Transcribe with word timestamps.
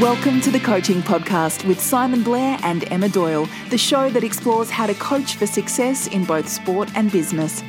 Welcome 0.00 0.40
to 0.40 0.50
the 0.50 0.60
Coaching 0.60 1.02
Podcast 1.02 1.68
with 1.68 1.78
Simon 1.78 2.22
Blair 2.22 2.58
and 2.62 2.90
Emma 2.90 3.10
Doyle, 3.10 3.46
the 3.68 3.76
show 3.76 4.08
that 4.08 4.24
explores 4.24 4.70
how 4.70 4.86
to 4.86 4.94
coach 4.94 5.34
for 5.34 5.46
success 5.46 6.06
in 6.06 6.24
both 6.24 6.48
sport 6.48 6.90
and 6.94 7.12
business. 7.12 7.62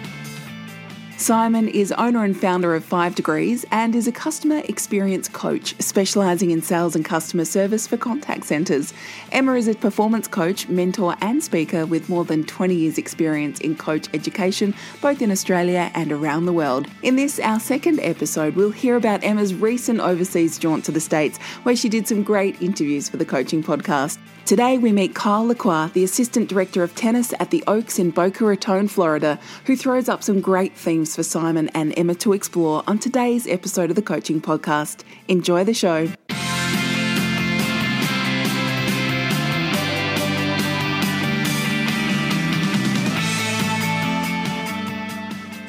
Simon 1.22 1.68
is 1.68 1.92
owner 2.00 2.24
and 2.24 2.36
founder 2.36 2.74
of 2.74 2.84
Five 2.84 3.14
Degrees 3.14 3.64
and 3.70 3.96
is 3.96 4.08
a 4.08 4.12
customer 4.12 4.64
experience 4.66 5.30
coach 5.30 5.76
specialising 5.80 6.50
in 6.50 6.64
sales 6.64 6.96
and 6.96 7.06
customer 7.06 7.46
service 7.46 7.86
for 7.86 7.96
contact 7.96 8.44
centres. 8.44 8.92
Emma 9.32 9.54
is 9.54 9.68
a 9.68 9.76
performance 9.76 10.28
coach, 10.28 10.68
mentor, 10.68 11.16
and 11.22 11.44
speaker 11.44 11.86
with 11.86 12.10
more 12.10 12.26
than 12.26 12.44
20 12.44 12.74
years' 12.74 12.98
experience 12.98 13.60
in 13.60 13.76
coach 13.76 14.10
education, 14.16 14.74
both 15.00 15.22
in 15.22 15.30
Australia 15.30 15.92
and 15.94 16.12
around 16.12 16.48
the 16.48 16.54
world. 16.54 16.88
In 17.04 17.18
this, 17.18 17.40
our 17.40 17.60
second 17.60 18.00
episode, 18.00 18.56
we'll 18.56 18.72
hear 18.72 18.96
about 18.96 19.24
Emma's 19.24 19.54
recent 19.54 20.00
overseas 20.00 20.58
jaunt 20.58 20.86
to 20.86 20.92
the 20.92 21.00
States, 21.00 21.38
where 21.62 21.76
she 21.76 21.88
did 21.88 22.08
some 22.08 22.24
great 22.24 22.60
interviews 22.64 23.08
for 23.08 23.18
the 23.18 23.26
coaching 23.26 23.64
podcast. 23.64 24.18
Today, 24.46 24.78
we 24.80 24.92
meet 24.92 25.14
Kyle 25.14 25.46
Lacroix, 25.46 25.88
the 25.94 26.04
Assistant 26.04 26.50
Director 26.50 26.84
of 26.84 26.94
Tennis 26.96 27.34
at 27.40 27.52
the 27.52 27.64
Oaks 27.68 28.00
in 28.00 28.10
Boca 28.10 28.44
Raton, 28.44 28.88
Florida, 28.88 29.40
who 29.66 29.78
throws 29.78 30.10
up 30.10 30.24
some 30.24 30.42
great 30.42 30.76
themes 30.76 31.16
for 31.16 31.24
Simon 31.24 31.70
and 31.70 31.98
Emma 31.98 32.16
to 32.16 32.34
explore 32.34 32.84
on 32.88 33.00
today's 33.00 33.48
episode 33.48 33.92
of 33.92 33.96
the 33.96 34.02
Coaching 34.02 34.42
Podcast. 34.42 35.04
Enjoy 35.28 35.64
the 35.64 35.74
show. 35.74 36.08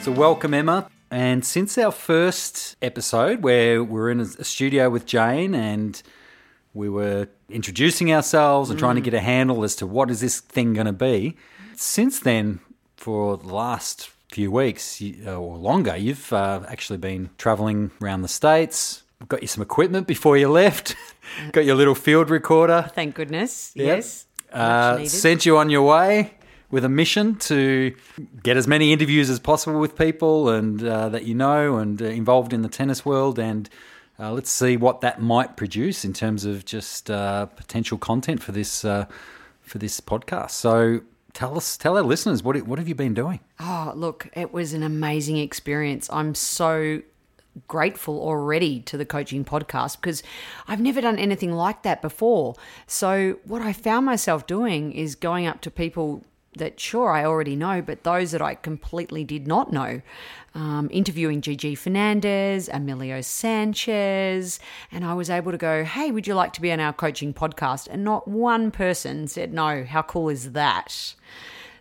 So, 0.02 0.10
welcome, 0.10 0.54
Emma. 0.54 0.88
And 1.10 1.44
since 1.44 1.76
our 1.78 1.92
first 1.92 2.74
episode, 2.82 3.42
where 3.42 3.84
we're 3.84 4.10
in 4.10 4.18
a 4.18 4.44
studio 4.44 4.88
with 4.90 5.06
Jane 5.06 5.54
and 5.54 6.02
we 6.74 6.88
were 6.88 7.28
introducing 7.52 8.12
ourselves 8.12 8.70
and 8.70 8.78
trying 8.78 8.96
to 8.96 9.00
get 9.00 9.14
a 9.14 9.20
handle 9.20 9.64
as 9.64 9.76
to 9.76 9.86
what 9.86 10.10
is 10.10 10.20
this 10.20 10.40
thing 10.40 10.74
going 10.74 10.86
to 10.86 10.92
be, 10.92 11.36
since 11.76 12.20
then, 12.20 12.60
for 12.96 13.36
the 13.36 13.52
last 13.52 14.10
few 14.30 14.50
weeks 14.50 15.02
or 15.26 15.56
longer, 15.56 15.96
you've 15.96 16.32
uh, 16.32 16.62
actually 16.68 16.98
been 16.98 17.30
traveling 17.38 17.90
around 18.00 18.22
the 18.22 18.28
states. 18.28 19.02
Got 19.28 19.42
you 19.42 19.48
some 19.48 19.62
equipment 19.62 20.06
before 20.06 20.36
you 20.36 20.48
left. 20.48 20.96
Got 21.52 21.64
your 21.64 21.76
little 21.76 21.94
field 21.94 22.30
recorder. 22.30 22.90
Thank 22.94 23.14
goodness. 23.14 23.72
Yep. 23.74 23.86
Yes. 23.86 24.26
Uh, 24.52 25.04
sent 25.06 25.46
you 25.46 25.56
on 25.58 25.70
your 25.70 25.82
way 25.82 26.34
with 26.70 26.84
a 26.84 26.88
mission 26.88 27.36
to 27.36 27.94
get 28.42 28.56
as 28.56 28.66
many 28.66 28.92
interviews 28.92 29.30
as 29.30 29.38
possible 29.38 29.78
with 29.78 29.96
people 29.96 30.48
and 30.48 30.82
uh, 30.82 31.08
that 31.10 31.24
you 31.24 31.34
know 31.34 31.76
and 31.76 32.02
uh, 32.02 32.06
involved 32.06 32.52
in 32.52 32.62
the 32.62 32.68
tennis 32.68 33.04
world 33.04 33.38
and 33.38 33.68
uh, 34.22 34.30
let's 34.30 34.50
see 34.50 34.76
what 34.76 35.00
that 35.00 35.20
might 35.20 35.56
produce 35.56 36.04
in 36.04 36.12
terms 36.12 36.44
of 36.44 36.64
just 36.64 37.10
uh, 37.10 37.46
potential 37.46 37.98
content 37.98 38.40
for 38.40 38.52
this 38.52 38.84
uh, 38.84 39.06
for 39.60 39.78
this 39.78 40.00
podcast. 40.00 40.52
So 40.52 41.00
tell 41.32 41.56
us, 41.56 41.76
tell 41.76 41.96
our 41.96 42.04
listeners 42.04 42.42
what 42.42 42.56
what 42.66 42.78
have 42.78 42.88
you 42.88 42.94
been 42.94 43.14
doing? 43.14 43.40
Oh, 43.58 43.92
look, 43.96 44.28
it 44.34 44.52
was 44.52 44.74
an 44.74 44.84
amazing 44.84 45.38
experience. 45.38 46.08
I'm 46.12 46.36
so 46.36 47.02
grateful 47.68 48.20
already 48.20 48.80
to 48.80 48.96
the 48.96 49.04
coaching 49.04 49.44
podcast 49.44 50.00
because 50.00 50.22
I've 50.68 50.80
never 50.80 51.00
done 51.00 51.18
anything 51.18 51.52
like 51.52 51.82
that 51.82 52.00
before. 52.00 52.54
So, 52.86 53.38
what 53.44 53.60
I 53.60 53.72
found 53.72 54.06
myself 54.06 54.46
doing 54.46 54.92
is 54.92 55.16
going 55.16 55.46
up 55.46 55.60
to 55.62 55.70
people 55.70 56.24
that, 56.56 56.78
sure, 56.78 57.10
I 57.10 57.24
already 57.24 57.56
know, 57.56 57.82
but 57.82 58.04
those 58.04 58.32
that 58.32 58.42
I 58.42 58.54
completely 58.54 59.24
did 59.24 59.46
not 59.46 59.72
know. 59.72 60.02
Um, 60.54 60.90
interviewing 60.92 61.40
Gigi 61.40 61.74
Fernandez, 61.74 62.68
Emilio 62.68 63.22
Sanchez, 63.22 64.60
and 64.90 65.02
I 65.02 65.14
was 65.14 65.30
able 65.30 65.50
to 65.50 65.56
go, 65.56 65.82
Hey, 65.82 66.10
would 66.10 66.26
you 66.26 66.34
like 66.34 66.52
to 66.52 66.60
be 66.60 66.70
on 66.70 66.78
our 66.78 66.92
coaching 66.92 67.32
podcast? 67.32 67.88
And 67.90 68.04
not 68.04 68.28
one 68.28 68.70
person 68.70 69.28
said 69.28 69.54
no. 69.54 69.84
How 69.84 70.02
cool 70.02 70.28
is 70.28 70.52
that? 70.52 71.14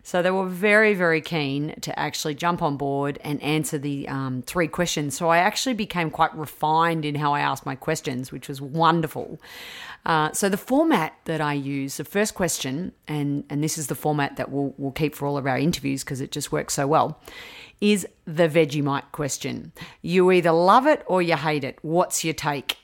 So 0.03 0.22
they 0.22 0.31
were 0.31 0.47
very, 0.47 0.93
very 0.93 1.21
keen 1.21 1.76
to 1.81 1.98
actually 1.99 2.33
jump 2.33 2.61
on 2.61 2.76
board 2.76 3.20
and 3.23 3.42
answer 3.43 3.77
the 3.77 4.08
um, 4.08 4.42
three 4.42 4.67
questions. 4.67 5.15
So 5.15 5.30
I 5.30 5.37
actually 5.37 5.73
became 5.73 6.10
quite 6.10 6.36
refined 6.36 7.05
in 7.05 7.15
how 7.15 7.33
I 7.33 7.42
asked 7.42 7.65
my 7.65 7.76
questions, 7.76 8.31
which 8.31 8.48
was 8.48 8.60
wonderful. 8.60 9.39
Uh, 10.06 10.32
so 10.32 10.50
the 10.50 10.58
format 10.58 11.14
that 11.26 11.42
I 11.42 11.54
use, 11.54 11.98
the 11.98 12.04
first 12.04 12.34
question, 12.34 12.94
and 13.08 13.44
and 13.50 13.64
this 13.64 13.78
is 13.78 13.88
the 13.88 13.95
format 13.95 14.38
that 14.38 14.52
we'll 14.52 14.73
we'll 14.78 14.92
keep 14.92 15.14
for 15.16 15.28
all 15.28 15.38
of 15.38 15.45
our 15.45 15.58
interviews 15.58 16.04
because 16.04 16.22
it 16.22 16.32
just 16.32 16.52
works 16.52 16.73
so 16.73 16.88
well, 16.88 17.22
is 17.80 18.08
the 18.26 18.50
Vegemite 18.50 19.11
question. 19.11 19.72
You 20.02 20.32
either 20.32 20.52
love 20.52 20.88
it 20.88 21.04
or 21.06 21.22
you 21.22 21.36
hate 21.36 21.64
it. 21.64 21.78
What's 21.82 22.23
your 22.23 22.34
take? 22.34 22.78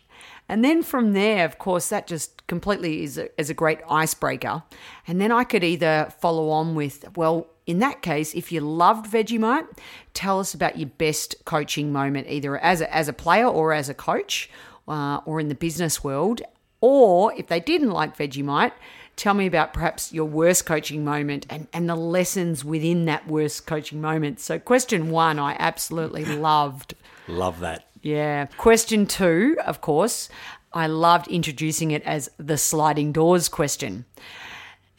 And 0.50 0.63
then 0.63 0.81
from 0.81 1.13
there, 1.13 1.44
of 1.44 1.59
course, 1.59 1.89
that 1.89 2.07
just 2.07 2.47
completely 2.47 3.03
is 3.03 3.17
a, 3.17 3.29
is 3.39 3.50
a 3.50 3.53
great 3.53 3.79
icebreaker. 3.89 4.63
And 5.06 5.19
then 5.19 5.31
I 5.31 5.44
could 5.44 5.63
either 5.63 6.13
follow 6.19 6.50
on 6.50 6.73
with, 6.73 7.06
well, 7.17 7.47
in 7.66 7.79
that 7.79 8.01
case, 8.01 8.33
if 8.33 8.51
you 8.51 8.61
loved 8.61 9.11
Vegemite, 9.11 9.67
tell 10.13 10.39
us 10.39 10.53
about 10.53 10.77
your 10.77 10.88
best 10.88 11.35
coaching 11.44 11.91
moment, 11.91 12.27
either 12.29 12.57
as 12.57 12.79
a, 12.79 12.95
as 12.95 13.09
a 13.09 13.13
player 13.13 13.45
or 13.45 13.73
as 13.73 13.89
a 13.89 13.94
coach 13.94 14.50
uh, 14.88 15.19
or 15.25 15.41
in 15.41 15.50
the 15.50 15.56
business 15.56 16.01
world. 16.01 16.41
Or 16.81 17.33
if 17.33 17.47
they 17.47 17.59
didn't 17.59 17.91
like 17.91 18.17
Vegemite, 18.17 18.73
tell 19.15 19.33
me 19.33 19.47
about 19.47 19.73
perhaps 19.73 20.13
your 20.13 20.25
worst 20.25 20.65
coaching 20.65 21.03
moment 21.03 21.45
and, 21.49 21.67
and 21.73 21.89
the 21.89 21.95
lessons 21.95 22.63
within 22.63 23.05
that 23.05 23.27
worst 23.27 23.65
coaching 23.65 23.99
moment. 23.99 24.39
So, 24.39 24.59
question 24.59 25.09
one, 25.09 25.39
I 25.39 25.55
absolutely 25.59 26.25
loved. 26.38 26.93
Love 27.27 27.59
that. 27.59 27.88
Yeah. 28.01 28.45
Question 28.57 29.05
two, 29.05 29.57
of 29.65 29.81
course, 29.81 30.29
I 30.71 30.88
loved 30.88 31.27
introducing 31.27 31.91
it 31.91 32.03
as 32.03 32.29
the 32.38 32.57
sliding 32.57 33.11
doors 33.11 33.49
question. 33.49 34.05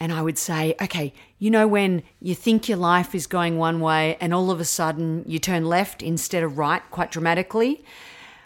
And 0.00 0.12
I 0.12 0.22
would 0.22 0.38
say, 0.38 0.74
okay, 0.80 1.12
you 1.38 1.50
know, 1.50 1.66
when 1.66 2.02
you 2.20 2.34
think 2.34 2.68
your 2.68 2.78
life 2.78 3.14
is 3.14 3.26
going 3.26 3.58
one 3.58 3.80
way 3.80 4.16
and 4.20 4.32
all 4.32 4.50
of 4.50 4.60
a 4.60 4.64
sudden 4.64 5.24
you 5.26 5.38
turn 5.38 5.64
left 5.64 6.02
instead 6.02 6.42
of 6.42 6.58
right 6.58 6.82
quite 6.90 7.10
dramatically, 7.10 7.84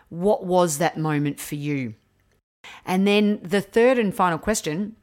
what 0.09 0.45
was 0.45 0.79
that 0.79 0.99
moment 0.99 1.41
for 1.41 1.55
you? 1.55 1.95
And 2.85 3.07
then 3.07 3.41
the 3.43 3.61
third 3.61 3.99
and 3.99 4.15
final 4.15 4.39
question 4.39 4.97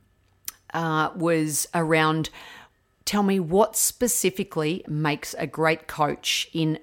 uh, 0.74 1.09
was 1.16 1.68
around 1.74 2.30
tell 3.06 3.24
me 3.24 3.40
what 3.40 3.75
specifically 3.75 4.84
makes 4.88 5.34
a 5.40 5.47
great 5.47 5.88
coach 5.88 6.47
in 6.53 6.78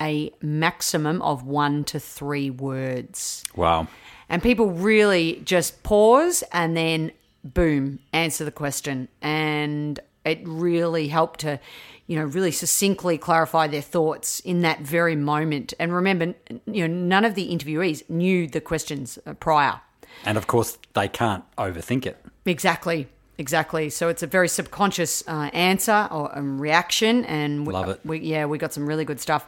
a 0.00 0.32
maximum 0.42 1.22
of 1.22 1.44
one 1.44 1.84
to 1.84 2.00
three 2.00 2.50
words. 2.50 3.44
Wow. 3.54 3.86
And 4.28 4.42
people 4.42 4.70
really 4.70 5.40
just 5.44 5.82
pause 5.82 6.42
and 6.52 6.76
then 6.76 7.12
boom, 7.44 8.00
answer 8.12 8.44
the 8.44 8.50
question. 8.50 9.08
And 9.22 10.00
it 10.24 10.40
really 10.44 11.08
helped 11.08 11.40
to, 11.40 11.60
you 12.06 12.16
know, 12.16 12.24
really 12.24 12.50
succinctly 12.50 13.16
clarify 13.16 13.68
their 13.68 13.82
thoughts 13.82 14.40
in 14.40 14.60
that 14.62 14.80
very 14.80 15.16
moment. 15.16 15.74
And 15.78 15.92
remember, 15.92 16.34
you 16.66 16.86
know, 16.86 16.92
none 16.92 17.24
of 17.24 17.34
the 17.34 17.50
interviewees 17.50 18.08
knew 18.10 18.46
the 18.46 18.60
questions 18.60 19.18
uh, 19.26 19.34
prior. 19.34 19.80
And 20.24 20.36
of 20.36 20.46
course, 20.46 20.78
they 20.94 21.08
can't 21.08 21.44
overthink 21.56 22.06
it. 22.06 22.24
Exactly. 22.44 23.08
Exactly. 23.40 23.88
So 23.88 24.08
it's 24.08 24.24
a 24.24 24.26
very 24.26 24.48
subconscious 24.48 25.22
uh, 25.28 25.50
answer 25.52 26.08
or 26.10 26.36
um, 26.36 26.60
reaction, 26.60 27.24
and 27.24 27.64
we, 27.64 27.72
Love 27.72 27.88
it. 27.88 28.00
We, 28.04 28.18
yeah, 28.18 28.46
we 28.46 28.58
got 28.58 28.72
some 28.72 28.84
really 28.84 29.04
good 29.04 29.20
stuff. 29.20 29.46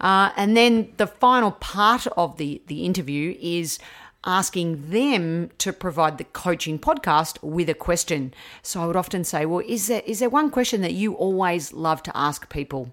Uh, 0.00 0.30
and 0.36 0.54
then 0.54 0.92
the 0.98 1.06
final 1.06 1.52
part 1.52 2.06
of 2.08 2.36
the 2.36 2.60
the 2.66 2.84
interview 2.84 3.34
is 3.40 3.78
asking 4.24 4.90
them 4.90 5.50
to 5.58 5.72
provide 5.72 6.18
the 6.18 6.24
coaching 6.24 6.78
podcast 6.78 7.42
with 7.42 7.70
a 7.70 7.74
question. 7.74 8.34
So 8.62 8.82
I 8.82 8.86
would 8.86 8.96
often 8.96 9.24
say, 9.24 9.46
well, 9.46 9.64
is 9.66 9.86
there 9.86 10.02
is 10.04 10.18
there 10.18 10.28
one 10.28 10.50
question 10.50 10.82
that 10.82 10.92
you 10.92 11.14
always 11.14 11.72
love 11.72 12.02
to 12.02 12.14
ask 12.14 12.50
people? 12.50 12.92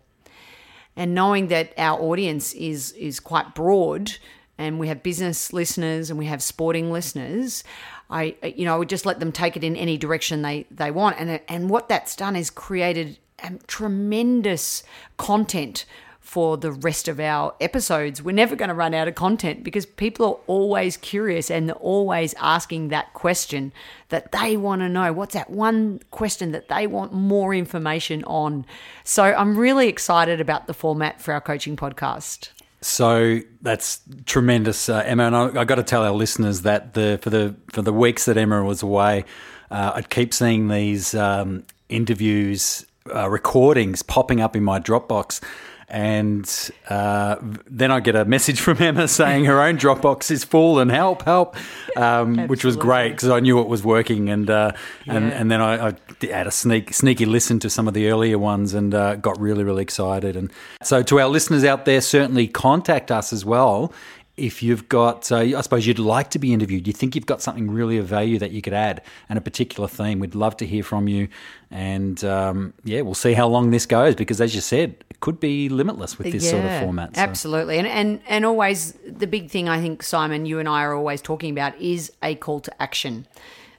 and 0.96 1.16
knowing 1.16 1.48
that 1.48 1.74
our 1.78 2.00
audience 2.00 2.53
is 2.53 2.92
is 2.94 3.19
quite 3.19 3.56
broad 3.56 4.18
and 4.59 4.78
we 4.78 4.88
have 4.90 5.02
business 5.02 5.52
listeners 5.52 6.12
and 6.12 6.20
we 6.20 6.25
have 6.25 6.44
sporting 6.44 6.92
listeners 6.92 7.63
i 8.12 8.36
you 8.44 8.66
know 8.66 8.75
i 8.75 8.78
would 8.78 8.89
just 8.89 9.06
let 9.06 9.19
them 9.19 9.31
take 9.31 9.57
it 9.57 9.63
in 9.63 9.75
any 9.75 9.98
direction 9.98 10.44
they 10.44 10.68
they 10.69 10.92
want 10.92 11.16
and 11.19 11.42
and 11.48 11.69
what 11.69 11.89
that's 11.89 12.16
done 12.16 12.36
is 12.36 12.51
created 12.51 13.18
um, 13.42 13.57
tremendous 13.68 14.84
content 15.18 15.86
for 16.30 16.57
the 16.57 16.72
rest 16.72 17.07
of 17.07 17.19
our 17.19 17.56
episodes. 17.60 18.22
We're 18.22 18.34
never 18.34 18.56
going 18.56 18.69
to 18.69 18.75
run 18.75 18.94
out 18.94 19.07
of 19.07 19.16
content 19.16 19.63
because 19.63 19.88
people 19.88 20.25
are 20.28 20.39
always 20.45 20.95
curious 20.95 21.50
and 21.50 21.68
they're 21.68 21.75
always 21.78 22.36
asking 22.36 22.89
that 22.89 23.13
question 23.13 23.74
that 24.10 24.31
they 24.31 24.56
want 24.56 24.81
to 24.81 24.89
know. 24.89 25.12
What's 25.12 25.34
that 25.34 25.50
one 25.50 26.01
question 26.12 26.51
that 26.51 26.68
they 26.68 26.86
want 26.86 27.13
more 27.13 27.56
information 27.56 28.24
on? 28.25 28.68
So 29.04 29.24
I'm 29.24 29.57
really 29.57 29.88
excited 29.88 30.39
about 30.39 30.68
the 30.68 30.74
format 30.75 31.19
for 31.19 31.34
our 31.34 31.42
coaching 31.42 31.75
podcast. 31.75 32.50
So 32.81 33.40
that's 33.62 34.02
tremendous, 34.26 34.88
uh, 34.88 35.04
Emma. 35.06 35.24
And 35.24 35.36
I, 35.36 35.62
I 35.62 35.66
got 35.66 35.76
to 35.76 35.84
tell 35.84 36.04
our 36.04 36.14
listeners 36.14 36.62
that 36.62 36.94
the 36.94 37.20
for 37.22 37.30
the 37.30 37.56
for 37.74 37.81
the 37.81 37.92
weeks 37.92 38.26
that 38.26 38.38
Emma 38.38 38.64
was 38.64 38.81
away, 38.81 39.26
uh, 39.70 39.92
I'd 39.96 40.10
keep 40.10 40.34
seeing 40.34 40.70
these 40.70 41.14
um, 41.14 41.66
interviews, 41.90 42.86
uh, 43.14 43.30
recordings 43.30 44.02
popping 44.02 44.40
up 44.40 44.56
in 44.56 44.64
my 44.64 44.80
Dropbox, 44.80 45.44
And 45.89 46.71
uh, 46.88 47.38
then 47.68 47.91
I 47.91 48.00
get 48.00 48.15
a 48.15 48.25
message 48.25 48.62
from 48.62 48.81
Emma 48.81 49.07
saying 49.07 49.45
her 49.45 49.62
own 49.62 49.77
Dropbox 49.77 50.30
is 50.30 50.44
full 50.44 50.80
and 50.80 50.91
help, 50.91 51.24
help, 51.24 51.56
um, 51.97 52.47
which 52.47 52.63
was 52.63 52.75
great 52.75 53.12
because 53.12 53.30
I 53.30 53.39
knew 53.39 53.59
it 53.59 53.68
was 53.68 53.83
working. 53.83 54.30
And 54.30 54.50
uh, 54.50 54.71
and, 55.07 55.33
and 55.33 55.51
then 55.51 55.62
I, 55.62 55.89
I 55.89 55.94
had 56.27 56.47
a 56.47 56.51
sneak, 56.51 56.94
sneaky 56.94 57.25
listen 57.25 57.59
to 57.59 57.69
some 57.69 57.88
of 57.88 57.94
the 57.94 58.09
earlier 58.09 58.38
ones 58.38 58.74
and 58.74 58.94
uh, 58.94 59.15
got 59.15 59.39
really, 59.39 59.63
really 59.63 59.81
excited. 59.81 60.36
And 60.36 60.51
so, 60.83 61.01
to 61.03 61.19
our 61.19 61.27
listeners 61.27 61.63
out 61.63 61.86
there, 61.86 62.01
certainly 62.01 62.47
contact 62.47 63.12
us 63.12 63.33
as 63.33 63.44
well. 63.45 63.91
If 64.39 64.63
you've 64.63 64.88
got, 64.89 65.31
uh, 65.31 65.38
I 65.38 65.62
suppose 65.62 65.86
you'd 65.86 66.00
like 66.00 66.30
to 66.31 66.39
be 66.39 66.53
interviewed, 66.53 66.88
you 66.88 66.94
think 66.94 67.15
you've 67.15 67.25
got 67.25 67.41
something 67.41 67.69
really 67.69 67.97
of 67.97 68.06
value 68.07 68.39
that 68.39 68.51
you 68.51 68.62
could 68.62 68.74
add 68.74 69.01
and 69.27 69.38
a 69.38 69.41
particular 69.41 69.88
theme, 69.88 70.19
we'd 70.19 70.36
love 70.36 70.56
to 70.57 70.65
hear 70.65 70.83
from 70.83 71.07
you. 71.07 71.27
And 71.69 72.24
um, 72.24 72.74
yeah, 72.83 73.01
we'll 73.01 73.13
see 73.13 73.33
how 73.33 73.47
long 73.47 73.71
this 73.71 73.86
goes 73.86 74.15
because, 74.15 74.41
as 74.41 74.56
you 74.56 74.62
said, 74.62 74.95
it 75.09 75.19
could 75.19 75.39
be 75.39 75.69
limitless 75.69 76.18
with 76.18 76.31
this 76.31 76.50
sort 76.50 76.65
of 76.65 76.81
format. 76.81 77.15
So- 77.15 77.21
Absolutely. 77.21 77.77
And, 77.77 77.88
and 77.88 78.21
and 78.27 78.45
always 78.45 78.94
the 79.06 79.27
big 79.27 79.50
thing 79.50 79.69
I 79.69 79.80
think, 79.81 80.01
Simon, 80.03 80.45
you 80.45 80.59
and 80.59 80.68
I 80.68 80.83
are 80.83 80.94
always 80.95 81.21
talking 81.21 81.51
about 81.51 81.80
is 81.80 82.12
a 82.24 82.36
call 82.36 82.59
to 82.62 82.81
action. 82.81 83.27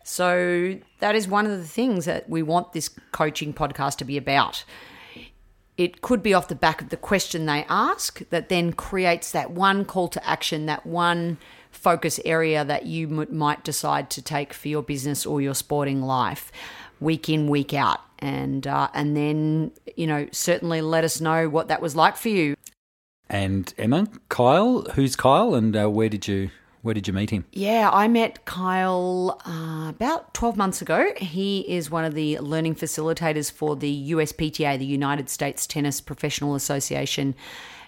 So 0.04 0.78
that 1.00 1.14
is 1.14 1.28
one 1.28 1.46
of 1.46 1.52
the 1.52 1.66
things 1.66 2.04
that 2.06 2.28
we 2.28 2.42
want 2.42 2.72
this 2.72 2.90
coaching 3.12 3.52
podcast 3.52 3.96
to 3.98 4.04
be 4.04 4.16
about. 4.16 4.64
It 5.80 6.02
could 6.02 6.22
be 6.22 6.34
off 6.34 6.48
the 6.48 6.54
back 6.54 6.82
of 6.82 6.90
the 6.90 6.98
question 6.98 7.46
they 7.46 7.64
ask 7.70 8.20
that 8.28 8.50
then 8.50 8.74
creates 8.74 9.30
that 9.30 9.50
one 9.50 9.86
call 9.86 10.08
to 10.08 10.28
action, 10.28 10.66
that 10.66 10.84
one 10.84 11.38
focus 11.70 12.20
area 12.26 12.66
that 12.66 12.84
you 12.84 13.08
m- 13.08 13.34
might 13.34 13.64
decide 13.64 14.10
to 14.10 14.20
take 14.20 14.52
for 14.52 14.68
your 14.68 14.82
business 14.82 15.24
or 15.24 15.40
your 15.40 15.54
sporting 15.54 16.02
life 16.02 16.52
week 17.00 17.30
in 17.30 17.48
week 17.48 17.72
out. 17.72 18.00
And 18.18 18.66
uh, 18.66 18.88
and 18.92 19.16
then 19.16 19.72
you 19.96 20.06
know 20.06 20.28
certainly 20.32 20.82
let 20.82 21.02
us 21.02 21.18
know 21.18 21.48
what 21.48 21.68
that 21.68 21.80
was 21.80 21.96
like 21.96 22.18
for 22.18 22.28
you. 22.28 22.56
And 23.30 23.72
Emma, 23.78 24.06
Kyle, 24.28 24.82
who's 24.96 25.16
Kyle, 25.16 25.54
and 25.54 25.74
uh, 25.74 25.88
where 25.88 26.10
did 26.10 26.28
you 26.28 26.50
where 26.82 26.94
did 26.94 27.06
you 27.06 27.12
meet 27.12 27.30
him? 27.30 27.44
Yeah, 27.52 27.90
I 27.92 28.08
met 28.08 28.44
Kyle 28.46 29.40
uh, 29.46 29.90
about 29.90 30.32
12 30.32 30.56
months 30.56 30.80
ago. 30.80 31.12
He 31.16 31.60
is 31.68 31.90
one 31.90 32.04
of 32.04 32.14
the 32.14 32.38
learning 32.38 32.76
facilitators 32.76 33.52
for 33.52 33.76
the 33.76 34.12
USPTA, 34.12 34.78
the 34.78 34.84
United 34.86 35.28
States 35.28 35.66
Tennis 35.66 36.00
Professional 36.00 36.54
Association. 36.54 37.34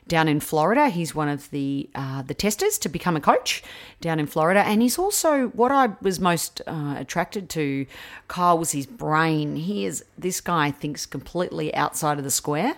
Down 0.09 0.27
in 0.27 0.41
Florida, 0.41 0.89
he's 0.89 1.15
one 1.15 1.29
of 1.29 1.49
the 1.51 1.89
uh, 1.95 2.23
the 2.23 2.35
testers 2.35 2.77
to 2.79 2.89
become 2.89 3.17
a 3.17 3.21
coach 3.21 3.63
down 4.01 4.19
in 4.19 4.27
Florida, 4.27 4.61
and 4.61 4.83
he's 4.83 4.99
also 4.99 5.47
what 5.51 5.71
I 5.71 5.91
was 6.03 6.19
most 6.19 6.61
uh, 6.67 6.97
attracted 6.99 7.49
to. 7.51 7.87
Kyle 8.27 8.59
was 8.59 8.73
his 8.73 8.85
brain. 8.85 9.55
He 9.55 9.87
is 9.87 10.05
this 10.19 10.41
guy 10.41 10.73
thinks 10.73 11.07
completely 11.07 11.73
outside 11.77 12.19
of 12.19 12.25
the 12.25 12.33
square, 12.33 12.75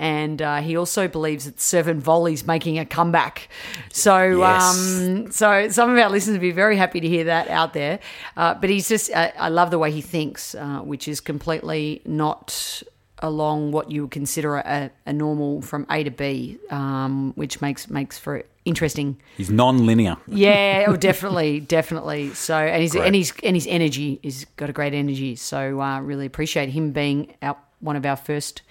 and 0.00 0.40
uh, 0.40 0.56
he 0.62 0.76
also 0.78 1.06
believes 1.08 1.44
that 1.44 1.60
serve 1.60 1.86
and 1.86 2.02
volley's 2.02 2.46
making 2.46 2.78
a 2.78 2.86
comeback. 2.86 3.48
So, 3.92 4.38
Yes. 4.38 4.74
um, 5.06 5.30
so 5.30 5.68
some 5.68 5.90
of 5.90 5.98
our 5.98 6.08
listeners 6.08 6.34
would 6.36 6.40
be 6.40 6.52
very 6.52 6.78
happy 6.78 7.00
to 7.00 7.06
hear 7.08 7.24
that 7.24 7.48
out 7.48 7.74
there. 7.74 8.00
Uh, 8.34 8.54
but 8.54 8.70
he's 8.70 8.88
just, 8.88 9.14
I, 9.14 9.32
I 9.38 9.50
love 9.50 9.70
the 9.70 9.78
way 9.78 9.92
he 9.92 10.00
thinks, 10.00 10.54
uh, 10.54 10.78
which 10.78 11.06
is 11.06 11.20
completely 11.20 12.00
not 12.06 12.82
along 13.18 13.72
what 13.72 13.90
you 13.90 14.02
would 14.02 14.10
consider 14.10 14.56
a, 14.56 14.90
a 15.04 15.12
normal 15.12 15.60
from 15.60 15.86
A 15.90 16.02
to 16.02 16.10
B, 16.10 16.58
um, 16.70 17.32
which 17.34 17.60
makes 17.60 17.90
makes 17.90 18.16
for 18.18 18.42
interesting. 18.64 19.18
He's 19.36 19.50
non-linear. 19.50 20.16
Yeah, 20.26 20.86
oh, 20.88 20.96
definitely, 21.08 21.60
definitely. 21.60 22.32
So, 22.32 22.56
and 22.56 22.80
he's 22.80 22.96
and 22.96 23.14
he's 23.14 23.34
and 23.42 23.54
his 23.54 23.66
energy 23.66 24.18
is 24.22 24.46
got 24.56 24.70
a 24.70 24.72
great 24.72 24.94
energy. 24.94 25.36
So, 25.36 25.78
uh, 25.82 26.00
really 26.00 26.24
appreciate 26.24 26.70
him 26.70 26.92
being 26.92 27.34
our, 27.42 27.58
one 27.80 27.96
of 27.96 28.06
our 28.06 28.16
first 28.16 28.62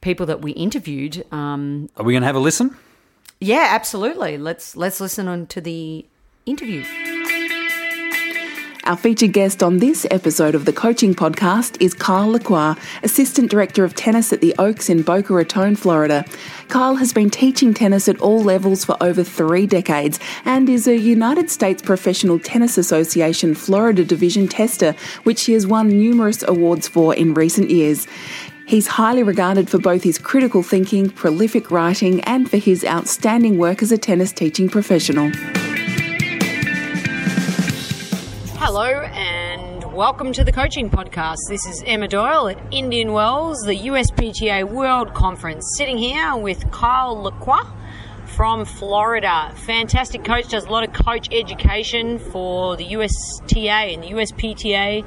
people 0.00 0.26
that 0.26 0.40
we 0.40 0.52
interviewed. 0.52 1.24
Um, 1.32 1.88
Are 1.96 2.04
we 2.04 2.12
going 2.12 2.22
to 2.22 2.26
have 2.26 2.36
a 2.36 2.40
listen? 2.40 2.76
yeah, 3.40 3.68
absolutely. 3.70 4.36
Let's 4.38 4.76
let's 4.76 5.00
listen 5.00 5.28
on 5.28 5.46
to 5.48 5.60
the 5.60 6.04
interview. 6.46 6.84
Our 8.84 8.96
featured 8.96 9.34
guest 9.34 9.62
on 9.62 9.78
this 9.78 10.06
episode 10.10 10.54
of 10.54 10.64
the 10.64 10.72
Coaching 10.72 11.14
Podcast 11.14 11.76
is 11.78 11.92
Kyle 11.92 12.28
Lacroix, 12.28 12.74
Assistant 13.02 13.50
Director 13.50 13.84
of 13.84 13.94
Tennis 13.94 14.32
at 14.32 14.40
the 14.40 14.54
Oaks 14.58 14.88
in 14.88 15.02
Boca 15.02 15.34
Raton, 15.34 15.76
Florida. 15.76 16.24
Kyle 16.68 16.94
has 16.94 17.12
been 17.12 17.28
teaching 17.28 17.74
tennis 17.74 18.08
at 18.08 18.18
all 18.22 18.42
levels 18.42 18.86
for 18.86 18.96
over 19.02 19.22
three 19.22 19.66
decades 19.66 20.18
and 20.46 20.70
is 20.70 20.88
a 20.88 20.96
United 20.96 21.50
States 21.50 21.82
Professional 21.82 22.38
Tennis 22.38 22.78
Association 22.78 23.54
Florida 23.54 24.06
Division 24.06 24.48
tester, 24.48 24.94
which 25.24 25.44
he 25.44 25.52
has 25.52 25.66
won 25.66 25.88
numerous 25.88 26.42
awards 26.48 26.88
for 26.88 27.14
in 27.14 27.34
recent 27.34 27.68
years. 27.68 28.06
He's 28.68 28.86
highly 28.86 29.22
regarded 29.22 29.70
for 29.70 29.78
both 29.78 30.02
his 30.02 30.18
critical 30.18 30.62
thinking, 30.62 31.08
prolific 31.08 31.70
writing, 31.70 32.20
and 32.24 32.50
for 32.50 32.58
his 32.58 32.84
outstanding 32.84 33.56
work 33.56 33.82
as 33.82 33.90
a 33.92 33.96
tennis 33.96 34.30
teaching 34.30 34.68
professional. 34.68 35.30
Hello 38.58 38.84
and 38.84 39.90
welcome 39.94 40.34
to 40.34 40.44
the 40.44 40.52
Coaching 40.52 40.90
Podcast. 40.90 41.38
This 41.48 41.64
is 41.64 41.82
Emma 41.86 42.08
Doyle 42.08 42.48
at 42.48 42.58
Indian 42.70 43.14
Wells, 43.14 43.58
the 43.62 43.74
USPTA 43.74 44.70
World 44.70 45.14
Conference, 45.14 45.64
sitting 45.78 45.96
here 45.96 46.36
with 46.36 46.70
Kyle 46.70 47.18
Lacroix 47.18 47.64
from 48.26 48.64
Florida. 48.64 49.50
Fantastic 49.56 50.22
coach, 50.22 50.48
does 50.48 50.66
a 50.66 50.70
lot 50.70 50.86
of 50.86 50.92
coach 50.92 51.28
education 51.32 52.18
for 52.18 52.76
the 52.76 52.84
USTA 52.84 53.94
and 53.94 54.02
the 54.02 54.10
USPTA, 54.10 55.04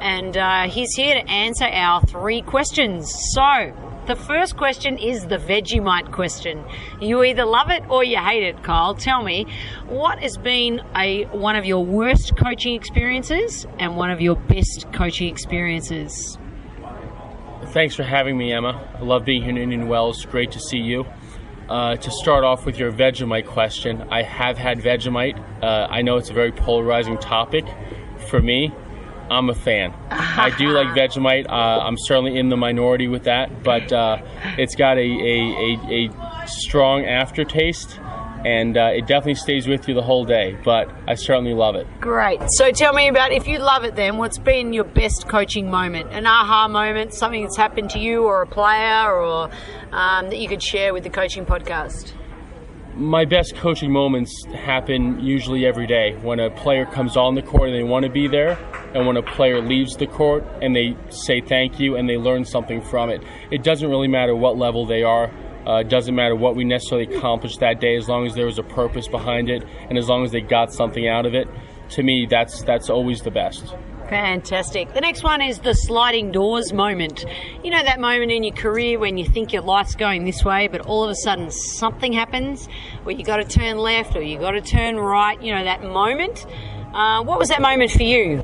and 0.00 0.36
uh, 0.36 0.68
he's 0.68 0.94
here 0.94 1.14
to 1.14 1.30
answer 1.30 1.64
our 1.64 2.00
three 2.02 2.42
questions. 2.42 3.12
So, 3.34 3.74
the 4.06 4.16
first 4.16 4.56
question 4.56 4.96
is 4.96 5.26
the 5.26 5.36
Vegemite 5.36 6.12
question. 6.12 6.64
You 7.00 7.22
either 7.24 7.44
love 7.44 7.70
it 7.70 7.82
or 7.90 8.02
you 8.02 8.16
hate 8.16 8.42
it, 8.42 8.62
Kyle. 8.62 8.94
Tell 8.94 9.22
me, 9.22 9.46
what 9.86 10.18
has 10.20 10.38
been 10.38 10.80
a 10.96 11.24
one 11.26 11.56
of 11.56 11.66
your 11.66 11.84
worst 11.84 12.36
coaching 12.36 12.74
experiences 12.74 13.66
and 13.78 13.96
one 13.96 14.10
of 14.10 14.20
your 14.20 14.36
best 14.36 14.86
coaching 14.94 15.28
experiences? 15.28 16.38
Thanks 17.66 17.94
for 17.94 18.02
having 18.02 18.38
me, 18.38 18.50
Emma. 18.50 18.88
I 18.94 19.02
love 19.02 19.26
being 19.26 19.42
here 19.42 19.50
in 19.50 19.58
Indian 19.58 19.88
Wells. 19.88 20.24
Great 20.24 20.52
to 20.52 20.60
see 20.60 20.78
you. 20.78 21.04
Uh, 21.68 21.96
to 21.96 22.10
start 22.10 22.44
off 22.44 22.64
with 22.64 22.78
your 22.78 22.90
Vegemite 22.90 23.46
question, 23.46 24.08
I 24.10 24.22
have 24.22 24.56
had 24.56 24.78
Vegemite. 24.78 25.38
Uh, 25.62 25.86
I 25.90 26.00
know 26.00 26.16
it's 26.16 26.30
a 26.30 26.32
very 26.32 26.50
polarizing 26.50 27.18
topic. 27.18 27.66
For 28.30 28.40
me, 28.40 28.72
I'm 29.30 29.50
a 29.50 29.54
fan. 29.54 29.94
I 30.10 30.50
do 30.56 30.68
like 30.72 30.88
Vegemite. 30.88 31.48
Uh, 31.48 31.52
I'm 31.80 31.96
certainly 31.98 32.38
in 32.38 32.48
the 32.48 32.56
minority 32.56 33.08
with 33.08 33.24
that, 33.24 33.62
but 33.62 33.92
uh, 33.92 34.18
it's 34.56 34.74
got 34.74 34.96
a, 34.96 35.00
a, 35.00 35.78
a, 35.88 36.10
a 36.10 36.46
strong 36.46 37.04
aftertaste, 37.04 37.98
and 38.44 38.76
uh, 38.76 38.90
it 38.94 39.06
definitely 39.06 39.34
stays 39.34 39.66
with 39.66 39.88
you 39.88 39.94
the 39.94 40.02
whole 40.02 40.24
day. 40.24 40.56
But 40.64 40.90
I 41.06 41.14
certainly 41.14 41.54
love 41.54 41.74
it. 41.74 41.86
Great. 42.00 42.40
So 42.52 42.70
tell 42.70 42.92
me 42.92 43.08
about 43.08 43.32
if 43.32 43.46
you 43.46 43.58
love 43.58 43.84
it 43.84 43.96
then, 43.96 44.16
what's 44.16 44.38
been 44.38 44.72
your 44.72 44.84
best 44.84 45.28
coaching 45.28 45.70
moment? 45.70 46.10
An 46.12 46.26
aha 46.26 46.68
moment, 46.68 47.12
something 47.14 47.42
that's 47.42 47.56
happened 47.56 47.90
to 47.90 47.98
you 47.98 48.24
or 48.24 48.42
a 48.42 48.46
player 48.46 49.12
or 49.12 49.50
um, 49.92 50.30
that 50.30 50.38
you 50.38 50.48
could 50.48 50.62
share 50.62 50.92
with 50.92 51.04
the 51.04 51.10
coaching 51.10 51.44
podcast? 51.44 52.12
My 52.98 53.24
best 53.24 53.54
coaching 53.54 53.92
moments 53.92 54.44
happen 54.46 55.20
usually 55.20 55.64
every 55.64 55.86
day. 55.86 56.16
When 56.20 56.40
a 56.40 56.50
player 56.50 56.84
comes 56.84 57.16
on 57.16 57.36
the 57.36 57.42
court 57.42 57.70
and 57.70 57.78
they 57.78 57.84
want 57.84 58.04
to 58.04 58.10
be 58.10 58.26
there 58.26 58.58
and 58.92 59.06
when 59.06 59.16
a 59.16 59.22
player 59.22 59.60
leaves 59.62 59.96
the 59.96 60.08
court 60.08 60.44
and 60.60 60.74
they 60.74 60.96
say 61.08 61.40
thank 61.40 61.78
you 61.78 61.94
and 61.96 62.08
they 62.08 62.16
learn 62.16 62.44
something 62.44 62.82
from 62.82 63.08
it. 63.10 63.22
It 63.52 63.62
doesn't 63.62 63.88
really 63.88 64.08
matter 64.08 64.34
what 64.34 64.58
level 64.58 64.84
they 64.84 65.04
are 65.04 65.30
uh, 65.66 65.80
it 65.80 65.90
doesn't 65.90 66.14
matter 66.14 66.34
what 66.34 66.56
we 66.56 66.64
necessarily 66.64 67.14
accomplished 67.14 67.60
that 67.60 67.78
day 67.78 67.94
as 67.96 68.08
long 68.08 68.26
as 68.26 68.34
there 68.34 68.46
was 68.46 68.58
a 68.58 68.62
purpose 68.62 69.06
behind 69.06 69.50
it 69.50 69.62
and 69.90 69.98
as 69.98 70.08
long 70.08 70.24
as 70.24 70.32
they 70.32 70.40
got 70.40 70.72
something 70.72 71.06
out 71.06 71.26
of 71.26 71.34
it. 71.34 71.46
To 71.90 72.02
me 72.02 72.26
that's 72.28 72.62
that's 72.62 72.90
always 72.90 73.22
the 73.22 73.30
best 73.30 73.74
Fantastic. 74.08 74.94
The 74.94 75.00
next 75.00 75.22
one 75.22 75.42
is 75.42 75.58
the 75.58 75.74
sliding 75.74 76.32
doors 76.32 76.72
moment. 76.72 77.24
You 77.62 77.70
know 77.70 77.82
that 77.82 78.00
moment 78.00 78.32
in 78.32 78.42
your 78.42 78.54
career 78.54 78.98
when 78.98 79.18
you 79.18 79.26
think 79.26 79.52
your 79.52 79.62
life's 79.62 79.94
going 79.94 80.24
this 80.24 80.44
way, 80.44 80.68
but 80.68 80.80
all 80.82 81.04
of 81.04 81.10
a 81.10 81.14
sudden 81.14 81.50
something 81.50 82.12
happens 82.12 82.68
where 83.02 83.14
you 83.14 83.24
got 83.24 83.36
to 83.36 83.44
turn 83.44 83.78
left 83.78 84.16
or 84.16 84.22
you 84.22 84.38
got 84.38 84.52
to 84.52 84.60
turn 84.60 84.96
right. 84.96 85.40
You 85.42 85.54
know 85.54 85.64
that 85.64 85.82
moment. 85.82 86.46
Uh, 86.94 87.22
what 87.22 87.38
was 87.38 87.48
that 87.50 87.60
moment 87.60 87.90
for 87.90 88.02
you? 88.02 88.42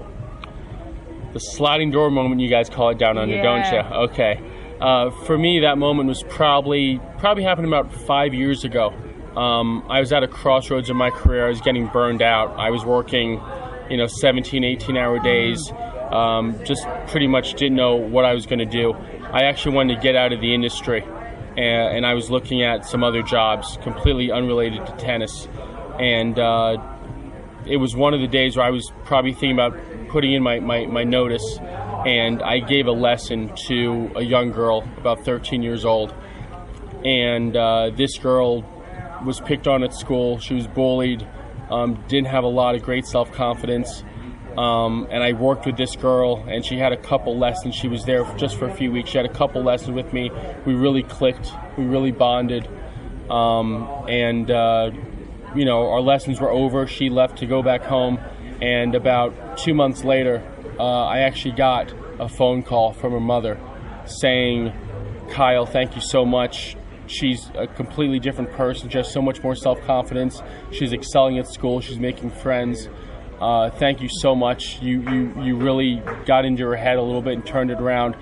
the 1.34 1.40
sliding 1.40 1.90
door 1.90 2.10
moment 2.10 2.40
you 2.40 2.48
guys 2.48 2.70
call 2.70 2.90
it 2.90 2.98
down 2.98 3.18
under, 3.18 3.42
don't 3.42 3.70
you? 3.70 3.78
Okay. 3.78 4.40
Uh, 4.80 5.10
for 5.10 5.36
me, 5.36 5.60
that 5.60 5.76
moment 5.78 6.08
was 6.08 6.22
probably 6.28 7.00
probably 7.18 7.42
happened 7.42 7.66
about 7.66 7.92
five 7.92 8.32
years 8.32 8.64
ago. 8.64 8.94
Um, 9.36 9.84
I 9.88 9.98
was 9.98 10.12
at 10.12 10.22
a 10.22 10.28
crossroads 10.28 10.90
in 10.90 10.96
my 10.96 11.10
career. 11.10 11.46
I 11.46 11.48
was 11.48 11.60
getting 11.60 11.88
burned 11.88 12.22
out. 12.22 12.56
I 12.56 12.70
was 12.70 12.84
working, 12.84 13.40
you 13.90 13.96
know, 13.96 14.06
17, 14.06 14.64
18 14.64 14.96
hour 14.96 15.18
days. 15.18 15.72
Um, 16.10 16.62
just 16.64 16.86
pretty 17.08 17.26
much 17.26 17.54
didn't 17.54 17.76
know 17.76 17.96
what 17.96 18.24
I 18.24 18.34
was 18.34 18.46
going 18.46 18.60
to 18.60 18.66
do. 18.66 18.92
I 18.92 19.44
actually 19.44 19.74
wanted 19.74 19.96
to 19.96 20.00
get 20.00 20.14
out 20.14 20.32
of 20.32 20.40
the 20.40 20.54
industry, 20.54 21.02
and, 21.56 21.96
and 21.96 22.06
I 22.06 22.14
was 22.14 22.30
looking 22.30 22.62
at 22.62 22.86
some 22.86 23.02
other 23.02 23.22
jobs 23.22 23.78
completely 23.82 24.30
unrelated 24.30 24.86
to 24.86 24.92
tennis. 24.92 25.48
And 25.98 26.38
uh, 26.38 26.76
it 27.66 27.78
was 27.78 27.96
one 27.96 28.14
of 28.14 28.20
the 28.20 28.28
days 28.28 28.56
where 28.56 28.66
I 28.66 28.70
was 28.70 28.92
probably 29.04 29.32
thinking 29.32 29.52
about 29.52 29.76
putting 30.08 30.32
in 30.32 30.42
my, 30.42 30.60
my, 30.60 30.86
my 30.86 31.02
notice, 31.04 31.58
and 32.06 32.42
I 32.42 32.60
gave 32.60 32.86
a 32.86 32.92
lesson 32.92 33.52
to 33.66 34.12
a 34.14 34.22
young 34.22 34.52
girl, 34.52 34.86
about 34.98 35.24
13 35.24 35.62
years 35.62 35.84
old. 35.84 36.14
and 37.04 37.56
uh, 37.56 37.90
this 37.90 38.18
girl 38.18 38.64
was 39.24 39.40
picked 39.40 39.66
on 39.66 39.82
at 39.82 39.94
school. 39.94 40.38
She 40.38 40.54
was 40.54 40.66
bullied, 40.66 41.26
um, 41.70 42.02
didn't 42.08 42.28
have 42.28 42.44
a 42.44 42.48
lot 42.48 42.74
of 42.74 42.82
great 42.82 43.06
self 43.06 43.32
confidence. 43.32 44.04
Um, 44.56 45.08
and 45.10 45.22
I 45.22 45.32
worked 45.32 45.66
with 45.66 45.76
this 45.76 45.96
girl, 45.96 46.44
and 46.46 46.64
she 46.64 46.78
had 46.78 46.92
a 46.92 46.96
couple 46.96 47.36
lessons. 47.36 47.74
She 47.74 47.88
was 47.88 48.04
there 48.04 48.24
just 48.36 48.56
for 48.56 48.66
a 48.68 48.74
few 48.74 48.92
weeks. 48.92 49.10
She 49.10 49.16
had 49.16 49.26
a 49.26 49.32
couple 49.32 49.62
lessons 49.62 49.90
with 49.90 50.12
me. 50.12 50.30
We 50.64 50.74
really 50.74 51.02
clicked. 51.02 51.52
We 51.76 51.84
really 51.84 52.12
bonded. 52.12 52.68
Um, 53.28 53.88
and, 54.08 54.48
uh, 54.50 54.92
you 55.56 55.64
know, 55.64 55.90
our 55.90 56.00
lessons 56.00 56.40
were 56.40 56.50
over. 56.50 56.86
She 56.86 57.10
left 57.10 57.38
to 57.38 57.46
go 57.46 57.62
back 57.62 57.82
home. 57.82 58.20
And 58.62 58.94
about 58.94 59.58
two 59.58 59.74
months 59.74 60.04
later, 60.04 60.42
uh, 60.78 61.06
I 61.06 61.20
actually 61.20 61.56
got 61.56 61.92
a 62.20 62.28
phone 62.28 62.62
call 62.62 62.92
from 62.92 63.12
her 63.12 63.20
mother 63.20 63.58
saying, 64.06 64.72
Kyle, 65.30 65.66
thank 65.66 65.96
you 65.96 66.00
so 66.00 66.24
much. 66.24 66.76
She's 67.06 67.50
a 67.54 67.66
completely 67.66 68.18
different 68.18 68.52
person. 68.52 68.88
She 68.88 68.98
has 68.98 69.12
so 69.12 69.20
much 69.22 69.42
more 69.42 69.54
self 69.54 69.80
confidence. 69.82 70.42
She's 70.72 70.92
excelling 70.92 71.38
at 71.38 71.46
school. 71.46 71.80
She's 71.80 71.98
making 71.98 72.30
friends. 72.30 72.88
Uh, 73.40 73.70
thank 73.70 74.00
you 74.00 74.08
so 74.08 74.34
much. 74.34 74.80
You, 74.80 75.02
you, 75.10 75.42
you 75.42 75.56
really 75.56 76.02
got 76.24 76.44
into 76.44 76.64
her 76.64 76.76
head 76.76 76.96
a 76.96 77.02
little 77.02 77.22
bit 77.22 77.34
and 77.34 77.46
turned 77.46 77.70
it 77.70 77.80
around. 77.80 78.16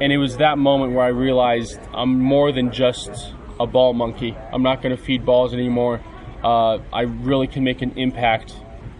And 0.00 0.12
it 0.12 0.18
was 0.18 0.36
that 0.38 0.58
moment 0.58 0.92
where 0.92 1.04
I 1.04 1.08
realized 1.08 1.78
I'm 1.94 2.18
more 2.18 2.52
than 2.52 2.72
just 2.72 3.34
a 3.58 3.66
ball 3.66 3.94
monkey. 3.94 4.36
I'm 4.52 4.62
not 4.62 4.82
going 4.82 4.96
to 4.96 5.02
feed 5.02 5.24
balls 5.24 5.52
anymore. 5.54 6.00
Uh, 6.42 6.78
I 6.92 7.02
really 7.02 7.46
can 7.46 7.64
make 7.64 7.82
an 7.82 7.92
impact 7.96 8.54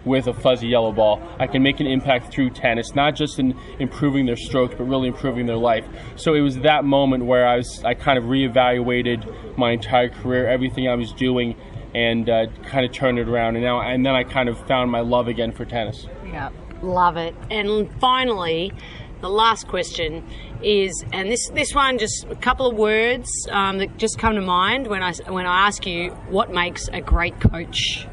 with 0.04 0.26
a 0.26 0.32
fuzzy 0.32 0.68
yellow 0.68 0.92
ball. 0.92 1.20
I 1.38 1.46
can 1.46 1.62
make 1.62 1.80
an 1.80 1.86
impact 1.86 2.32
through 2.32 2.50
tennis, 2.50 2.94
not 2.94 3.14
just 3.14 3.38
in 3.38 3.58
improving 3.78 4.26
their 4.26 4.36
strokes, 4.36 4.74
but 4.76 4.84
really 4.84 5.08
improving 5.08 5.46
their 5.46 5.56
life. 5.56 5.84
So 6.16 6.34
it 6.34 6.40
was 6.40 6.58
that 6.60 6.84
moment 6.84 7.26
where 7.26 7.46
I 7.46 7.56
was 7.56 7.82
I 7.84 7.94
kind 7.94 8.18
of 8.18 8.24
reevaluated 8.24 9.58
my 9.58 9.72
entire 9.72 10.08
career, 10.08 10.48
everything 10.48 10.88
I 10.88 10.94
was 10.94 11.12
doing, 11.12 11.56
and 11.94 12.28
uh, 12.28 12.46
kind 12.64 12.84
of 12.84 12.92
turned 12.92 13.18
it 13.18 13.28
around. 13.28 13.56
And 13.56 13.64
now 13.64 13.80
and 13.80 14.04
then 14.04 14.14
I 14.14 14.24
kind 14.24 14.48
of 14.48 14.58
found 14.66 14.90
my 14.90 15.00
love 15.00 15.28
again 15.28 15.52
for 15.52 15.64
tennis. 15.64 16.06
Yeah, 16.26 16.50
love 16.82 17.16
it. 17.16 17.34
And 17.50 17.90
finally, 18.00 18.72
the 19.20 19.30
last 19.30 19.66
question 19.68 20.24
is, 20.62 21.04
and 21.12 21.30
this 21.30 21.48
this 21.50 21.74
one 21.74 21.98
just 21.98 22.24
a 22.30 22.36
couple 22.36 22.70
of 22.70 22.76
words 22.76 23.28
um, 23.50 23.78
that 23.78 23.96
just 23.96 24.18
come 24.18 24.34
to 24.34 24.40
mind 24.40 24.86
when 24.86 25.02
I 25.02 25.12
when 25.26 25.46
I 25.46 25.66
ask 25.66 25.86
you 25.86 26.10
what 26.28 26.52
makes 26.52 26.88
a 26.88 27.00
great 27.00 27.40
coach 27.40 28.06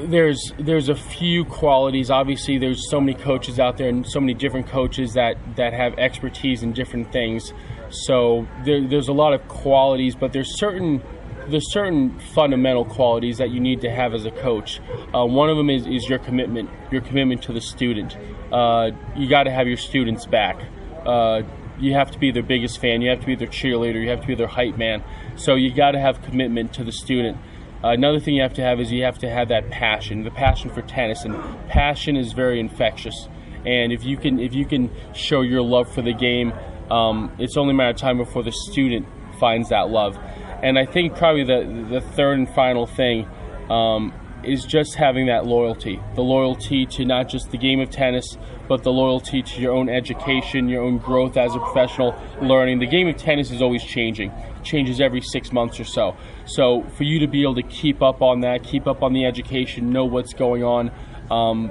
there's 0.00 0.52
there's 0.58 0.88
a 0.88 0.94
few 0.94 1.44
qualities. 1.44 2.10
Obviously, 2.10 2.58
there's 2.58 2.90
so 2.90 3.00
many 3.00 3.14
coaches 3.14 3.58
out 3.58 3.76
there 3.76 3.88
and 3.88 4.06
so 4.06 4.20
many 4.20 4.34
different 4.34 4.66
coaches 4.68 5.14
that 5.14 5.36
that 5.56 5.72
have 5.72 5.98
expertise 5.98 6.62
in 6.62 6.72
different 6.72 7.12
things. 7.12 7.52
So 7.88 8.46
there, 8.64 8.86
there's 8.86 9.08
a 9.08 9.12
lot 9.12 9.32
of 9.32 9.46
qualities, 9.48 10.14
but 10.14 10.32
there's 10.32 10.58
certain 10.58 11.02
there's 11.48 11.72
certain 11.72 12.18
fundamental 12.34 12.84
qualities 12.84 13.38
that 13.38 13.50
you 13.50 13.60
need 13.60 13.80
to 13.82 13.90
have 13.90 14.14
as 14.14 14.24
a 14.24 14.30
coach. 14.30 14.80
Uh, 15.14 15.24
one 15.24 15.48
of 15.48 15.56
them 15.56 15.70
is, 15.70 15.86
is 15.86 16.08
your 16.08 16.18
commitment, 16.18 16.68
your 16.90 17.00
commitment 17.00 17.42
to 17.42 17.52
the 17.52 17.60
student. 17.60 18.16
Uh, 18.52 18.90
you 19.14 19.28
got 19.28 19.44
to 19.44 19.50
have 19.50 19.68
your 19.68 19.76
students 19.76 20.26
back. 20.26 20.60
Uh, 21.04 21.42
you 21.78 21.92
have 21.92 22.10
to 22.10 22.18
be 22.18 22.30
their 22.30 22.42
biggest 22.42 22.80
fan. 22.80 23.00
You 23.00 23.10
have 23.10 23.20
to 23.20 23.26
be 23.26 23.36
their 23.36 23.48
cheerleader. 23.48 24.02
You 24.02 24.10
have 24.10 24.22
to 24.22 24.26
be 24.26 24.34
their 24.34 24.48
hype 24.48 24.76
man. 24.76 25.04
So 25.36 25.54
you 25.54 25.72
got 25.72 25.92
to 25.92 26.00
have 26.00 26.22
commitment 26.22 26.72
to 26.74 26.84
the 26.84 26.92
student. 26.92 27.38
Another 27.82 28.18
thing 28.18 28.34
you 28.34 28.42
have 28.42 28.54
to 28.54 28.62
have 28.62 28.80
is 28.80 28.90
you 28.90 29.04
have 29.04 29.18
to 29.18 29.28
have 29.28 29.48
that 29.48 29.70
passion, 29.70 30.24
the 30.24 30.30
passion 30.30 30.70
for 30.70 30.82
tennis, 30.82 31.24
and 31.24 31.34
passion 31.68 32.16
is 32.16 32.32
very 32.32 32.58
infectious. 32.58 33.28
And 33.64 33.92
if 33.92 34.04
you 34.04 34.16
can, 34.16 34.38
if 34.38 34.54
you 34.54 34.64
can 34.64 34.90
show 35.12 35.42
your 35.42 35.62
love 35.62 35.92
for 35.92 36.02
the 36.02 36.12
game, 36.12 36.52
um, 36.90 37.34
it's 37.38 37.56
only 37.56 37.72
a 37.72 37.76
matter 37.76 37.90
of 37.90 37.96
time 37.96 38.18
before 38.18 38.42
the 38.42 38.52
student 38.52 39.06
finds 39.38 39.68
that 39.68 39.90
love. 39.90 40.16
And 40.62 40.78
I 40.78 40.86
think 40.86 41.16
probably 41.16 41.44
the 41.44 41.88
the 41.90 42.00
third 42.00 42.38
and 42.38 42.48
final 42.54 42.86
thing 42.86 43.28
um, 43.68 44.12
is 44.42 44.64
just 44.64 44.94
having 44.94 45.26
that 45.26 45.46
loyalty, 45.46 46.00
the 46.14 46.22
loyalty 46.22 46.86
to 46.86 47.04
not 47.04 47.28
just 47.28 47.50
the 47.50 47.58
game 47.58 47.80
of 47.80 47.90
tennis, 47.90 48.36
but 48.68 48.82
the 48.82 48.92
loyalty 48.92 49.42
to 49.42 49.60
your 49.60 49.72
own 49.72 49.88
education, 49.88 50.68
your 50.68 50.82
own 50.82 50.98
growth 50.98 51.36
as 51.36 51.54
a 51.54 51.58
professional, 51.58 52.14
learning. 52.40 52.78
The 52.78 52.86
game 52.86 53.08
of 53.08 53.16
tennis 53.16 53.50
is 53.50 53.62
always 53.62 53.82
changing, 53.82 54.32
changes 54.62 55.00
every 55.00 55.20
six 55.20 55.52
months 55.52 55.80
or 55.80 55.84
so. 55.84 56.16
So 56.46 56.82
for 56.96 57.04
you 57.04 57.18
to 57.20 57.26
be 57.26 57.42
able 57.42 57.56
to 57.56 57.62
keep 57.62 58.02
up 58.02 58.22
on 58.22 58.40
that, 58.40 58.62
keep 58.62 58.86
up 58.86 59.02
on 59.02 59.12
the 59.12 59.24
education, 59.24 59.90
know 59.90 60.04
what's 60.04 60.32
going 60.32 60.62
on. 60.62 60.90
Um, 61.30 61.70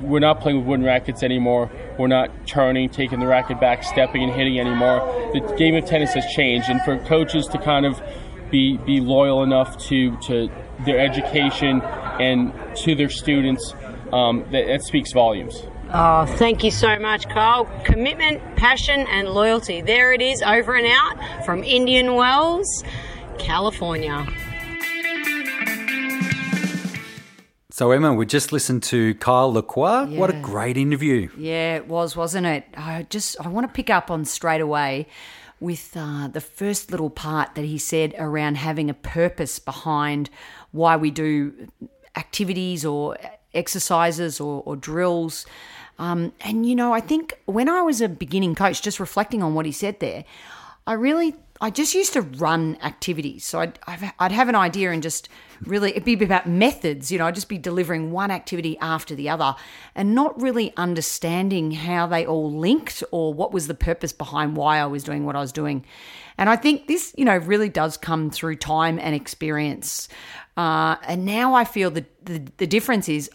we're 0.00 0.20
not 0.20 0.40
playing 0.40 0.58
with 0.58 0.66
wooden 0.66 0.86
rackets 0.86 1.22
anymore. 1.22 1.70
We're 1.98 2.06
not 2.08 2.46
turning, 2.46 2.88
taking 2.88 3.20
the 3.20 3.26
racket 3.26 3.60
back, 3.60 3.84
stepping 3.84 4.22
and 4.22 4.32
hitting 4.32 4.58
anymore. 4.58 5.00
The 5.34 5.54
game 5.56 5.74
of 5.74 5.84
tennis 5.84 6.14
has 6.14 6.24
changed, 6.34 6.70
and 6.70 6.80
for 6.82 6.98
coaches 7.04 7.46
to 7.48 7.58
kind 7.58 7.84
of 7.84 8.00
be 8.52 8.76
be 8.76 9.00
loyal 9.00 9.42
enough 9.42 9.76
to 9.88 10.16
to 10.18 10.48
their 10.84 11.00
education 11.00 11.82
and 12.20 12.52
to 12.76 12.94
their 12.94 13.08
students, 13.08 13.74
um, 14.12 14.44
that, 14.52 14.66
that 14.66 14.82
speaks 14.84 15.12
volumes. 15.12 15.64
Oh, 15.92 16.24
thank 16.24 16.62
you 16.62 16.70
so 16.70 16.98
much, 16.98 17.28
Kyle. 17.28 17.64
Commitment, 17.84 18.40
passion, 18.56 19.06
and 19.08 19.28
loyalty. 19.28 19.80
There 19.82 20.12
it 20.12 20.22
is, 20.22 20.40
over 20.42 20.74
and 20.74 20.86
out 20.86 21.44
from 21.44 21.64
Indian 21.64 22.14
Wells, 22.14 22.84
California. 23.38 24.26
So 27.70 27.90
Emma, 27.90 28.12
we 28.14 28.26
just 28.26 28.52
listened 28.52 28.82
to 28.84 29.14
Kyle 29.14 29.52
Lacroix. 29.52 30.04
What 30.04 30.30
a 30.30 30.38
great 30.40 30.76
interview! 30.76 31.30
Yeah, 31.36 31.76
it 31.76 31.88
was, 31.88 32.14
wasn't 32.14 32.46
it? 32.46 32.64
I 32.76 33.06
just 33.08 33.40
I 33.40 33.48
want 33.48 33.66
to 33.66 33.72
pick 33.72 33.90
up 33.90 34.10
on 34.10 34.24
straight 34.24 34.60
away 34.60 35.08
with 35.62 35.96
uh, 35.96 36.28
the 36.28 36.40
first 36.40 36.90
little 36.90 37.08
part 37.08 37.54
that 37.54 37.64
he 37.64 37.78
said 37.78 38.14
around 38.18 38.56
having 38.56 38.90
a 38.90 38.94
purpose 38.94 39.58
behind 39.58 40.28
why 40.72 40.96
we 40.96 41.10
do 41.10 41.68
activities 42.16 42.84
or 42.84 43.16
exercises 43.54 44.40
or, 44.40 44.62
or 44.66 44.76
drills. 44.76 45.46
Um, 45.98 46.32
and 46.40 46.66
you 46.66 46.74
know, 46.74 46.92
I 46.92 47.00
think 47.00 47.38
when 47.46 47.68
I 47.68 47.80
was 47.82 48.00
a 48.00 48.08
beginning 48.08 48.54
coach, 48.54 48.82
just 48.82 48.98
reflecting 48.98 49.42
on 49.42 49.54
what 49.54 49.64
he 49.64 49.72
said 49.72 50.00
there, 50.00 50.24
I 50.86 50.94
really 50.94 51.36
I 51.62 51.70
just 51.70 51.94
used 51.94 52.12
to 52.14 52.22
run 52.22 52.76
activities. 52.82 53.44
So 53.44 53.60
I'd, 53.60 53.78
I'd 54.18 54.32
have 54.32 54.48
an 54.48 54.56
idea 54.56 54.90
and 54.90 55.00
just 55.00 55.28
really, 55.62 55.90
it'd 55.90 56.04
be 56.04 56.14
about 56.14 56.48
methods. 56.48 57.12
You 57.12 57.18
know, 57.18 57.26
I'd 57.26 57.36
just 57.36 57.48
be 57.48 57.56
delivering 57.56 58.10
one 58.10 58.32
activity 58.32 58.76
after 58.80 59.14
the 59.14 59.28
other 59.28 59.54
and 59.94 60.12
not 60.12 60.42
really 60.42 60.76
understanding 60.76 61.70
how 61.70 62.08
they 62.08 62.26
all 62.26 62.52
linked 62.52 63.04
or 63.12 63.32
what 63.32 63.52
was 63.52 63.68
the 63.68 63.74
purpose 63.74 64.12
behind 64.12 64.56
why 64.56 64.78
I 64.78 64.86
was 64.86 65.04
doing 65.04 65.24
what 65.24 65.36
I 65.36 65.40
was 65.40 65.52
doing. 65.52 65.84
And 66.36 66.50
I 66.50 66.56
think 66.56 66.88
this, 66.88 67.14
you 67.16 67.24
know, 67.24 67.36
really 67.36 67.68
does 67.68 67.96
come 67.96 68.28
through 68.28 68.56
time 68.56 68.98
and 68.98 69.14
experience. 69.14 70.08
Uh, 70.56 70.96
and 71.06 71.24
now 71.24 71.54
I 71.54 71.64
feel 71.64 71.92
that 71.92 72.26
the, 72.26 72.42
the 72.56 72.66
difference 72.66 73.08
is 73.08 73.30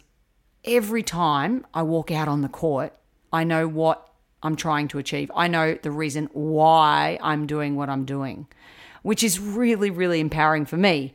every 0.64 1.02
time 1.02 1.66
I 1.72 1.82
walk 1.82 2.10
out 2.10 2.28
on 2.28 2.42
the 2.42 2.48
court, 2.50 2.92
I 3.32 3.44
know 3.44 3.66
what 3.66 4.07
I'm 4.42 4.56
trying 4.56 4.88
to 4.88 4.98
achieve. 4.98 5.30
I 5.34 5.48
know 5.48 5.78
the 5.80 5.90
reason 5.90 6.28
why 6.32 7.18
I'm 7.22 7.46
doing 7.46 7.76
what 7.76 7.88
I'm 7.88 8.04
doing, 8.04 8.46
which 9.02 9.22
is 9.22 9.40
really, 9.40 9.90
really 9.90 10.20
empowering 10.20 10.64
for 10.64 10.76
me. 10.76 11.12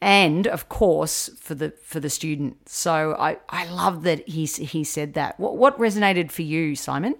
And 0.00 0.46
of 0.46 0.68
course, 0.68 1.28
for 1.38 1.54
the 1.54 1.72
for 1.82 2.00
the 2.00 2.08
student. 2.08 2.68
So 2.68 3.16
I, 3.18 3.38
I 3.50 3.66
love 3.66 4.02
that 4.04 4.26
he 4.26 4.46
he 4.46 4.82
said 4.82 5.14
that. 5.14 5.38
What 5.38 5.56
what 5.58 5.78
resonated 5.78 6.30
for 6.30 6.42
you, 6.42 6.74
Simon? 6.74 7.16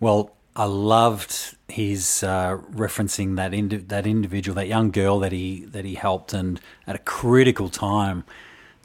Well, 0.00 0.34
I 0.56 0.64
loved 0.64 1.56
his 1.68 2.24
uh, 2.24 2.56
referencing 2.72 3.36
that 3.36 3.54
indi- 3.54 3.76
that 3.76 4.06
individual, 4.06 4.56
that 4.56 4.66
young 4.66 4.90
girl 4.90 5.20
that 5.20 5.30
he 5.30 5.64
that 5.66 5.84
he 5.84 5.94
helped, 5.94 6.32
and 6.32 6.60
at 6.86 6.96
a 6.96 6.98
critical 6.98 7.68
time 7.68 8.24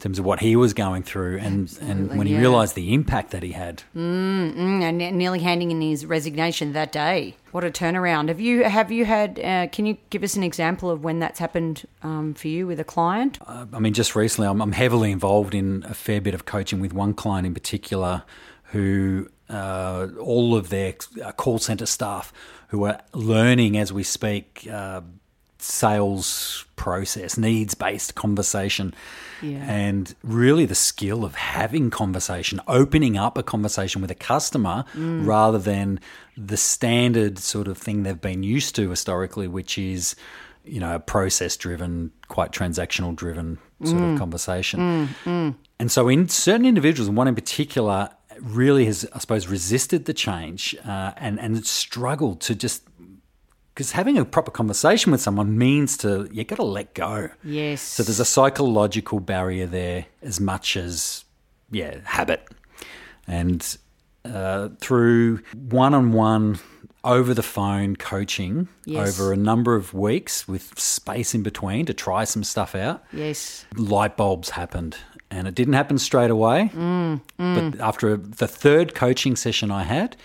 terms 0.03 0.19
of 0.19 0.25
what 0.25 0.41
he 0.41 0.55
was 0.55 0.73
going 0.73 1.01
through, 1.01 1.37
and 1.39 1.75
and 1.81 2.09
when 2.17 2.27
he 2.27 2.33
yeah. 2.33 2.39
realised 2.39 2.75
the 2.75 2.93
impact 2.93 3.31
that 3.31 3.41
he 3.41 3.53
had. 3.53 3.83
Mm, 3.95 4.81
and 4.81 5.17
nearly 5.17 5.39
handing 5.39 5.71
in 5.71 5.79
his 5.81 6.05
resignation 6.05 6.73
that 6.73 6.91
day. 6.91 7.37
What 7.51 7.63
a 7.63 7.69
turnaround! 7.69 8.27
Have 8.27 8.41
you 8.41 8.65
have 8.65 8.91
you 8.91 9.05
had? 9.05 9.39
Uh, 9.39 9.67
can 9.67 9.85
you 9.85 9.97
give 10.09 10.23
us 10.23 10.35
an 10.35 10.43
example 10.43 10.89
of 10.89 11.03
when 11.03 11.19
that's 11.19 11.39
happened 11.39 11.87
um, 12.01 12.33
for 12.33 12.49
you 12.49 12.67
with 12.67 12.79
a 12.81 12.83
client? 12.83 13.39
I 13.47 13.79
mean, 13.79 13.93
just 13.93 14.15
recently, 14.15 14.47
I'm, 14.47 14.61
I'm 14.61 14.73
heavily 14.73 15.11
involved 15.11 15.55
in 15.55 15.85
a 15.87 15.93
fair 15.93 16.19
bit 16.19 16.33
of 16.33 16.43
coaching 16.45 16.81
with 16.81 16.93
one 16.93 17.13
client 17.13 17.47
in 17.47 17.53
particular 17.53 18.23
who 18.73 19.29
uh, 19.49 20.07
all 20.19 20.55
of 20.55 20.69
their 20.69 20.95
uh, 21.23 21.31
call 21.31 21.59
center 21.59 21.85
staff 21.85 22.33
who 22.69 22.83
are 22.85 22.99
learning 23.13 23.77
as 23.77 23.93
we 23.93 24.03
speak 24.03 24.67
uh, 24.69 25.01
sales 25.63 26.65
process, 26.75 27.37
needs 27.37 27.73
based 27.73 28.15
conversation. 28.15 28.93
Yeah. 29.41 29.63
And 29.69 30.13
really, 30.23 30.65
the 30.65 30.75
skill 30.75 31.25
of 31.25 31.35
having 31.35 31.89
conversation, 31.89 32.61
opening 32.67 33.17
up 33.17 33.37
a 33.37 33.43
conversation 33.43 34.01
with 34.01 34.11
a 34.11 34.15
customer 34.15 34.85
mm. 34.93 35.25
rather 35.25 35.57
than 35.57 35.99
the 36.37 36.57
standard 36.57 37.39
sort 37.39 37.67
of 37.67 37.77
thing 37.77 38.03
they've 38.03 38.19
been 38.19 38.43
used 38.43 38.75
to 38.75 38.89
historically, 38.89 39.47
which 39.47 39.77
is 39.77 40.15
you 40.65 40.79
know, 40.79 40.95
a 40.95 40.99
process 40.99 41.57
driven, 41.57 42.11
quite 42.29 42.51
transactional 42.51 43.15
driven 43.15 43.57
sort 43.83 44.01
of 44.01 44.09
mm. 44.09 44.17
conversation. 44.17 45.09
Mm, 45.25 45.55
and 45.79 45.91
so, 45.91 46.07
in 46.07 46.29
certain 46.29 46.65
individuals, 46.65 47.09
and 47.09 47.17
one 47.17 47.27
in 47.27 47.35
particular, 47.35 48.09
really 48.39 48.85
has, 48.85 49.05
I 49.13 49.19
suppose, 49.19 49.47
resisted 49.47 50.05
the 50.05 50.13
change 50.13 50.75
uh, 50.85 51.11
and 51.17 51.39
and 51.39 51.65
struggled 51.65 52.41
to 52.41 52.55
just 52.55 52.83
because 53.73 53.91
having 53.91 54.17
a 54.17 54.25
proper 54.25 54.51
conversation 54.51 55.11
with 55.11 55.21
someone 55.21 55.57
means 55.57 55.97
to 55.97 56.27
you 56.31 56.43
got 56.43 56.57
to 56.57 56.63
let 56.63 56.93
go. 56.93 57.29
Yes. 57.43 57.81
So 57.81 58.03
there's 58.03 58.19
a 58.19 58.25
psychological 58.25 59.19
barrier 59.19 59.65
there 59.65 60.05
as 60.21 60.39
much 60.39 60.77
as 60.77 61.25
yeah 61.71 61.97
habit, 62.05 62.47
and 63.27 63.77
uh, 64.25 64.69
through 64.79 65.39
one-on-one 65.69 66.59
over 67.03 67.33
the 67.33 67.43
phone 67.43 67.95
coaching 67.97 68.69
Yes. 68.85 69.19
over 69.19 69.33
a 69.33 69.35
number 69.35 69.75
of 69.75 69.93
weeks 69.93 70.47
with 70.47 70.79
space 70.79 71.35
in 71.35 71.43
between 71.43 71.85
to 71.87 71.93
try 71.93 72.23
some 72.23 72.43
stuff 72.45 72.75
out 72.75 73.03
yes. 73.11 73.65
light 73.75 74.15
bulbs 74.15 74.51
happened. 74.51 74.95
And 75.29 75.47
it 75.47 75.55
didn't 75.55 75.73
happen 75.73 75.97
straight 75.97 76.29
away. 76.31 76.69
Mm, 76.73 77.19
But 77.37 77.81
after 77.81 78.15
the 78.15 78.47
third 78.47 78.93
coaching 78.95 79.35
session 79.35 79.71
I 79.71 79.83
had, 79.83 80.15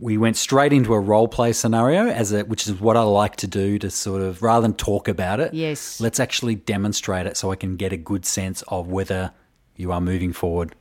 we 0.00 0.18
went 0.18 0.36
straight 0.36 0.72
into 0.72 0.92
a 0.94 1.00
role 1.00 1.28
play 1.28 1.52
scenario 1.52 2.08
as 2.08 2.32
a, 2.32 2.42
which 2.42 2.66
is 2.66 2.80
what 2.80 2.96
I 2.96 3.02
like 3.02 3.36
to 3.36 3.46
do 3.46 3.78
to 3.78 3.90
sort 3.90 4.22
of 4.22 4.42
rather 4.42 4.62
than 4.62 4.74
talk 4.74 5.08
about 5.08 5.40
it. 5.40 5.54
Yes. 5.54 6.00
Let's 6.00 6.20
actually 6.20 6.56
demonstrate 6.56 7.26
it 7.26 7.36
so 7.36 7.50
I 7.50 7.56
can 7.56 7.76
get 7.76 7.92
a 7.92 7.96
good 7.96 8.26
sense 8.26 8.62
of 8.68 8.88
whether 8.88 9.32
you 9.76 9.90
are 9.92 10.00
moving 10.00 10.32
forward 10.32 10.74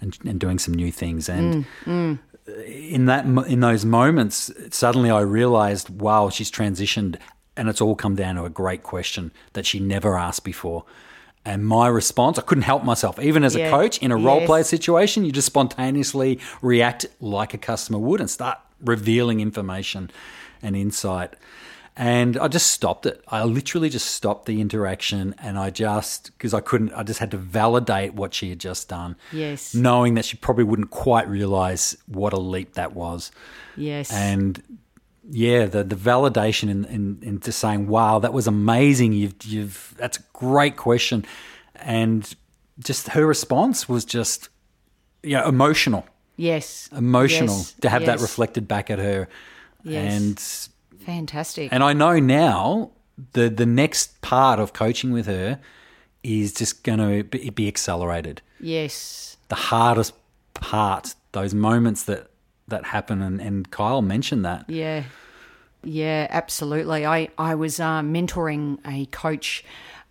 and, 0.00 0.16
and 0.24 0.40
doing 0.40 0.58
some 0.58 0.74
new 0.74 0.90
things. 0.90 1.28
And 1.28 1.66
Mm, 1.84 2.18
in 2.66 3.06
that 3.06 3.24
in 3.24 3.60
those 3.60 3.84
moments, 3.84 4.50
suddenly 4.70 5.10
I 5.10 5.20
realized, 5.20 5.90
wow, 5.90 6.30
she's 6.30 6.50
transitioned, 6.50 7.16
and 7.56 7.68
it's 7.68 7.80
all 7.80 7.96
come 7.96 8.14
down 8.14 8.36
to 8.36 8.44
a 8.44 8.50
great 8.50 8.82
question 8.82 9.32
that 9.54 9.66
she 9.66 9.80
never 9.80 10.16
asked 10.16 10.44
before. 10.44 10.84
And 11.46 11.64
my 11.64 11.86
response, 11.86 12.38
I 12.38 12.42
couldn't 12.42 12.64
help 12.64 12.82
myself. 12.84 13.18
Even 13.20 13.44
as 13.44 13.54
Yeah. 13.54 13.68
a 13.68 13.70
coach 13.70 13.98
in 13.98 14.10
a 14.10 14.16
role 14.16 14.40
Yes. 14.40 14.46
play 14.48 14.62
situation, 14.64 15.24
you 15.24 15.30
just 15.32 15.46
spontaneously 15.46 16.40
react 16.60 17.06
like 17.20 17.54
a 17.54 17.58
customer 17.58 17.98
would 18.00 18.20
and 18.20 18.28
start 18.28 18.58
revealing 18.84 19.40
information 19.40 20.10
and 20.60 20.74
insight. 20.76 21.34
And 21.96 22.36
I 22.36 22.48
just 22.48 22.66
stopped 22.72 23.06
it. 23.06 23.22
I 23.28 23.44
literally 23.44 23.88
just 23.88 24.08
stopped 24.10 24.44
the 24.46 24.60
interaction 24.60 25.34
and 25.38 25.56
I 25.56 25.70
just, 25.70 26.32
because 26.36 26.52
I 26.52 26.60
couldn't, 26.60 26.92
I 26.92 27.02
just 27.04 27.20
had 27.20 27.30
to 27.30 27.38
validate 27.38 28.12
what 28.12 28.34
she 28.34 28.50
had 28.50 28.58
just 28.58 28.88
done. 28.88 29.16
Yes. 29.32 29.72
Knowing 29.74 30.14
that 30.14 30.24
she 30.26 30.36
probably 30.36 30.64
wouldn't 30.64 30.90
quite 30.90 31.26
realize 31.28 31.96
what 32.06 32.32
a 32.34 32.38
leap 32.38 32.74
that 32.74 32.92
was. 32.94 33.30
Yes. 33.76 34.12
And 34.12 34.62
yeah, 35.30 35.66
the 35.66 35.82
the 35.84 35.96
validation 35.96 36.68
in, 36.70 36.84
in 36.86 37.18
into 37.22 37.52
saying, 37.52 37.88
"Wow, 37.88 38.18
that 38.20 38.32
was 38.32 38.46
amazing. 38.46 39.12
You've 39.12 39.34
you've 39.44 39.94
that's 39.98 40.18
a 40.18 40.22
great 40.32 40.76
question," 40.76 41.24
and 41.76 42.32
just 42.78 43.08
her 43.08 43.26
response 43.26 43.88
was 43.88 44.04
just, 44.04 44.48
you 45.22 45.36
know, 45.36 45.46
emotional, 45.48 46.06
yes. 46.36 46.88
emotional 46.96 47.56
Yes. 47.56 47.72
to 47.80 47.88
have 47.88 48.04
that 48.06 48.20
reflected 48.20 48.68
back 48.68 48.90
at 48.90 48.98
her, 48.98 49.28
Yes. 49.82 50.14
and 50.14 51.00
Fantastic. 51.06 51.72
and 51.72 51.82
I 51.82 51.92
know 51.92 52.18
now 52.18 52.90
the 53.32 53.48
the 53.48 53.66
next 53.66 54.20
part 54.20 54.58
of 54.60 54.72
coaching 54.72 55.10
with 55.12 55.26
her 55.26 55.58
is 56.22 56.52
just 56.52 56.82
going 56.84 56.98
to 56.98 57.22
be 57.52 57.66
accelerated. 57.68 58.42
yes. 58.60 59.36
The 59.48 59.54
hardest 59.54 60.12
part, 60.54 61.14
those 61.32 61.54
moments 61.54 62.02
that 62.04 62.26
that 62.68 62.86
happen, 62.86 63.22
and, 63.22 63.40
and 63.40 63.70
Kyle 63.70 64.02
mentioned 64.02 64.44
that. 64.44 64.68
Yeah. 64.68 65.04
Yeah, 65.84 66.26
absolutely. 66.30 67.06
I, 67.06 67.28
I 67.38 67.54
was 67.54 67.78
uh, 67.78 68.00
mentoring 68.00 68.78
a 68.84 69.06
coach 69.06 69.64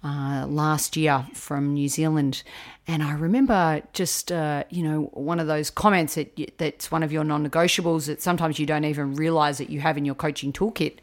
uh, 0.05 0.45
last 0.47 0.95
year 0.95 1.25
from 1.33 1.73
New 1.73 1.89
Zealand. 1.89 2.43
And 2.87 3.03
I 3.03 3.13
remember 3.13 3.81
just, 3.91 4.31
uh, 4.31 4.63
you 4.69 4.83
know, 4.83 5.09
one 5.13 5.39
of 5.39 5.47
those 5.47 5.69
comments 5.69 6.15
that 6.15 6.57
that's 6.57 6.91
one 6.91 7.03
of 7.03 7.11
your 7.11 7.23
non 7.23 7.47
negotiables 7.47 8.05
that 8.05 8.21
sometimes 8.21 8.59
you 8.59 8.65
don't 8.65 8.85
even 8.85 9.15
realize 9.15 9.57
that 9.57 9.69
you 9.69 9.81
have 9.81 9.97
in 9.97 10.05
your 10.05 10.15
coaching 10.15 10.53
toolkit, 10.53 10.97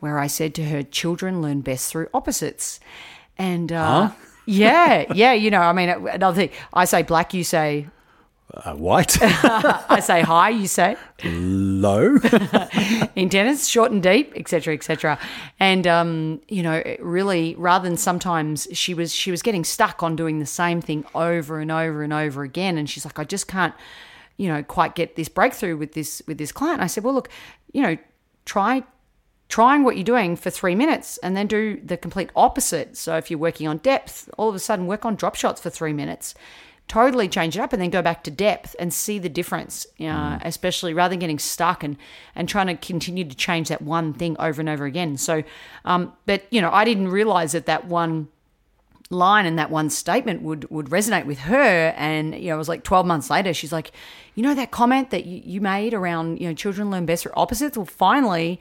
where 0.00 0.18
I 0.18 0.26
said 0.26 0.54
to 0.56 0.64
her, 0.66 0.82
children 0.82 1.40
learn 1.40 1.62
best 1.62 1.90
through 1.90 2.08
opposites. 2.12 2.78
And 3.38 3.72
uh, 3.72 4.12
yeah, 4.46 5.12
yeah, 5.14 5.32
you 5.32 5.50
know, 5.50 5.62
I 5.62 5.72
mean, 5.72 5.88
another 5.88 6.36
thing, 6.36 6.50
I 6.72 6.84
say 6.84 7.02
black, 7.02 7.32
you 7.32 7.42
say, 7.42 7.88
Uh, 8.56 8.74
white, 8.74 9.18
I 9.22 9.98
say 10.00 10.22
hi, 10.22 10.50
you 10.50 10.68
say 10.68 10.96
low. 11.24 12.18
in 13.16 13.28
tennis, 13.28 13.66
short 13.66 13.90
and 13.90 14.00
deep, 14.00 14.32
etc., 14.36 14.74
etc. 14.74 15.18
And 15.58 15.86
um, 15.88 16.40
you 16.48 16.62
know, 16.62 16.80
really, 17.00 17.56
rather 17.56 17.88
than 17.88 17.96
sometimes 17.96 18.68
she 18.72 18.94
was 18.94 19.12
she 19.12 19.32
was 19.32 19.42
getting 19.42 19.64
stuck 19.64 20.04
on 20.04 20.14
doing 20.14 20.38
the 20.38 20.46
same 20.46 20.80
thing 20.80 21.04
over 21.16 21.58
and 21.58 21.72
over 21.72 22.04
and 22.04 22.12
over 22.12 22.44
again, 22.44 22.78
and 22.78 22.88
she's 22.88 23.04
like, 23.04 23.18
I 23.18 23.24
just 23.24 23.48
can't, 23.48 23.74
you 24.36 24.46
know, 24.46 24.62
quite 24.62 24.94
get 24.94 25.16
this 25.16 25.28
breakthrough 25.28 25.76
with 25.76 25.94
this 25.94 26.22
with 26.28 26.38
this 26.38 26.52
client. 26.52 26.80
I 26.80 26.86
said, 26.86 27.02
well, 27.02 27.14
look, 27.14 27.30
you 27.72 27.82
know, 27.82 27.96
try 28.44 28.84
trying 29.48 29.84
what 29.84 29.96
you're 29.96 30.04
doing 30.04 30.36
for 30.36 30.50
three 30.50 30.74
minutes 30.74 31.18
and 31.18 31.36
then 31.36 31.46
do 31.46 31.80
the 31.84 31.96
complete 31.96 32.30
opposite. 32.36 32.96
So 32.96 33.16
if 33.16 33.30
you're 33.30 33.38
working 33.38 33.68
on 33.68 33.78
depth, 33.78 34.30
all 34.38 34.48
of 34.48 34.54
a 34.54 34.58
sudden 34.58 34.86
work 34.86 35.04
on 35.04 35.16
drop 35.16 35.34
shots 35.34 35.60
for 35.60 35.70
three 35.70 35.92
minutes. 35.92 36.34
Totally 36.86 37.28
change 37.28 37.56
it 37.56 37.60
up 37.60 37.72
and 37.72 37.80
then 37.80 37.90
go 37.90 38.02
back 38.02 38.22
to 38.24 38.30
depth 38.30 38.76
and 38.78 38.92
see 38.92 39.18
the 39.18 39.28
difference. 39.28 39.86
Uh, 39.98 40.38
Especially 40.42 40.92
rather 40.92 41.12
than 41.12 41.18
getting 41.18 41.38
stuck 41.38 41.82
and 41.82 41.96
and 42.34 42.48
trying 42.48 42.66
to 42.66 42.74
continue 42.76 43.24
to 43.24 43.34
change 43.34 43.68
that 43.68 43.82
one 43.82 44.12
thing 44.12 44.36
over 44.38 44.60
and 44.60 44.68
over 44.68 44.84
again. 44.84 45.16
So, 45.16 45.42
um, 45.84 46.12
but 46.26 46.44
you 46.50 46.60
know, 46.60 46.70
I 46.70 46.84
didn't 46.84 47.08
realize 47.08 47.52
that 47.52 47.66
that 47.66 47.86
one 47.86 48.28
line 49.10 49.46
and 49.46 49.58
that 49.58 49.70
one 49.70 49.90
statement 49.90 50.42
would 50.42 50.68
would 50.70 50.86
resonate 50.86 51.26
with 51.26 51.40
her 51.40 51.92
and 51.96 52.34
you 52.34 52.48
know 52.48 52.54
it 52.54 52.58
was 52.58 52.68
like 52.68 52.82
12 52.82 53.06
months 53.06 53.28
later 53.28 53.52
she's 53.52 53.72
like 53.72 53.92
you 54.34 54.42
know 54.42 54.54
that 54.54 54.70
comment 54.70 55.10
that 55.10 55.26
you, 55.26 55.42
you 55.44 55.60
made 55.60 55.92
around 55.92 56.40
you 56.40 56.48
know 56.48 56.54
children 56.54 56.90
learn 56.90 57.04
best 57.04 57.22
through 57.22 57.32
opposites 57.36 57.76
well 57.76 57.84
finally 57.86 58.60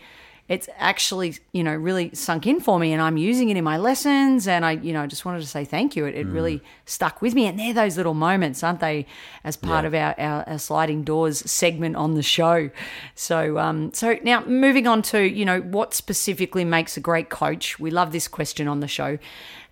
it's 0.50 0.68
actually 0.78 1.38
you 1.54 1.64
know 1.64 1.74
really 1.74 2.14
sunk 2.14 2.46
in 2.46 2.60
for 2.60 2.78
me 2.78 2.92
and 2.92 3.02
i'm 3.02 3.16
using 3.16 3.50
it 3.50 3.56
in 3.56 3.64
my 3.64 3.78
lessons 3.78 4.48
and 4.48 4.66
i 4.66 4.72
you 4.74 4.92
know 4.92 5.08
just 5.08 5.24
wanted 5.24 5.40
to 5.40 5.48
say 5.48 5.64
thank 5.64 5.96
you 5.96 6.06
it, 6.06 6.16
it 6.16 6.28
really 6.28 6.62
stuck 6.86 7.22
with 7.22 7.34
me 7.34 7.46
and 7.46 7.58
they're 7.58 7.74
those 7.74 7.96
little 7.96 8.14
moments 8.14 8.62
aren't 8.62 8.82
they 8.82 9.06
as 9.46 9.56
part 9.56 9.86
of 9.86 9.94
our, 9.94 10.14
our, 10.20 10.44
our 10.48 10.60
sliding 10.60 11.04
doors 11.04 11.40
segment 11.50 11.96
on 11.96 12.16
the 12.16 12.24
show 12.24 12.70
so 13.16 13.58
um 13.58 13.94
so 13.94 14.18
now 14.24 14.44
moving 14.46 14.86
on 14.86 15.02
to 15.02 15.22
you 15.22 15.46
know 15.46 15.62
what 15.62 15.94
specifically 15.94 16.66
makes 16.66 16.98
a 16.98 17.00
great 17.00 17.30
coach 17.30 17.80
we 17.80 17.90
love 17.90 18.12
this 18.12 18.28
question 18.28 18.68
on 18.68 18.82
the 18.82 18.88
show 18.88 19.18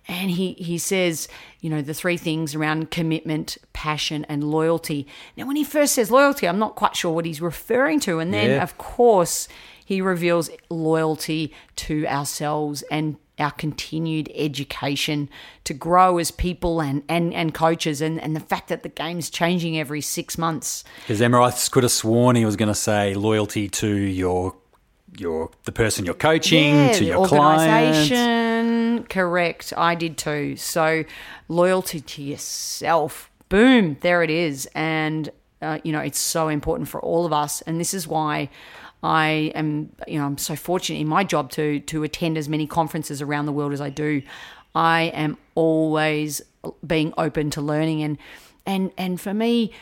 and 0.08 0.32
he, 0.32 0.54
he 0.54 0.78
says, 0.78 1.28
you 1.60 1.70
know, 1.70 1.80
the 1.80 1.94
three 1.94 2.16
things 2.16 2.56
around 2.56 2.90
commitment, 2.90 3.56
passion, 3.72 4.24
and 4.28 4.42
loyalty. 4.42 5.06
Now, 5.36 5.46
when 5.46 5.54
he 5.54 5.62
first 5.62 5.94
says 5.94 6.10
loyalty, 6.10 6.48
I'm 6.48 6.58
not 6.58 6.74
quite 6.74 6.96
sure 6.96 7.12
what 7.12 7.24
he's 7.24 7.40
referring 7.40 8.00
to. 8.00 8.18
And 8.18 8.34
then, 8.34 8.50
Yeah. 8.50 8.62
of 8.64 8.76
course, 8.78 9.46
he 9.84 10.00
reveals 10.00 10.50
loyalty 10.70 11.52
to 11.76 12.06
ourselves 12.06 12.82
and 12.90 13.16
our 13.38 13.50
continued 13.50 14.30
education 14.34 15.28
to 15.64 15.74
grow 15.74 16.18
as 16.18 16.30
people 16.30 16.80
and, 16.80 17.02
and, 17.08 17.32
and 17.34 17.54
coaches, 17.54 18.00
and, 18.00 18.20
and 18.20 18.36
the 18.36 18.40
fact 18.40 18.68
that 18.68 18.82
the 18.82 18.88
game's 18.88 19.30
changing 19.30 19.78
every 19.78 20.00
six 20.00 20.36
months. 20.38 20.84
Because 21.00 21.20
I 21.20 21.50
could 21.70 21.82
have 21.82 21.92
sworn 21.92 22.36
he 22.36 22.44
was 22.44 22.56
going 22.56 22.68
to 22.68 22.74
say 22.74 23.14
loyalty 23.14 23.68
to 23.68 23.88
your 23.94 24.54
your 25.18 25.50
the 25.64 25.72
person 25.72 26.06
you're 26.06 26.14
coaching, 26.14 26.74
Yeah, 26.74 26.92
to 26.92 27.04
your 27.04 27.26
client. 27.26 27.60
organisation. 27.70 29.04
Correct. 29.08 29.72
I 29.76 29.94
did 29.94 30.16
too. 30.16 30.56
So 30.56 31.04
loyalty 31.48 32.00
to 32.00 32.22
yourself. 32.22 33.30
Boom. 33.48 33.98
There 34.00 34.22
it 34.22 34.30
is. 34.30 34.68
And 34.74 35.28
uh, 35.60 35.78
you 35.84 35.92
know, 35.92 36.00
it's 36.00 36.18
so 36.18 36.48
important 36.48 36.88
for 36.88 37.00
all 37.00 37.26
of 37.26 37.32
us. 37.32 37.60
And 37.62 37.78
this 37.78 37.94
is 37.94 38.08
why 38.08 38.48
I 39.02 39.52
am, 39.54 39.90
you 40.06 40.18
know, 40.18 40.26
I'm 40.26 40.38
so 40.38 40.54
fortunate 40.54 41.00
in 41.00 41.08
my 41.08 41.24
job 41.24 41.50
to 41.52 41.80
to 41.80 42.02
attend 42.02 42.38
as 42.38 42.48
many 42.48 42.66
conferences 42.66 43.20
around 43.20 43.46
the 43.46 43.52
world 43.52 43.72
as 43.72 43.80
I 43.80 43.90
do. 43.90 44.22
I 44.74 45.02
am 45.14 45.36
always 45.54 46.40
being 46.86 47.12
open 47.18 47.50
to 47.50 47.60
learning 47.60 48.02
and 48.02 48.18
and 48.64 48.92
and 48.96 49.20
for 49.20 49.34
me 49.34 49.72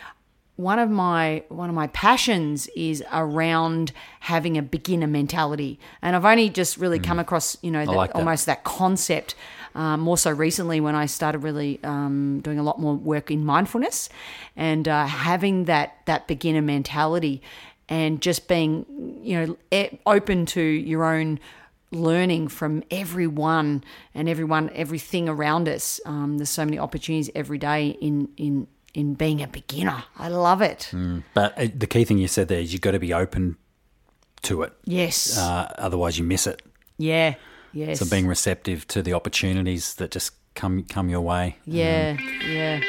one 0.56 0.78
of 0.78 0.90
my 0.90 1.42
one 1.48 1.68
of 1.68 1.74
my 1.74 1.86
passions 1.88 2.68
is 2.76 3.02
around 3.12 3.92
having 4.20 4.58
a 4.58 4.62
beginner 4.62 5.06
mentality 5.06 5.78
and 6.02 6.14
i've 6.14 6.24
only 6.24 6.48
just 6.48 6.76
really 6.76 6.98
come 6.98 7.18
across 7.18 7.56
you 7.62 7.70
know 7.70 7.84
that, 7.84 7.92
like 7.92 8.12
that. 8.12 8.18
almost 8.18 8.46
that 8.46 8.64
concept 8.64 9.34
um, 9.74 10.00
more 10.00 10.18
so 10.18 10.30
recently 10.30 10.80
when 10.80 10.94
i 10.94 11.06
started 11.06 11.38
really 11.38 11.80
um, 11.82 12.40
doing 12.40 12.58
a 12.58 12.62
lot 12.62 12.78
more 12.78 12.94
work 12.94 13.30
in 13.30 13.44
mindfulness 13.44 14.08
and 14.56 14.86
uh, 14.86 15.06
having 15.06 15.64
that 15.64 15.96
that 16.06 16.26
beginner 16.26 16.62
mentality 16.62 17.40
and 17.90 18.22
just 18.22 18.48
being 18.48 18.86
you 19.22 19.56
know 19.70 19.96
open 20.06 20.46
to 20.46 20.62
your 20.62 21.04
own 21.04 21.38
learning 21.90 22.46
from 22.46 22.84
everyone 22.90 23.82
and 24.14 24.28
everyone 24.28 24.70
everything 24.74 25.28
around 25.28 25.68
us. 25.68 26.00
Um, 26.06 26.38
there's 26.38 26.48
so 26.48 26.64
many 26.64 26.78
opportunities 26.78 27.28
every 27.34 27.58
day 27.58 27.88
in 28.00 28.28
in 28.36 28.68
in 28.94 29.14
being 29.14 29.42
a 29.42 29.48
beginner. 29.48 30.04
I 30.16 30.28
love 30.28 30.62
it. 30.62 30.90
But 31.34 31.58
uh, 31.58 31.68
the 31.74 31.86
key 31.86 32.04
thing 32.04 32.18
you 32.18 32.28
said 32.28 32.48
there 32.48 32.60
is 32.60 32.72
you've 32.72 32.82
got 32.82 32.92
to 32.92 32.98
be 32.98 33.12
open 33.12 33.56
to 34.42 34.62
it. 34.62 34.72
yes. 34.84 35.36
Uh, 35.36 35.70
otherwise, 35.76 36.16
you 36.18 36.24
miss 36.24 36.46
it. 36.46 36.62
yeah. 36.96 37.34
Yes. 37.72 38.00
So 38.00 38.06
being 38.10 38.26
receptive 38.26 38.88
to 38.88 39.00
the 39.00 39.12
opportunities 39.12 39.94
that 39.96 40.10
just 40.10 40.32
come 40.56 40.82
come 40.84 41.08
your 41.08 41.20
way. 41.20 41.56
yeah. 41.66 42.16
Yeah 42.44 42.80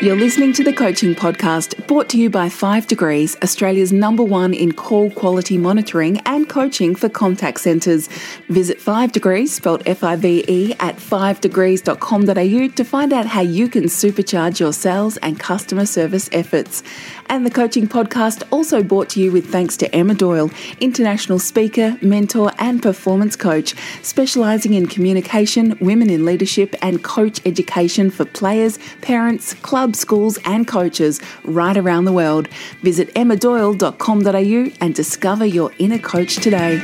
You're 0.00 0.14
listening 0.14 0.52
to 0.52 0.62
the 0.62 0.72
Coaching 0.72 1.16
Podcast, 1.16 1.84
brought 1.88 2.08
to 2.10 2.18
you 2.18 2.30
by 2.30 2.48
5 2.48 2.86
Degrees, 2.86 3.36
Australia's 3.42 3.92
number 3.92 4.22
one 4.22 4.54
in 4.54 4.70
call 4.70 5.10
quality 5.10 5.58
monitoring 5.58 6.20
and 6.20 6.48
coaching 6.48 6.94
for 6.94 7.08
contact 7.08 7.58
centres. 7.58 8.08
Visit 8.48 8.77
5 8.88 9.12
Degrees, 9.12 9.52
spelled 9.52 9.82
F 9.84 10.02
I 10.02 10.16
V 10.16 10.42
E, 10.48 10.74
at 10.80 10.96
5degrees.com.au 10.96 12.68
to 12.68 12.84
find 12.84 13.12
out 13.12 13.26
how 13.26 13.42
you 13.42 13.68
can 13.68 13.84
supercharge 13.84 14.58
your 14.60 14.72
sales 14.72 15.18
and 15.18 15.38
customer 15.38 15.84
service 15.84 16.30
efforts. 16.32 16.82
And 17.26 17.44
the 17.44 17.50
Coaching 17.50 17.86
Podcast 17.86 18.44
also 18.50 18.82
brought 18.82 19.10
to 19.10 19.20
you 19.20 19.30
with 19.30 19.52
thanks 19.52 19.76
to 19.76 19.94
Emma 19.94 20.14
Doyle, 20.14 20.50
international 20.80 21.38
speaker, 21.38 21.98
mentor, 22.00 22.50
and 22.58 22.82
performance 22.82 23.36
coach, 23.36 23.74
specialising 24.00 24.72
in 24.72 24.86
communication, 24.86 25.76
women 25.82 26.08
in 26.08 26.24
leadership, 26.24 26.74
and 26.80 27.04
coach 27.04 27.42
education 27.44 28.10
for 28.10 28.24
players, 28.24 28.78
parents, 29.02 29.52
clubs 29.52 29.98
schools, 29.98 30.38
and 30.46 30.66
coaches 30.66 31.20
right 31.44 31.76
around 31.76 32.06
the 32.06 32.12
world. 32.14 32.48
Visit 32.80 33.12
emmadoyle.com.au 33.12 34.72
and 34.80 34.94
discover 34.94 35.44
your 35.44 35.72
inner 35.78 35.98
coach 35.98 36.36
today. 36.36 36.80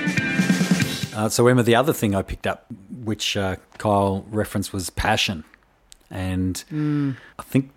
Uh, 1.15 1.29
so, 1.29 1.47
Emma, 1.47 1.63
the 1.63 1.75
other 1.77 1.93
thing 1.93 2.15
I 2.15 2.23
picked 2.23 2.47
up, 2.47 2.67
which 3.05 3.37
uh, 3.37 3.57
Kyle 3.79 4.25
referenced, 4.31 4.73
was 4.73 4.91
passion. 4.91 5.45
And 6.11 7.17
I 7.39 7.43
think 7.43 7.71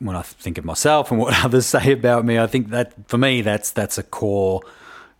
when 0.00 0.16
I 0.16 0.22
think 0.22 0.58
of 0.58 0.64
myself 0.64 1.10
and 1.10 1.20
what 1.20 1.34
others 1.44 1.66
say 1.66 1.92
about 1.92 2.24
me, 2.24 2.38
I 2.38 2.46
think 2.46 2.70
that 2.70 2.92
for 3.08 3.18
me, 3.18 3.40
that's 3.42 3.70
that's 3.70 3.98
a 3.98 4.02
core 4.02 4.62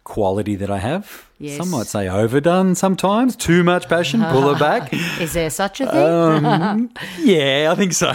quality 0.04 0.54
that 0.56 0.70
I 0.70 0.78
have. 0.78 1.26
Yes. 1.38 1.58
Some 1.58 1.70
might 1.70 1.86
say 1.86 2.08
overdone 2.08 2.74
sometimes, 2.74 3.36
too 3.36 3.62
much 3.62 3.88
passion, 3.88 4.22
pull 4.24 4.50
it 4.50 4.58
back. 4.58 4.92
Is 5.20 5.34
there 5.34 5.50
such 5.50 5.80
a 5.80 5.86
thing? 5.86 6.44
Um, 6.46 6.90
yeah, 7.18 7.68
I 7.70 7.74
think 7.76 7.92
so. 7.92 8.12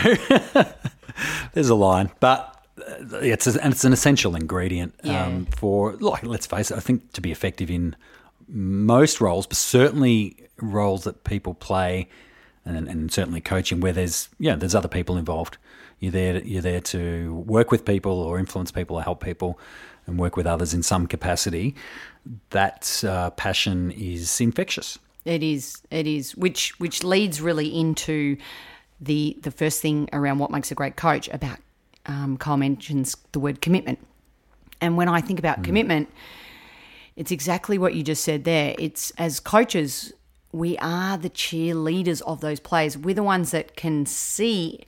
There's 1.53 1.69
a 1.69 1.75
line, 1.75 2.09
but 2.19 2.59
uh, 2.79 3.17
it's 3.17 3.47
a, 3.47 3.63
and 3.63 3.73
it's 3.73 3.85
an 3.85 3.93
essential 3.93 4.35
ingredient 4.35 4.95
Yeah. 5.03 5.25
um, 5.25 5.45
for 5.45 5.93
like 5.97 6.23
let's 6.23 6.47
face 6.47 6.71
it. 6.71 6.77
I 6.77 6.81
think 6.81 7.13
to 7.13 7.21
be 7.21 7.31
effective 7.31 7.69
in 7.71 7.95
most 8.47 9.21
roles, 9.21 9.47
but 9.47 9.57
certainly 9.57 10.37
roles 10.61 11.03
that 11.03 11.23
people 11.23 11.53
play, 11.53 12.09
and, 12.65 12.87
and 12.87 13.11
certainly 13.11 13.41
coaching 13.41 13.79
where 13.79 13.93
there's 13.93 14.29
yeah 14.39 14.55
there's 14.55 14.75
other 14.75 14.87
people 14.87 15.17
involved. 15.17 15.57
You're 15.99 16.11
there 16.11 16.37
you're 16.43 16.61
there 16.61 16.81
to 16.81 17.35
work 17.47 17.71
with 17.71 17.85
people 17.85 18.11
or 18.11 18.39
influence 18.39 18.71
people 18.71 18.95
or 18.95 19.03
help 19.03 19.23
people 19.23 19.59
and 20.05 20.19
work 20.19 20.35
with 20.35 20.45
others 20.45 20.73
in 20.73 20.83
some 20.83 21.07
capacity. 21.07 21.75
That 22.49 23.03
uh, 23.05 23.31
passion 23.31 23.91
is 23.91 24.39
infectious. 24.39 24.99
It 25.25 25.43
is. 25.43 25.81
It 25.89 26.07
is. 26.07 26.35
Which 26.35 26.77
which 26.79 27.03
leads 27.03 27.41
really 27.41 27.67
into 27.67 28.37
the 28.99 29.37
the 29.41 29.51
first 29.51 29.81
thing 29.81 30.09
around 30.13 30.39
what 30.39 30.51
makes 30.51 30.71
a 30.71 30.75
great 30.75 30.95
coach. 30.95 31.29
About 31.29 31.59
um, 32.05 32.37
Kyle 32.37 32.57
mentions 32.57 33.15
the 33.31 33.39
word 33.39 33.61
commitment, 33.61 33.99
and 34.81 34.97
when 34.97 35.07
I 35.07 35.21
think 35.21 35.39
about 35.39 35.63
commitment, 35.63 36.09
it's 37.15 37.31
exactly 37.31 37.77
what 37.77 37.93
you 37.93 38.03
just 38.03 38.23
said 38.23 38.43
there. 38.43 38.75
It's 38.79 39.11
as 39.11 39.39
coaches, 39.39 40.13
we 40.51 40.77
are 40.79 41.17
the 41.17 41.29
cheerleaders 41.29 42.21
of 42.23 42.41
those 42.41 42.59
players. 42.59 42.97
We're 42.97 43.15
the 43.15 43.23
ones 43.23 43.51
that 43.51 43.75
can 43.75 44.05
see 44.05 44.81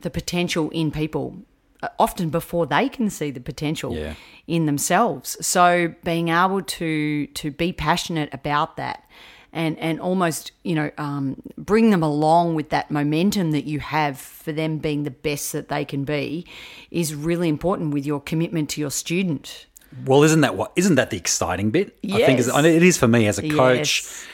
the 0.00 0.10
potential 0.10 0.68
in 0.70 0.90
people, 0.90 1.36
uh, 1.82 1.88
often 1.98 2.28
before 2.30 2.66
they 2.66 2.88
can 2.88 3.08
see 3.10 3.30
the 3.30 3.40
potential 3.40 3.94
Yeah. 3.94 4.14
in 4.46 4.66
themselves. 4.66 5.36
So 5.46 5.94
being 6.04 6.28
able 6.28 6.62
to 6.62 7.26
to 7.26 7.50
be 7.50 7.72
passionate 7.72 8.32
about 8.32 8.76
that. 8.76 9.04
And, 9.54 9.78
and 9.78 10.00
almost 10.00 10.52
you 10.62 10.74
know 10.74 10.90
um, 10.96 11.36
bring 11.58 11.90
them 11.90 12.02
along 12.02 12.54
with 12.54 12.70
that 12.70 12.90
momentum 12.90 13.50
that 13.50 13.64
you 13.66 13.80
have 13.80 14.18
for 14.18 14.50
them 14.50 14.78
being 14.78 15.02
the 15.02 15.10
best 15.10 15.52
that 15.52 15.68
they 15.68 15.84
can 15.84 16.04
be 16.04 16.46
is 16.90 17.14
really 17.14 17.50
important 17.50 17.92
with 17.92 18.06
your 18.06 18.18
commitment 18.18 18.70
to 18.70 18.80
your 18.80 18.90
student. 18.90 19.66
Well, 20.06 20.22
isn't 20.24 20.40
that 20.40 20.56
what? 20.56 20.72
Isn't 20.76 20.94
that 20.96 21.10
the 21.10 21.16
exciting 21.16 21.70
bit? 21.70 21.88
I 22.04 22.08
think 22.26 22.38
Yes. 22.38 22.48
it's- 22.48 22.96
for 22.96 23.08
me 23.08 23.26
as 23.26 23.38
a 23.38 23.48
coach. 23.48 24.02
Yes. 24.02 24.26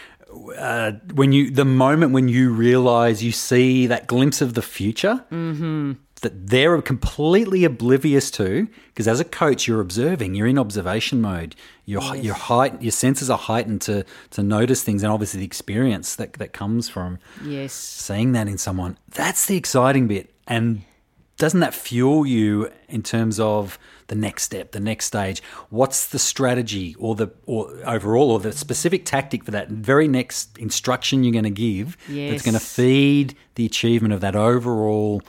Uh, 0.59 0.93
when 1.15 1.33
you, 1.33 1.51
the 1.51 1.65
moment 1.65 2.13
when 2.13 2.29
you 2.29 2.51
realize 2.53 3.23
you 3.25 3.33
see 3.33 3.87
that 3.87 4.07
glimpse 4.07 4.43
of 4.43 4.53
the 4.55 4.61
future 4.63 5.25
Mm-hmm. 5.33 5.93
that 6.21 6.47
they're 6.49 6.83
completely 6.83 7.65
oblivious 7.65 8.31
to, 8.33 8.69
because 8.89 9.09
as 9.09 9.21
a 9.21 9.25
coach 9.25 9.67
you're 9.67 9.81
observing, 9.81 10.35
you're 10.35 10.47
in 10.47 10.59
observation 10.59 11.23
mode. 11.23 11.55
Your 11.87 12.15
your 12.17 12.35
height, 12.35 12.83
your 12.83 12.93
senses 12.93 13.31
are 13.31 13.39
heightened 13.39 13.81
to 13.83 14.05
to 14.33 14.43
notice 14.43 14.83
things, 14.83 15.03
and 15.03 15.11
obviously 15.11 15.41
the 15.41 15.47
experience 15.47 16.15
that 16.17 16.35
that 16.35 16.53
comes 16.53 16.89
from 16.91 17.19
Yes. 17.45 17.73
seeing 17.73 18.33
that 18.33 18.49
in 18.49 18.59
someone. 18.59 18.99
That's 19.15 19.47
the 19.47 19.57
exciting 19.57 20.09
bit. 20.09 20.31
And 20.47 20.83
doesn't 21.39 21.61
that 21.61 21.75
fuel 21.75 22.27
you 22.27 22.71
in 22.89 23.03
terms 23.03 23.41
of 23.41 23.79
the 24.09 24.15
next 24.15 24.43
step, 24.43 24.73
the 24.73 24.81
next 24.81 25.07
stage? 25.07 25.43
What's 25.71 26.07
the 26.09 26.19
strategy 26.19 26.95
or 26.99 27.15
the 27.15 27.31
or 27.47 27.71
overall 27.85 28.31
or 28.31 28.41
the 28.41 28.53
specific 28.53 29.05
tactic 29.05 29.45
for 29.45 29.53
that 29.53 29.69
very 29.71 30.09
next 30.09 30.59
instruction 30.59 31.25
you're 31.25 31.33
going 31.33 31.45
to 31.45 31.51
give 31.51 31.97
that's 32.09 32.43
going 32.43 32.55
to 32.55 32.61
feed 32.61 33.37
the 33.55 33.65
achievement 33.65 34.13
of 34.13 34.21
that 34.21 34.37
overall 34.37 35.23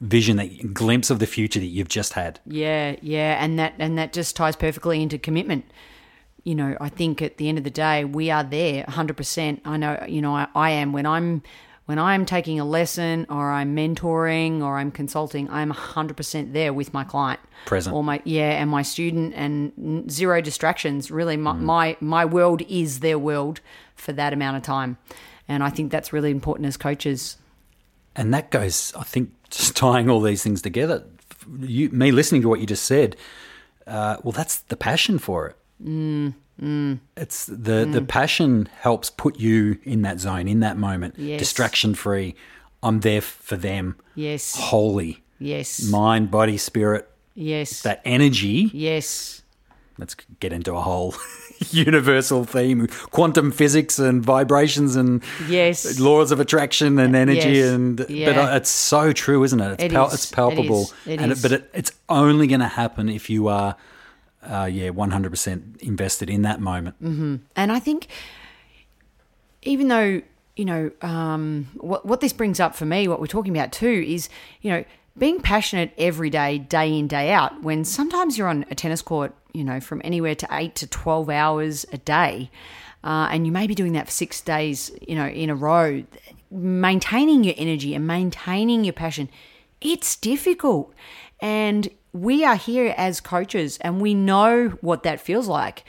vision 0.00 0.36
that 0.36 0.72
glimpse 0.72 1.10
of 1.10 1.18
the 1.18 1.26
future 1.26 1.58
that 1.58 1.66
you've 1.66 1.88
just 1.88 2.12
had. 2.12 2.38
Yeah, 2.46 2.96
yeah, 3.02 3.42
and 3.42 3.58
that 3.58 3.74
and 3.78 3.98
that 3.98 4.12
just 4.12 4.36
ties 4.36 4.56
perfectly 4.56 5.02
into 5.02 5.18
commitment. 5.18 5.64
You 6.44 6.54
know, 6.54 6.76
I 6.80 6.88
think 6.88 7.20
at 7.20 7.36
the 7.36 7.48
end 7.48 7.58
of 7.58 7.64
the 7.64 7.70
day, 7.70 8.04
we 8.04 8.30
are 8.30 8.44
there 8.44 8.84
100%. 8.84 9.60
I 9.64 9.76
know, 9.76 10.02
you 10.08 10.22
know, 10.22 10.34
I, 10.34 10.46
I 10.54 10.70
am 10.70 10.92
when 10.92 11.04
I'm 11.04 11.42
when 11.88 11.98
I'm 11.98 12.26
taking 12.26 12.60
a 12.60 12.66
lesson 12.66 13.24
or 13.30 13.50
I'm 13.50 13.74
mentoring 13.74 14.62
or 14.62 14.76
I'm 14.76 14.90
consulting, 14.90 15.48
I'm 15.48 15.72
100% 15.72 16.52
there 16.52 16.74
with 16.74 16.92
my 16.92 17.02
client. 17.02 17.40
Present. 17.64 17.96
Or 17.96 18.04
my 18.04 18.20
yeah, 18.24 18.60
and 18.60 18.68
my 18.68 18.82
student 18.82 19.32
and 19.34 20.12
zero 20.12 20.42
distractions. 20.42 21.10
Really 21.10 21.38
my, 21.38 21.54
my 21.54 21.96
my 22.00 22.26
world 22.26 22.60
is 22.68 23.00
their 23.00 23.18
world 23.18 23.62
for 23.94 24.12
that 24.12 24.34
amount 24.34 24.58
of 24.58 24.62
time. 24.62 24.98
And 25.48 25.62
I 25.62 25.70
think 25.70 25.90
that's 25.90 26.12
really 26.12 26.30
important 26.30 26.66
as 26.66 26.76
coaches. 26.76 27.38
And 28.14 28.34
that 28.34 28.50
goes, 28.50 28.92
I 28.94 29.04
think, 29.04 29.30
just 29.48 29.74
tying 29.74 30.10
all 30.10 30.20
these 30.20 30.42
things 30.42 30.60
together. 30.60 31.06
You, 31.58 31.88
me 31.88 32.12
listening 32.12 32.42
to 32.42 32.50
what 32.50 32.60
you 32.60 32.66
just 32.66 32.84
said, 32.84 33.16
uh, 33.86 34.18
well, 34.22 34.32
that's 34.32 34.58
the 34.58 34.76
passion 34.76 35.18
for 35.18 35.48
it. 35.48 35.56
Mm, 35.82 36.34
It's 36.60 37.46
the 37.46 37.88
the 37.90 38.02
passion 38.06 38.68
helps 38.80 39.10
put 39.10 39.38
you 39.38 39.78
in 39.84 40.02
that 40.02 40.18
zone, 40.20 40.48
in 40.48 40.60
that 40.60 40.76
moment, 40.76 41.14
Yes. 41.16 41.38
distraction 41.38 41.94
free. 41.94 42.34
I'm 42.82 43.00
there 43.00 43.20
for 43.20 43.56
them, 43.56 43.96
Yes. 44.14 44.56
Holy. 44.56 45.22
Yes. 45.40 45.82
mind, 45.84 46.30
body, 46.30 46.56
spirit. 46.56 47.08
yes. 47.34 47.82
That 47.82 48.00
energy. 48.04 48.70
yes. 48.74 49.42
Let's 50.00 50.14
get 50.38 50.52
into 50.52 50.74
a 50.76 50.80
whole 50.80 51.14
universal 51.70 52.44
theme, 52.44 52.86
quantum 53.10 53.50
physics 53.50 53.98
and 53.98 54.22
vibrations 54.24 54.94
and 54.94 55.22
Yes. 55.48 55.98
laws 55.98 56.30
of 56.30 56.38
attraction 56.40 56.98
and 57.00 57.16
energy 57.16 57.58
Yes. 57.58 57.68
and 57.74 57.96
but 57.96 58.10
Yeah. 58.10 58.30
uh, 58.52 58.56
it's 58.56 58.70
so 58.70 59.12
true 59.12 59.42
isn't 59.42 59.60
it 59.60 59.72
it's, 59.72 59.84
It 59.84 59.92
pal- 59.92 60.06
is. 60.08 60.14
it's 60.14 60.26
palpable 60.30 60.82
It 61.04 61.10
is. 61.10 61.14
It 61.14 61.20
and 61.20 61.32
is. 61.32 61.42
but 61.42 61.50
it, 61.52 61.70
it's 61.74 61.92
only 62.08 62.46
going 62.46 62.60
to 62.60 62.68
happen 62.68 63.08
if 63.08 63.28
you 63.28 63.48
are 63.48 63.74
uh, 64.48 64.64
yeah 64.64 64.88
100% 64.90 65.80
invested 65.82 66.30
in 66.30 66.42
that 66.42 66.60
moment 66.60 66.96
And 67.56 67.72
I 67.72 67.78
think, 67.78 68.08
even 69.62 69.88
though 69.88 70.22
you 70.56 70.64
know 70.64 70.90
um, 71.02 71.68
what 71.76 72.04
what 72.04 72.20
this 72.20 72.32
brings 72.32 72.58
up 72.60 72.74
for 72.74 72.84
me, 72.86 73.08
what 73.08 73.20
we're 73.20 73.26
talking 73.26 73.56
about 73.56 73.72
too 73.72 74.04
is 74.06 74.28
you 74.60 74.70
know 74.70 74.84
being 75.18 75.40
passionate 75.40 75.92
every 75.98 76.30
day, 76.30 76.58
day 76.58 76.96
in 76.96 77.08
day 77.08 77.32
out. 77.32 77.62
When 77.62 77.84
sometimes 77.84 78.38
you're 78.38 78.48
on 78.48 78.64
a 78.70 78.74
tennis 78.74 79.02
court, 79.02 79.34
you 79.52 79.64
know, 79.64 79.80
from 79.80 80.00
anywhere 80.04 80.34
to 80.36 80.48
eight 80.52 80.74
to 80.76 80.86
twelve 80.86 81.28
hours 81.28 81.86
a 81.92 81.98
day, 81.98 82.50
uh, 83.04 83.28
and 83.30 83.46
you 83.46 83.52
may 83.52 83.66
be 83.66 83.74
doing 83.74 83.92
that 83.92 84.06
for 84.06 84.12
six 84.12 84.40
days, 84.40 84.90
you 85.06 85.14
know, 85.14 85.26
in 85.26 85.50
a 85.50 85.54
row. 85.54 86.04
Maintaining 86.50 87.44
your 87.44 87.54
energy 87.58 87.94
and 87.94 88.06
maintaining 88.06 88.82
your 88.82 88.94
passion, 88.94 89.28
it's 89.82 90.16
difficult. 90.16 90.94
And 91.40 91.88
we 92.12 92.44
are 92.44 92.56
here 92.56 92.94
as 92.96 93.20
coaches 93.20 93.78
and 93.80 94.00
we 94.00 94.14
know 94.14 94.70
what 94.80 95.02
that 95.02 95.20
feels 95.20 95.48
like 95.48 95.84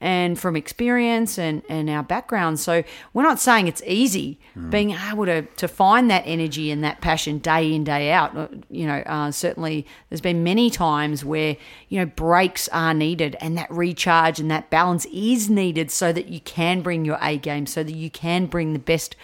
and 0.00 0.38
from 0.38 0.54
experience 0.54 1.38
and, 1.38 1.62
and 1.68 1.88
our 1.88 2.02
background. 2.02 2.60
So 2.60 2.84
we're 3.14 3.22
not 3.22 3.40
saying 3.40 3.68
it's 3.68 3.82
easy 3.86 4.38
being 4.68 4.90
able 4.90 5.24
to, 5.24 5.42
to 5.42 5.66
find 5.66 6.10
that 6.10 6.24
energy 6.26 6.70
and 6.70 6.84
that 6.84 7.00
passion 7.00 7.38
day 7.38 7.72
in, 7.72 7.84
day 7.84 8.12
out. 8.12 8.36
Uh, 8.36 8.48
You 8.70 8.86
know, 8.86 9.02
uh, 9.06 9.30
certainly 9.30 9.86
there's 10.10 10.20
been 10.20 10.44
many 10.44 10.68
times 10.68 11.24
where, 11.24 11.56
you 11.88 11.98
know, 11.98 12.06
breaks 12.06 12.68
are 12.68 12.92
needed 12.92 13.36
and 13.40 13.56
that 13.56 13.70
recharge 13.70 14.38
and 14.38 14.50
that 14.50 14.68
balance 14.68 15.06
is 15.06 15.48
needed 15.48 15.90
so 15.90 16.12
that 16.12 16.28
you 16.28 16.40
can 16.40 16.82
bring 16.82 17.04
your 17.04 17.18
A 17.22 17.38
game, 17.38 17.66
so 17.66 17.82
that 17.82 17.94
you 17.94 18.10
can 18.10 18.46
bring 18.46 18.74
the 18.74 18.78
best 18.78 19.16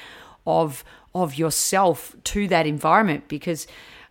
of 0.46 0.82
of 1.14 1.34
yourself 1.36 2.14
to 2.22 2.46
that 2.48 2.66
environment 2.66 3.24
because 3.26 3.66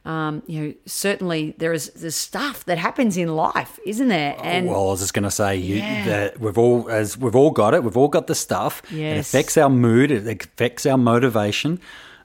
um, 0.05 0.41
you 0.47 0.61
know 0.61 0.73
certainly 0.85 1.53
there 1.57 1.73
is 1.73 1.89
there's 1.91 2.15
stuff 2.15 2.63
that 2.65 2.77
happens 2.77 3.17
in 3.17 3.35
life 3.35 3.79
isn't 3.85 4.07
there 4.07 4.35
and 4.41 4.67
well 4.67 4.87
i 4.87 4.91
was 4.91 5.01
just 5.01 5.13
going 5.13 5.23
to 5.23 5.31
say 5.31 5.55
you, 5.57 5.75
Yeah. 5.75 6.05
that 6.05 6.39
we've 6.39 6.57
all 6.57 6.89
as 6.89 7.17
we've 7.17 7.35
all 7.35 7.51
got 7.51 7.73
it 7.73 7.83
we've 7.83 7.97
all 7.97 8.07
got 8.07 8.27
the 8.27 8.35
stuff 8.35 8.81
Yes. 8.91 9.17
it 9.17 9.19
affects 9.19 9.57
our 9.57 9.69
mood 9.69 10.09
it 10.11 10.25
affects 10.25 10.85
our 10.85 10.97
motivation 10.97 11.79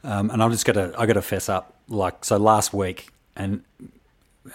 um, 0.04 0.30
and 0.30 0.42
i'm 0.42 0.50
just 0.52 0.64
to 0.66 0.94
i 0.96 1.04
got 1.06 1.14
to 1.14 1.22
fess 1.22 1.48
up 1.48 1.74
like 1.88 2.24
so 2.24 2.36
last 2.36 2.72
week 2.72 3.08
and 3.36 3.62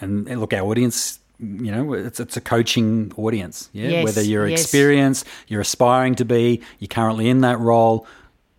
and 0.00 0.26
look, 0.40 0.52
our 0.52 0.62
audience, 0.62 1.18
you 1.40 1.72
know, 1.72 1.92
it's 1.94 2.20
it's 2.20 2.36
a 2.36 2.40
coaching 2.40 3.12
audience. 3.16 3.68
Yeah, 3.72 3.88
Yes, 3.88 4.04
whether 4.04 4.22
you're 4.22 4.46
yes. 4.46 4.62
experienced, 4.62 5.26
you're 5.48 5.60
aspiring 5.60 6.14
to 6.16 6.24
be, 6.24 6.62
you're 6.78 6.86
currently 6.88 7.28
in 7.28 7.40
that 7.40 7.58
role, 7.58 8.06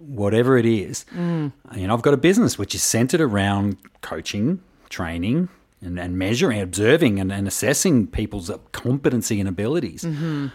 whatever 0.01 0.57
it 0.57 0.65
is. 0.65 1.05
Mm. 1.15 1.53
You 1.75 1.87
know, 1.87 1.93
I've 1.93 2.01
got 2.01 2.13
a 2.13 2.17
business 2.17 2.57
which 2.57 2.75
is 2.75 2.83
centered 2.83 3.21
around 3.21 3.77
coaching, 4.01 4.61
training. 4.89 5.49
And, 5.83 5.99
and 5.99 6.15
measuring, 6.15 6.61
observing, 6.61 7.19
and, 7.19 7.31
and 7.31 7.47
assessing 7.47 8.05
people's 8.05 8.51
competency 8.71 9.39
and 9.39 9.49
abilities. 9.49 10.03
Mm-hmm. 10.03 10.49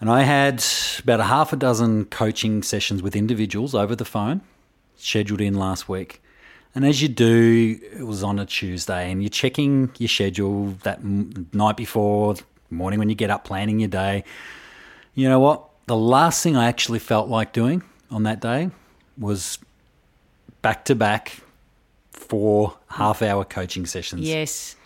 And 0.00 0.10
I 0.10 0.22
had 0.24 0.64
about 0.98 1.20
a 1.20 1.22
half 1.22 1.52
a 1.52 1.56
dozen 1.56 2.06
coaching 2.06 2.64
sessions 2.64 3.00
with 3.00 3.14
individuals 3.14 3.76
over 3.76 3.94
the 3.94 4.04
phone, 4.04 4.40
scheduled 4.96 5.40
in 5.40 5.54
last 5.54 5.88
week. 5.88 6.20
And 6.74 6.84
as 6.84 7.00
you 7.00 7.06
do, 7.06 7.78
it 7.92 8.04
was 8.04 8.24
on 8.24 8.40
a 8.40 8.44
Tuesday, 8.44 9.12
and 9.12 9.22
you're 9.22 9.30
checking 9.30 9.92
your 9.98 10.08
schedule 10.08 10.70
that 10.82 10.98
m- 10.98 11.48
night 11.52 11.76
before, 11.76 12.34
morning 12.70 12.98
when 12.98 13.08
you 13.08 13.14
get 13.14 13.30
up, 13.30 13.44
planning 13.44 13.78
your 13.78 13.88
day. 13.88 14.24
You 15.14 15.28
know 15.28 15.38
what? 15.38 15.68
The 15.86 15.96
last 15.96 16.42
thing 16.42 16.56
I 16.56 16.66
actually 16.66 16.98
felt 16.98 17.28
like 17.28 17.52
doing 17.52 17.84
on 18.10 18.22
that 18.24 18.40
day 18.40 18.70
was 19.18 19.58
back 20.62 20.84
to 20.86 20.94
back 20.94 21.40
four 22.12 22.76
half 22.88 23.22
hour 23.22 23.44
coaching 23.44 23.86
sessions. 23.86 24.22
Yes, 24.22 24.76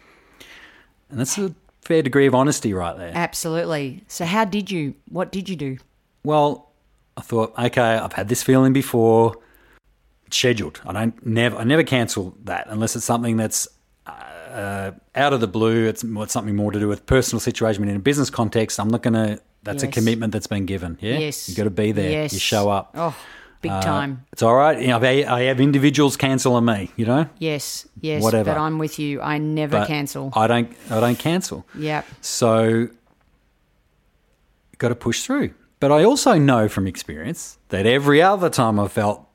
And 1.11 1.19
that's 1.21 1.37
a 1.39 1.55
fair 1.83 2.03
degree 2.03 2.27
of 2.27 2.35
honesty 2.35 2.73
right 2.73 2.97
there. 2.97 3.13
absolutely. 3.15 4.05
So, 4.09 4.25
how 4.25 4.45
did 4.45 4.71
you? 4.71 4.95
What 5.11 5.33
did 5.33 5.49
you 5.49 5.57
do? 5.57 5.79
Well, 6.25 6.71
I 7.17 7.21
thought, 7.21 7.53
okay, 7.59 7.83
I've 7.83 8.13
had 8.15 8.29
this 8.29 8.43
feeling 8.43 8.73
before. 8.73 9.35
It's 10.27 10.37
scheduled. 10.37 10.81
I 10.87 10.93
don't 10.93 11.27
never, 11.27 11.57
I 11.57 11.65
never 11.65 11.83
cancel 11.85 12.35
that 12.45 12.67
unless 12.71 12.97
it's 12.97 13.05
something 13.05 13.37
that's 13.37 13.69
uh, 14.07 14.93
out 15.15 15.33
of 15.33 15.41
the 15.41 15.47
blue. 15.47 15.87
It's, 15.87 16.03
it's 16.03 16.33
something 16.33 16.57
more 16.57 16.73
to 16.73 16.79
do 16.81 16.89
with 16.89 17.05
personal 17.07 17.41
situation. 17.41 17.83
But 17.83 17.91
in 17.91 17.97
a 17.97 18.01
business 18.01 18.31
context, 18.31 18.81
I'm 18.81 18.89
not 18.89 19.03
going 19.03 19.15
to. 19.15 19.41
That's 19.65 19.83
a 19.83 19.89
commitment 19.89 20.33
that's 20.33 20.47
been 20.47 20.67
given. 20.67 20.99
Yeah, 21.01 21.19
Yes. 21.19 21.49
You've 21.49 21.57
got 21.57 21.65
to 21.65 21.71
be 21.71 21.93
there. 21.93 22.11
Yes. 22.11 22.33
You 22.33 22.39
show 22.39 22.71
up. 22.71 22.91
Oh, 22.95 23.17
big 23.63 23.73
Uh, 23.73 23.81
time. 23.83 24.25
It's 24.33 24.43
all 24.43 24.55
right. 24.55 24.79
You 24.81 24.89
know, 24.89 24.99
I 25.01 25.43
have 25.45 25.61
individuals 25.61 26.17
cancel 26.17 26.55
on 26.55 26.65
me. 26.67 26.91
You 26.97 27.07
know, 27.07 27.29
Yes, 27.39 27.89
yes. 28.01 28.23
whatever. 28.23 28.53
But 28.53 28.61
I'm 28.61 28.79
with 28.79 28.99
you. 28.99 29.21
I 29.23 29.39
never 29.39 29.79
but 29.81 29.89
cancel. 29.89 30.31
I 30.37 30.47
don't. 30.47 30.71
I 30.91 31.01
don't 31.01 31.19
cancel. 31.19 31.65
Yep. 31.79 32.05
So, 32.21 32.89
got 34.79 34.89
to 34.89 34.95
push 34.95 35.23
through. 35.25 35.55
But 35.81 35.93
I 35.93 36.05
also 36.05 36.39
know 36.39 36.69
from 36.69 36.87
experience 36.87 37.59
that 37.69 37.87
every 37.87 38.23
other 38.23 38.49
time 38.51 38.79
I've 38.79 38.93
felt 38.93 39.27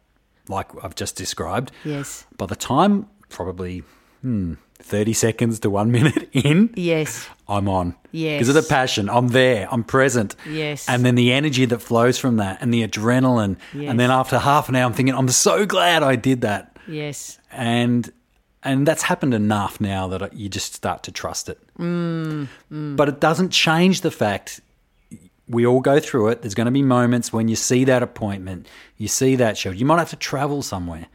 like 0.48 0.68
I've 0.84 0.96
just 0.96 1.16
described, 1.16 1.72
Yes. 1.84 2.26
by 2.38 2.46
the 2.48 2.56
time 2.56 3.08
probably 3.30 3.84
hmm, 4.22 4.54
30 4.82 5.14
seconds 5.14 5.60
to 5.62 5.70
one 5.70 5.92
minute 5.98 6.30
in, 6.34 6.72
Yes. 6.76 7.28
I'm 7.48 7.68
on. 7.68 7.96
Yes. 8.12 8.36
Because 8.40 8.50
of 8.50 8.56
the 8.56 8.70
passion. 8.70 9.10
I'm 9.10 9.30
there. 9.30 9.68
I'm 9.72 9.84
present. 9.84 10.36
Yes. 10.48 10.88
And 10.88 11.04
then 11.04 11.16
the 11.16 11.32
energy 11.34 11.66
that 11.66 11.80
flows 11.80 12.18
from 12.20 12.38
that 12.38 12.62
and 12.62 12.74
the 12.74 12.88
adrenaline. 12.88 13.58
Yes. 13.74 13.90
And 13.90 14.00
then 14.00 14.12
after 14.12 14.38
half 14.38 14.70
an 14.70 14.76
hour, 14.76 14.86
I'm 14.86 14.94
thinking, 14.94 15.16
I'm 15.16 15.30
so 15.30 15.66
glad 15.66 16.04
I 16.04 16.16
did 16.16 16.42
that. 16.42 16.78
Yes. 16.88 17.40
And 17.52 18.12
and 18.62 18.86
that's 18.88 19.04
happened 19.04 19.34
enough 19.34 19.80
now 19.82 20.08
that 20.10 20.34
you 20.34 20.50
just 20.50 20.74
start 20.76 21.04
to 21.04 21.12
trust 21.12 21.50
it. 21.50 21.60
Mm, 21.80 22.48
But 22.70 23.08
it 23.10 23.20
doesn't 23.20 23.50
change 23.52 24.02
the 24.02 24.12
fact 24.12 24.60
we 25.48 25.66
all 25.66 25.80
go 25.80 26.00
through 26.00 26.28
it. 26.30 26.42
There's 26.42 26.54
going 26.56 26.66
to 26.66 26.72
be 26.72 26.82
moments 26.84 27.32
when 27.34 27.48
you 27.48 27.56
see 27.56 27.86
that 27.86 28.04
appointment, 28.04 28.68
you 28.98 29.08
see 29.08 29.36
that 29.38 29.58
show. 29.58 29.72
You 29.72 29.86
might 29.86 29.98
have 30.00 30.10
to 30.12 30.18
travel 30.18 30.62
somewhere. 30.62 31.08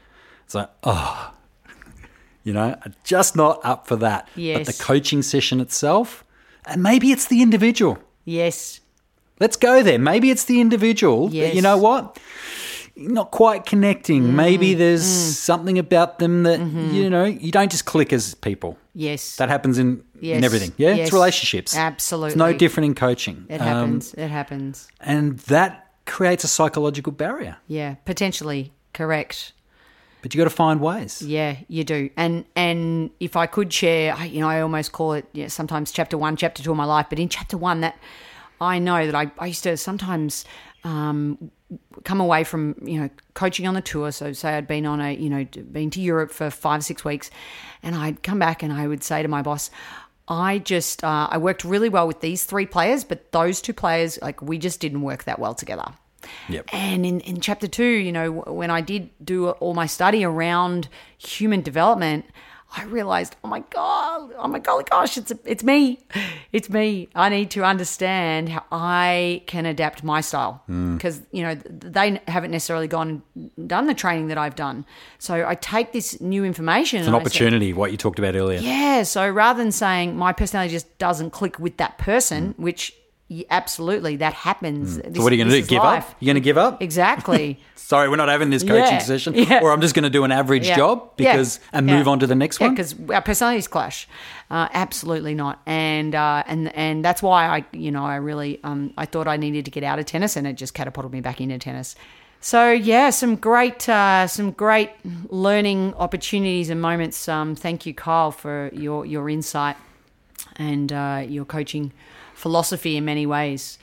It's 0.46 0.54
like, 0.54 0.70
oh, 0.84 1.32
you 2.44 2.52
know, 2.52 2.78
just 3.02 3.34
not 3.34 3.60
up 3.64 3.86
for 3.88 3.96
that. 3.96 4.28
But 4.36 4.66
the 4.66 4.76
coaching 4.78 5.22
session 5.22 5.60
itself, 5.60 6.24
and 6.66 6.82
maybe 6.82 7.10
it's 7.10 7.26
the 7.26 7.42
individual. 7.42 7.98
Yes. 8.24 8.80
Let's 9.40 9.56
go 9.56 9.82
there. 9.82 9.98
Maybe 9.98 10.30
it's 10.30 10.44
the 10.44 10.60
individual. 10.60 11.28
Yes. 11.32 11.54
you 11.54 11.62
know 11.62 11.76
what? 11.76 12.18
Not 12.96 13.32
quite 13.32 13.66
connecting. 13.66 14.22
Mm. 14.22 14.34
Maybe 14.34 14.74
mm. 14.74 14.78
there's 14.78 15.04
something 15.04 15.78
about 15.80 16.20
them 16.20 16.44
that, 16.44 16.60
mm-hmm. 16.60 16.94
you 16.94 17.10
know, 17.10 17.24
you 17.24 17.50
don't 17.50 17.70
just 17.70 17.84
click 17.86 18.12
as 18.12 18.34
people. 18.36 18.78
Yes. 18.94 19.36
That 19.36 19.48
happens 19.48 19.78
in, 19.78 20.04
Yes. 20.20 20.38
in 20.38 20.44
everything. 20.44 20.72
Yeah, 20.76 20.90
Yes. 20.94 21.08
it's 21.08 21.12
relationships. 21.12 21.76
Absolutely. 21.76 22.28
It's 22.28 22.36
no 22.36 22.52
different 22.52 22.86
in 22.86 22.94
coaching. 22.94 23.46
it 23.48 23.60
Um, 23.60 23.66
happens. 23.66 24.14
it 24.14 24.28
happens. 24.28 24.88
and 25.00 25.38
that 25.40 25.90
creates 26.06 26.44
a 26.44 26.48
psychological 26.48 27.10
barrier. 27.12 27.56
Yeah. 27.66 27.96
Potentially 28.04 28.72
correct. 28.92 29.52
But 30.24 30.34
you 30.34 30.38
got 30.38 30.44
to 30.44 30.56
find 30.56 30.80
ways. 30.80 31.20
Yeah, 31.20 31.58
you 31.68 31.84
do. 31.84 32.08
And 32.16 32.46
and 32.56 33.10
if 33.20 33.36
I 33.36 33.44
could 33.44 33.70
share, 33.70 34.16
you 34.24 34.40
know, 34.40 34.48
I 34.48 34.62
almost 34.62 34.92
call 34.92 35.12
it 35.12 35.26
you 35.34 35.42
know, 35.42 35.48
sometimes 35.48 35.92
chapter 35.92 36.16
one, 36.16 36.38
chapter 36.38 36.62
two 36.62 36.70
of 36.70 36.78
my 36.78 36.86
life. 36.86 37.08
But 37.10 37.18
in 37.18 37.28
chapter 37.28 37.58
one, 37.58 37.82
that 37.82 37.98
I 38.58 38.78
know 38.78 39.04
that 39.04 39.14
I, 39.14 39.30
I 39.38 39.48
used 39.48 39.64
to 39.64 39.76
sometimes 39.76 40.46
um, 40.82 41.50
come 42.04 42.22
away 42.22 42.42
from 42.42 42.74
you 42.82 43.02
know 43.02 43.10
coaching 43.34 43.66
on 43.66 43.74
the 43.74 43.82
tour. 43.82 44.10
So 44.12 44.32
say 44.32 44.54
I'd 44.54 44.66
been 44.66 44.86
on 44.86 45.02
a 45.02 45.14
you 45.14 45.28
know 45.28 45.44
been 45.44 45.90
to 45.90 46.00
Europe 46.00 46.30
for 46.30 46.48
five 46.48 46.82
six 46.86 47.04
weeks, 47.04 47.30
and 47.82 47.94
I'd 47.94 48.22
come 48.22 48.38
back 48.38 48.62
and 48.62 48.72
I 48.72 48.86
would 48.86 49.04
say 49.04 49.22
to 49.22 49.28
my 49.28 49.42
boss. 49.42 49.70
I 50.26 50.56
just 50.56 51.04
uh, 51.04 51.28
I 51.30 51.36
worked 51.36 51.64
really 51.64 51.90
well 51.90 52.06
with 52.06 52.22
these 52.22 52.46
three 52.46 52.64
players, 52.64 53.04
but 53.04 53.30
those 53.32 53.60
two 53.60 53.74
players 53.74 54.18
like 54.22 54.40
we 54.40 54.56
just 54.56 54.80
didn't 54.80 55.02
work 55.02 55.24
that 55.24 55.38
well 55.38 55.54
together. 55.54 55.92
Yep. 56.48 56.70
And 56.72 57.06
in, 57.06 57.20
in 57.20 57.40
chapter 57.40 57.68
two, 57.68 57.84
you 57.84 58.12
know, 58.12 58.30
when 58.30 58.70
I 58.70 58.80
did 58.80 59.10
do 59.24 59.50
all 59.50 59.74
my 59.74 59.86
study 59.86 60.24
around 60.24 60.88
human 61.18 61.62
development, 61.62 62.26
I 62.76 62.84
realized, 62.84 63.36
oh 63.44 63.48
my 63.48 63.60
god, 63.70 64.32
oh 64.36 64.48
my 64.48 64.58
golly 64.58 64.84
gosh, 64.84 65.16
it's 65.16 65.32
it's 65.44 65.62
me, 65.62 66.00
it's 66.52 66.68
me. 66.68 67.08
I 67.14 67.28
need 67.28 67.50
to 67.52 67.64
understand 67.64 68.48
how 68.48 68.64
I 68.72 69.42
can 69.46 69.64
adapt 69.64 70.02
my 70.02 70.20
style 70.20 70.62
hmm. 70.66 70.96
because 70.96 71.22
you 71.30 71.42
know 71.42 71.54
they 71.54 72.20
haven't 72.26 72.50
necessarily 72.50 72.88
gone 72.88 73.22
and 73.36 73.68
done 73.68 73.86
the 73.86 73.94
training 73.94 74.26
that 74.28 74.38
I've 74.38 74.56
done. 74.56 74.84
So 75.18 75.46
I 75.46 75.54
take 75.54 75.92
this 75.92 76.20
new 76.20 76.44
information. 76.44 77.00
It's 77.00 77.08
an 77.08 77.14
opportunity, 77.14 77.72
what 77.72 77.92
you 77.92 77.96
talked 77.96 78.18
about 78.18 78.34
earlier. 78.34 78.58
Yeah. 78.58 79.04
So 79.04 79.28
rather 79.28 79.62
than 79.62 79.72
saying 79.72 80.16
my 80.16 80.32
personality 80.32 80.72
just 80.72 80.98
doesn't 80.98 81.30
click 81.30 81.60
with 81.60 81.76
that 81.76 81.98
person, 81.98 82.52
hmm. 82.52 82.62
which 82.62 82.92
absolutely 83.50 84.16
that 84.16 84.32
happens. 84.34 84.98
Mm. 84.98 85.16
So 85.16 85.22
what 85.22 85.32
are 85.32 85.36
you 85.36 85.44
going 85.44 85.54
to 85.54 85.60
do? 85.62 85.66
Give 85.66 85.82
up? 85.82 86.14
You're 86.20 86.28
going 86.32 86.42
to 86.42 86.44
give 86.44 86.58
up? 86.58 86.82
Exactly. 86.82 87.60
Sorry, 87.74 88.08
we're 88.08 88.16
not 88.16 88.28
having 88.28 88.50
this 88.50 88.62
coaching 88.62 88.76
Yeah, 88.76 88.98
session. 88.98 89.34
yeah. 89.36 89.60
Or 89.62 89.70
I'm 89.70 89.80
just 89.80 89.94
going 89.94 90.04
to 90.04 90.10
do 90.10 90.24
an 90.24 90.32
average 90.32 90.66
job 90.66 91.16
because 91.16 91.60
and 91.72 91.86
move 91.86 92.08
on 92.08 92.20
to 92.20 92.26
the 92.26 92.34
next 92.34 92.60
Yeah, 92.60 92.68
one. 92.68 92.74
because 92.74 92.94
our 93.10 93.22
personalities 93.22 93.68
clash. 93.68 94.08
Uh, 94.50 94.68
absolutely 94.72 95.34
not. 95.34 95.60
And 95.66 96.14
uh, 96.14 96.44
and 96.46 96.74
and 96.74 97.04
that's 97.04 97.22
why 97.22 97.46
I, 97.46 97.64
you 97.72 97.90
know, 97.90 98.04
I 98.04 98.16
really, 98.16 98.60
um, 98.64 98.92
I 98.96 99.06
thought 99.06 99.26
I 99.26 99.36
needed 99.36 99.64
to 99.66 99.70
get 99.70 99.84
out 99.84 99.98
of 99.98 100.06
tennis, 100.06 100.36
and 100.36 100.46
it 100.46 100.54
just 100.54 100.74
catapulted 100.74 101.12
me 101.12 101.20
back 101.20 101.40
into 101.40 101.58
tennis. 101.58 101.94
So 102.40 102.70
yeah, 102.70 103.08
some 103.08 103.36
great, 103.36 103.88
uh, 103.88 104.26
some 104.26 104.50
great 104.50 104.90
learning 105.30 105.94
opportunities 105.94 106.68
and 106.68 106.80
moments. 106.80 107.26
Um, 107.26 107.54
thank 107.54 107.86
you, 107.86 107.94
Kyle, 107.94 108.32
for 108.32 108.70
your 108.74 109.06
your 109.06 109.28
insight 109.30 109.76
and 110.56 110.92
uh, 110.92 111.24
your 111.26 111.44
coaching 111.46 111.92
philosophy 112.44 112.92
in 112.98 113.04
many 113.04 113.26
ways. 113.36 113.78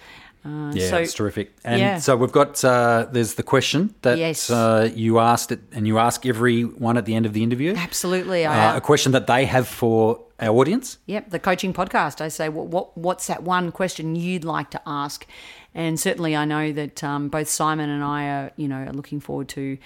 Uh, 0.45 0.71
Yeah, 0.73 0.89
so, 0.89 0.97
it's 0.97 1.13
terrific. 1.13 1.47
And 1.63 1.79
yeah. 1.79 1.99
so 1.99 2.11
we've 2.21 2.31
got 2.41 2.63
uh, 2.63 3.05
there's 3.13 3.33
the 3.41 3.43
question 3.43 3.81
that 4.01 4.17
Yes. 4.17 4.49
uh, 4.49 4.89
you 5.05 5.19
asked 5.19 5.51
it, 5.55 5.59
and 5.75 5.85
you 5.89 5.99
ask 5.99 6.25
everyone 6.25 6.95
at 6.97 7.05
the 7.05 7.15
end 7.15 7.25
of 7.25 7.33
the 7.33 7.43
interview. 7.43 7.71
Absolutely, 7.75 8.41
uh, 8.45 8.77
a 8.77 8.81
question 8.81 9.11
that 9.11 9.25
they 9.27 9.45
have 9.45 9.67
for 9.67 10.19
our 10.39 10.53
audience. 10.61 10.97
Yep, 11.05 11.29
the 11.29 11.39
coaching 11.39 11.73
podcast. 11.73 12.21
I 12.21 12.29
say, 12.29 12.49
what, 12.49 12.67
what 12.75 12.85
what's 13.07 13.25
that 13.27 13.41
one 13.43 13.71
question 13.71 14.15
you'd 14.15 14.45
like 14.55 14.69
to 14.71 14.81
ask? 14.85 15.25
And 15.73 15.99
certainly, 15.99 16.33
I 16.35 16.45
know 16.45 16.73
that 16.73 17.03
um, 17.03 17.29
both 17.29 17.47
Simon 17.47 17.89
and 17.89 18.03
I 18.03 18.21
are, 18.35 18.51
you 18.61 18.67
know, 18.67 18.81
are 18.87 18.93
looking 18.93 19.21
forward 19.21 19.47
to 19.49 19.77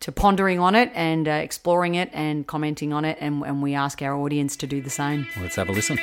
to 0.00 0.12
pondering 0.12 0.58
on 0.58 0.74
it 0.74 0.90
and 0.94 1.28
uh, 1.28 1.32
exploring 1.48 1.94
it 1.94 2.08
and 2.12 2.46
commenting 2.46 2.92
on 2.92 3.04
it, 3.04 3.16
and, 3.20 3.44
and 3.44 3.62
we 3.62 3.74
ask 3.76 4.02
our 4.02 4.14
audience 4.24 4.56
to 4.56 4.66
do 4.66 4.80
the 4.80 4.90
same. 4.90 5.26
Let's 5.42 5.56
have 5.56 5.68
a 5.68 5.72
listen. 5.72 5.98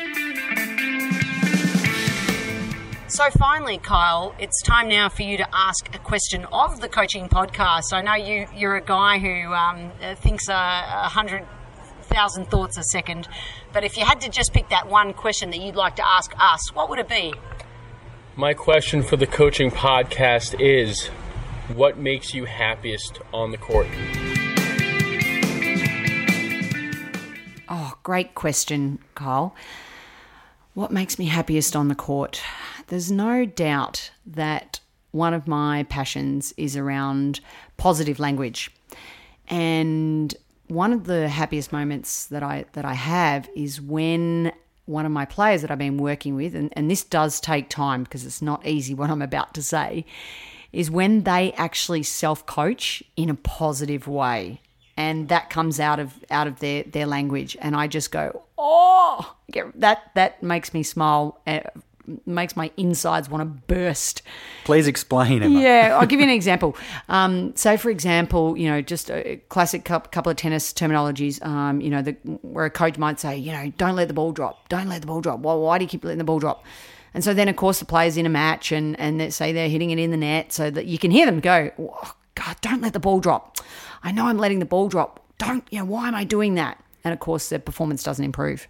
So 3.09 3.29
finally, 3.29 3.77
Kyle, 3.77 4.35
it's 4.37 4.61
time 4.61 4.89
now 4.89 5.07
for 5.07 5.23
you 5.23 5.37
to 5.37 5.47
ask 5.55 5.95
a 5.95 5.97
question 5.97 6.43
of 6.51 6.81
the 6.81 6.89
coaching 6.89 7.29
podcast. 7.29 7.93
I 7.93 8.01
know 8.01 8.15
you 8.15 8.47
you're 8.53 8.75
a 8.75 8.81
guy 8.81 9.17
who 9.17 9.53
um, 9.53 9.91
uh, 10.01 10.15
thinks 10.15 10.49
a, 10.49 10.53
a 10.53 11.07
hundred 11.07 11.45
thousand 12.01 12.49
thoughts 12.49 12.77
a 12.77 12.83
second, 12.83 13.29
but 13.71 13.85
if 13.85 13.95
you 13.95 14.03
had 14.03 14.19
to 14.21 14.29
just 14.29 14.51
pick 14.51 14.67
that 14.69 14.89
one 14.89 15.13
question 15.13 15.51
that 15.51 15.59
you'd 15.59 15.77
like 15.77 15.95
to 15.95 16.05
ask 16.05 16.33
us, 16.37 16.73
what 16.73 16.89
would 16.89 16.99
it 16.99 17.07
be? 17.07 17.33
My 18.35 18.53
question 18.53 19.01
for 19.01 19.15
the 19.15 19.25
coaching 19.25 19.71
podcast 19.71 20.59
is 20.59 21.07
what 21.73 21.97
makes 21.97 22.33
you 22.33 22.43
happiest 22.43 23.19
on 23.33 23.51
the 23.51 23.57
court? 23.57 23.87
Oh, 27.69 27.93
great 28.03 28.35
question, 28.35 28.99
Kyle. 29.15 29.55
What 30.73 30.91
makes 30.91 31.17
me 31.17 31.27
happiest 31.27 31.73
on 31.73 31.87
the 31.87 31.95
court? 31.95 32.41
There's 32.87 33.11
no 33.11 33.45
doubt 33.45 34.11
that 34.25 34.79
one 35.11 35.33
of 35.33 35.47
my 35.47 35.83
passions 35.83 36.53
is 36.57 36.75
around 36.75 37.39
positive 37.77 38.19
language. 38.19 38.71
And 39.47 40.33
one 40.67 40.91
of 40.91 41.05
the 41.05 41.29
happiest 41.29 41.71
moments 41.71 42.25
that 42.25 42.43
I 42.43 42.65
that 42.73 42.85
I 42.85 42.93
have 42.93 43.49
is 43.55 43.81
when 43.81 44.51
one 44.85 45.05
of 45.05 45.11
my 45.11 45.25
players 45.25 45.61
that 45.61 45.71
I've 45.71 45.77
been 45.77 45.97
working 45.97 46.35
with, 46.35 46.55
and, 46.55 46.71
and 46.75 46.89
this 46.89 47.03
does 47.03 47.39
take 47.39 47.69
time 47.69 48.03
because 48.03 48.25
it's 48.25 48.41
not 48.41 48.65
easy 48.65 48.93
what 48.93 49.09
I'm 49.09 49.21
about 49.21 49.53
to 49.55 49.63
say, 49.63 50.05
is 50.71 50.89
when 50.89 51.23
they 51.23 51.51
actually 51.53 52.03
self 52.03 52.45
coach 52.45 53.03
in 53.15 53.29
a 53.29 53.35
positive 53.35 54.07
way. 54.07 54.61
And 54.99 55.29
that 55.29 55.51
comes 55.51 55.79
out 55.79 55.99
of 55.99 56.13
out 56.31 56.47
of 56.47 56.59
their, 56.59 56.83
their 56.83 57.05
language, 57.05 57.55
and 57.61 57.75
I 57.75 57.85
just 57.85 58.11
go, 58.11 58.43
oh, 58.57 59.35
that 59.75 60.11
that 60.15 60.41
makes 60.41 60.73
me 60.73 60.81
smile, 60.81 61.39
uh, 61.45 61.59
makes 62.25 62.55
my 62.55 62.71
insides 62.77 63.29
want 63.29 63.41
to 63.41 63.45
burst. 63.73 64.21
Please 64.63 64.87
explain, 64.87 65.43
Emma. 65.43 65.59
Yeah, 65.59 65.97
I'll 65.99 66.07
give 66.07 66.19
you 66.19 66.25
an 66.25 66.31
example. 66.31 66.75
Um, 67.09 67.55
say, 67.55 67.77
for 67.77 67.89
example, 67.89 68.57
you 68.57 68.69
know, 68.69 68.81
just 68.81 69.09
a 69.09 69.41
classic 69.49 69.85
couple 69.85 70.29
of 70.29 70.35
tennis 70.37 70.73
terminologies. 70.73 71.43
Um, 71.45 71.81
you 71.81 71.89
know, 71.89 72.01
the, 72.01 72.13
where 72.41 72.65
a 72.65 72.69
coach 72.69 72.97
might 72.97 73.19
say, 73.19 73.37
you 73.37 73.51
know, 73.51 73.71
don't 73.77 73.95
let 73.95 74.07
the 74.07 74.13
ball 74.13 74.31
drop. 74.31 74.69
Don't 74.69 74.87
let 74.87 75.01
the 75.01 75.07
ball 75.07 75.21
drop. 75.21 75.39
Why, 75.39 75.53
why 75.53 75.77
do 75.77 75.83
you 75.83 75.89
keep 75.89 76.03
letting 76.03 76.17
the 76.17 76.23
ball 76.23 76.39
drop? 76.39 76.65
And 77.13 77.23
so 77.23 77.33
then, 77.33 77.47
of 77.47 77.55
course, 77.55 77.79
the 77.79 77.85
players 77.85 78.17
in 78.17 78.25
a 78.25 78.29
match 78.29 78.71
and 78.71 78.99
and 78.99 79.19
they 79.19 79.29
say 79.29 79.51
they're 79.51 79.69
hitting 79.69 79.91
it 79.91 79.99
in 79.99 80.11
the 80.11 80.17
net, 80.17 80.53
so 80.53 80.69
that 80.69 80.85
you 80.85 80.97
can 80.97 81.11
hear 81.11 81.25
them 81.25 81.39
go, 81.39 81.71
oh, 81.79 82.13
God, 82.35 82.57
don't 82.61 82.81
let 82.81 82.93
the 82.93 82.99
ball 82.99 83.19
drop. 83.19 83.57
I 84.03 84.11
know 84.11 84.27
I'm 84.27 84.37
letting 84.37 84.59
the 84.59 84.65
ball 84.65 84.89
drop. 84.89 85.23
Don't, 85.39 85.65
you 85.71 85.79
know, 85.79 85.85
why 85.85 86.07
am 86.07 86.15
I 86.15 86.23
doing 86.23 86.55
that? 86.55 86.83
And 87.03 87.13
of 87.13 87.19
course, 87.19 87.49
their 87.49 87.59
performance 87.59 88.03
doesn't 88.03 88.23
improve. 88.23 88.67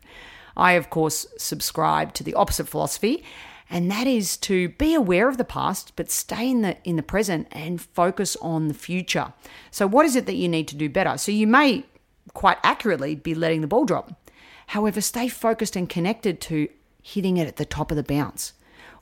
I, 0.57 0.73
of 0.73 0.89
course, 0.89 1.25
subscribe 1.37 2.13
to 2.15 2.23
the 2.23 2.33
opposite 2.33 2.67
philosophy, 2.67 3.23
and 3.69 3.89
that 3.91 4.07
is 4.07 4.35
to 4.37 4.69
be 4.69 4.93
aware 4.93 5.29
of 5.29 5.37
the 5.37 5.45
past, 5.45 5.93
but 5.95 6.11
stay 6.11 6.49
in 6.49 6.61
the 6.63 6.77
in 6.83 6.95
the 6.95 7.03
present 7.03 7.47
and 7.51 7.81
focus 7.81 8.35
on 8.41 8.67
the 8.67 8.73
future. 8.73 9.33
So, 9.71 9.87
what 9.87 10.05
is 10.05 10.15
it 10.15 10.25
that 10.25 10.35
you 10.35 10.49
need 10.49 10.67
to 10.69 10.75
do 10.75 10.89
better? 10.89 11.17
So, 11.17 11.31
you 11.31 11.47
may 11.47 11.85
quite 12.33 12.57
accurately 12.63 13.15
be 13.15 13.35
letting 13.35 13.61
the 13.61 13.67
ball 13.67 13.85
drop. 13.85 14.29
However, 14.67 14.99
stay 14.99 15.27
focused 15.29 15.75
and 15.75 15.87
connected 15.87 16.41
to 16.41 16.67
hitting 17.01 17.37
it 17.37 17.47
at 17.47 17.55
the 17.55 17.65
top 17.65 17.91
of 17.91 17.97
the 17.97 18.03
bounce 18.03 18.53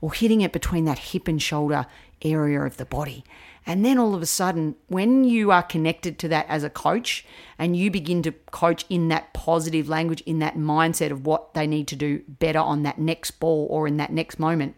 or 0.06 0.14
hitting 0.14 0.42
it 0.42 0.52
between 0.52 0.86
that 0.86 1.00
hip 1.00 1.28
and 1.28 1.42
shoulder 1.42 1.88
area 2.22 2.62
of 2.62 2.78
the 2.78 2.86
body. 2.86 3.24
And 3.66 3.84
then 3.84 3.98
all 3.98 4.14
of 4.14 4.22
a 4.22 4.28
sudden, 4.28 4.76
when 4.88 5.24
you 5.24 5.50
are 5.50 5.64
connected 5.64 6.20
to 6.20 6.28
that 6.28 6.46
as 6.48 6.64
a 6.64 6.70
coach 6.70 7.26
and 7.58 7.76
you 7.76 7.90
begin 7.90 8.22
to 8.22 8.32
coach 8.52 8.86
in 8.88 9.08
that 9.08 9.34
positive 9.34 9.90
language, 9.90 10.22
in 10.28 10.38
that 10.38 10.58
mindset 10.58 11.10
of 11.10 11.26
what 11.26 11.56
they 11.56 11.66
need 11.66 11.88
to 11.88 11.96
do 11.96 12.22
better 12.28 12.60
on 12.60 12.84
that 12.84 13.00
next 13.00 13.32
ball 13.40 13.66
or 13.72 13.88
in 13.88 13.98
that 13.98 14.12
next 14.12 14.38
moment, 14.38 14.76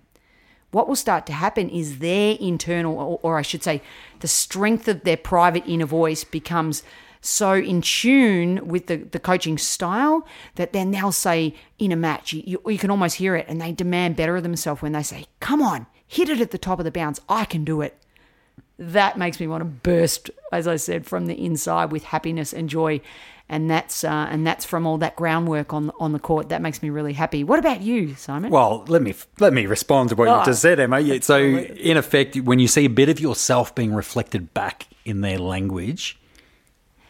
what 0.72 0.88
will 0.88 0.96
start 0.96 1.26
to 1.26 1.34
happen 1.34 1.70
is 1.70 2.00
their 2.00 2.38
internal, 2.40 2.98
or, 2.98 3.20
or 3.22 3.38
I 3.38 3.42
should 3.42 3.64
say, 3.64 3.82
the 4.22 4.30
strength 4.30 4.88
of 4.88 5.04
their 5.04 5.18
private 5.18 5.66
inner 5.68 5.86
voice 5.86 6.24
becomes 6.24 6.84
so 7.22 7.54
in 7.54 7.82
tune 7.82 8.68
with 8.68 8.88
the, 8.88 8.98
the 8.98 9.20
coaching 9.20 9.58
style 9.58 10.28
that 10.56 10.74
then 10.74 10.92
they'll 10.92 11.12
say 11.12 11.56
in 11.80 11.92
a 11.92 11.96
match, 11.96 12.34
you, 12.34 12.62
you 12.66 12.78
can 12.78 12.92
almost 12.92 13.16
hear 13.18 13.36
it, 13.36 13.46
and 13.48 13.62
they 13.62 13.72
demand 13.72 14.16
better 14.16 14.36
of 14.36 14.44
themselves 14.44 14.82
when 14.82 14.92
they 14.92 15.04
say, 15.04 15.26
Come 15.40 15.62
on, 15.62 15.88
hit 16.08 16.30
it 16.30 16.42
at 16.42 16.52
the 16.52 16.58
top 16.58 16.80
of 16.80 16.86
the 16.86 16.92
bounce. 16.92 17.20
I 17.30 17.46
can 17.46 17.64
do 17.64 17.82
it 17.82 17.98
that 18.80 19.18
makes 19.18 19.40
me 19.40 19.48
want 19.48 19.62
to 19.62 19.66
burst, 19.66 20.30
as 20.52 20.68
I 20.68 20.76
said, 20.76 21.06
from 21.06 21.26
the 21.26 21.34
inside 21.34 21.92
with 21.92 22.04
happiness 22.04 22.54
and 22.54 22.70
joy. 22.70 23.02
And 23.50 23.70
that's 23.70 24.04
uh, 24.04 24.28
and 24.30 24.46
that's 24.46 24.66
from 24.66 24.86
all 24.86 24.98
that 24.98 25.16
groundwork 25.16 25.74
on 25.74 25.90
on 26.02 26.12
the 26.12 26.20
court. 26.20 26.50
That 26.50 26.62
makes 26.62 26.84
me 26.84 26.90
really 26.90 27.14
happy. 27.14 27.46
What 27.46 27.60
about 27.60 27.82
you, 27.82 28.14
Simon? 28.16 28.52
Well, 28.52 28.84
let 28.90 29.02
me 29.02 29.16
let 29.40 29.54
me 29.54 29.66
respond 29.68 30.10
to 30.10 30.16
what 30.16 30.28
Oh, 30.28 30.40
you 30.40 30.46
just 30.46 30.62
said, 30.62 30.82
Emma. 30.82 31.22
So, 31.22 31.38
in 31.40 31.96
effect, 31.96 32.36
when 32.36 32.60
you 32.60 32.68
see 32.68 32.84
a 32.84 32.90
bit 32.90 33.08
of 33.08 33.22
yourself 33.22 33.74
being 33.74 33.94
reflected 33.94 34.54
back 34.54 34.88
in 35.06 35.22
their 35.22 35.40
language, 35.40 36.20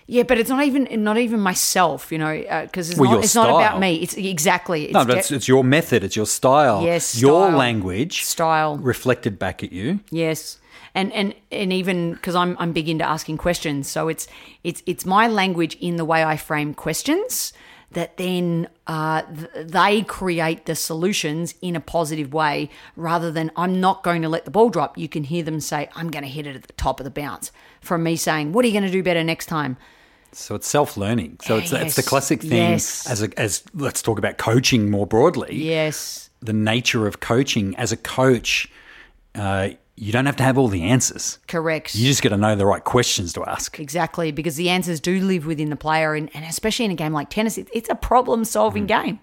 Yeah, 0.09 0.23
but 0.23 0.37
it's 0.37 0.49
not 0.49 0.63
even 0.63 0.87
not 1.03 1.17
even 1.17 1.41
myself, 1.41 2.13
you 2.13 2.17
know, 2.17 2.63
because 2.63 2.89
it's 2.89 2.99
Well, 2.99 3.11
not 3.11 3.23
it's 3.25 3.35
not 3.35 3.49
about 3.49 3.79
me. 3.79 3.95
It's 3.95 4.15
exactly 4.15 4.85
it's 4.85 4.93
no, 4.93 5.03
but 5.03 5.17
it's, 5.17 5.31
it's 5.31 5.47
your 5.49 5.65
method, 5.65 6.03
it's 6.03 6.15
your 6.15 6.25
style, 6.25 6.81
Yes, 6.81 7.19
your 7.21 7.51
language, 7.51 8.23
Style. 8.23 8.77
reflected 8.77 9.37
back 9.37 9.63
at 9.63 9.73
you. 9.73 9.99
Yes. 10.09 10.59
And 10.95 11.11
and 11.11 11.35
and 11.51 11.73
even 11.73 12.13
because 12.13 12.35
I'm 12.35 12.55
I'm 12.57 12.71
big 12.71 12.87
into 12.87 13.03
asking 13.03 13.37
questions, 13.37 13.89
so 13.89 14.07
it's 14.07 14.27
it's 14.63 14.81
it's 14.85 15.05
my 15.05 15.27
language 15.27 15.75
in 15.81 15.97
the 15.97 16.05
way 16.05 16.23
I 16.23 16.37
frame 16.37 16.73
questions 16.73 17.51
that 17.91 18.17
then 18.17 18.67
uh, 18.87 19.21
th- 19.23 19.67
they 19.67 20.01
create 20.03 20.65
the 20.65 20.75
solutions 20.75 21.55
in 21.61 21.75
a 21.75 21.79
positive 21.79 22.33
way 22.33 22.69
rather 22.95 23.31
than 23.31 23.49
I'm 23.55 23.79
not 23.79 24.03
going 24.03 24.21
to 24.21 24.29
let 24.29 24.45
the 24.45 24.51
ball 24.51 24.69
drop. 24.69 24.97
You 24.97 25.07
can 25.07 25.23
hear 25.23 25.43
them 25.43 25.59
say 25.61 25.89
I'm 25.95 26.09
going 26.11 26.23
to 26.23 26.29
hit 26.29 26.45
it 26.47 26.55
at 26.55 26.63
the 26.63 26.73
top 26.73 26.99
of 26.99 27.03
the 27.03 27.09
bounce. 27.11 27.51
From 27.81 28.03
me 28.03 28.15
saying, 28.15 28.53
"What 28.53 28.63
are 28.63 28.67
you 28.69 28.73
going 28.73 28.85
to 28.85 28.91
do 28.91 29.03
better 29.03 29.23
next 29.23 29.47
time?" 29.47 29.75
So 30.37 30.55
it's 30.55 30.67
self-learning. 30.67 31.39
So 31.41 31.55
Yeah, 31.55 31.61
it's 31.63 31.73
it's 31.73 31.95
the 31.95 32.03
classic 32.03 32.41
thing 32.41 32.71
Yes. 32.71 33.09
as 33.09 33.23
a, 33.23 33.39
as 33.39 33.63
let's 33.73 34.01
talk 34.01 34.19
about 34.19 34.37
coaching 34.37 34.91
more 34.91 35.07
broadly. 35.07 35.55
Yes. 35.55 36.29
The 36.41 36.53
nature 36.53 37.07
of 37.07 37.19
coaching 37.19 37.75
as 37.77 37.91
a 37.91 37.97
coach, 37.97 38.69
uh, 39.33 39.69
you 39.95 40.11
don't 40.11 40.27
have 40.27 40.35
to 40.35 40.43
have 40.43 40.55
all 40.59 40.67
the 40.67 40.83
answers. 40.83 41.39
Correct. 41.47 41.95
You 41.95 42.05
just 42.07 42.21
got 42.21 42.29
to 42.29 42.37
know 42.37 42.55
the 42.55 42.67
right 42.67 42.83
questions 42.83 43.33
to 43.33 43.43
ask. 43.45 43.79
Exactly, 43.79 44.31
because 44.31 44.55
the 44.55 44.69
answers 44.69 44.99
do 44.99 45.19
live 45.21 45.47
within 45.47 45.71
the 45.71 45.75
player, 45.75 46.13
and, 46.13 46.29
and 46.35 46.45
especially 46.45 46.85
in 46.85 46.91
a 46.91 46.95
game 46.95 47.13
like 47.13 47.31
tennis, 47.31 47.57
it, 47.57 47.67
it's 47.73 47.89
a 47.89 47.95
problem 47.95 48.45
solving 48.45 48.85
game. 48.85 49.17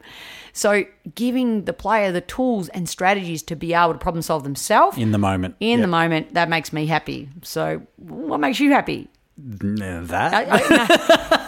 So, 0.53 0.85
giving 1.14 1.64
the 1.64 1.72
player 1.72 2.11
the 2.11 2.20
tools 2.20 2.68
and 2.70 2.88
strategies 2.88 3.42
to 3.44 3.55
be 3.57 3.72
able 3.72 3.92
to 3.92 3.98
problem 4.00 4.22
solve 4.22 4.42
themselves 4.42 4.98
In 4.98 5.12
the 5.12 5.18
moment. 5.18 5.55
in 5.61 5.81
the 5.81 5.87
moment, 5.87 6.35
that 6.35 6.48
makes 6.48 6.72
me 6.72 6.87
happy. 6.87 7.29
So, 7.42 7.83
what 7.98 8.40
makes 8.40 8.59
you 8.59 8.72
happy? 8.72 9.09
That 9.36 10.32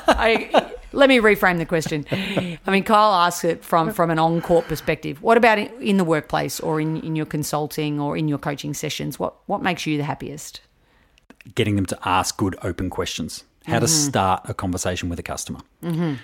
I, 0.09 0.73
let 0.93 1.09
me 1.09 1.19
reframe 1.19 1.59
the 1.59 1.67
question. 1.67 2.05
I 2.11 2.71
mean, 2.71 2.83
Kyle 2.85 3.13
asks 3.15 3.45
it 3.45 3.65
from, 3.65 3.93
from 3.93 4.11
an 4.11 4.19
on 4.19 4.41
court 4.41 4.67
perspective. 4.67 5.23
What 5.23 5.37
about 5.37 5.59
in, 5.59 5.97
the 5.97 6.05
workplace 6.05 6.59
or 6.61 6.81
in, 6.81 7.01
in 7.03 7.17
your 7.17 7.27
consulting 7.27 8.01
or 8.01 8.17
in 8.17 8.29
your 8.29 8.39
coaching 8.39 8.75
sessions? 8.75 9.19
What, 9.19 9.35
what 9.47 9.63
makes 9.63 9.87
you 9.87 9.97
the 9.97 10.05
happiest? 10.05 10.61
getting 11.55 11.77
them 11.77 11.87
to 11.87 11.97
ask 12.05 12.37
good 12.39 12.57
open 12.63 12.91
questions. 12.91 13.45
How 13.67 13.79
to 13.79 13.87
Mm-hmm. 13.87 14.09
start 14.09 14.43
a 14.49 14.55
conversation 14.55 15.09
with 15.09 15.21
a 15.21 15.23
customer. 15.23 15.61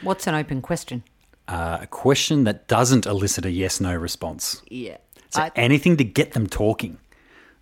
What's 0.03 0.27
an 0.27 0.35
open 0.35 0.61
question? 0.62 1.05
Uh, 1.46 1.79
a 1.83 1.87
question 1.87 2.42
that 2.44 2.66
doesn't 2.66 3.07
elicit 3.07 3.44
a 3.44 3.51
yes 3.53 3.81
no 3.81 3.94
response. 3.94 4.62
Yeah. 4.68 4.96
So 5.31 5.42
I- 5.42 5.53
anything 5.55 5.96
to 5.98 6.05
get 6.05 6.33
them 6.33 6.48
talking. 6.48 6.98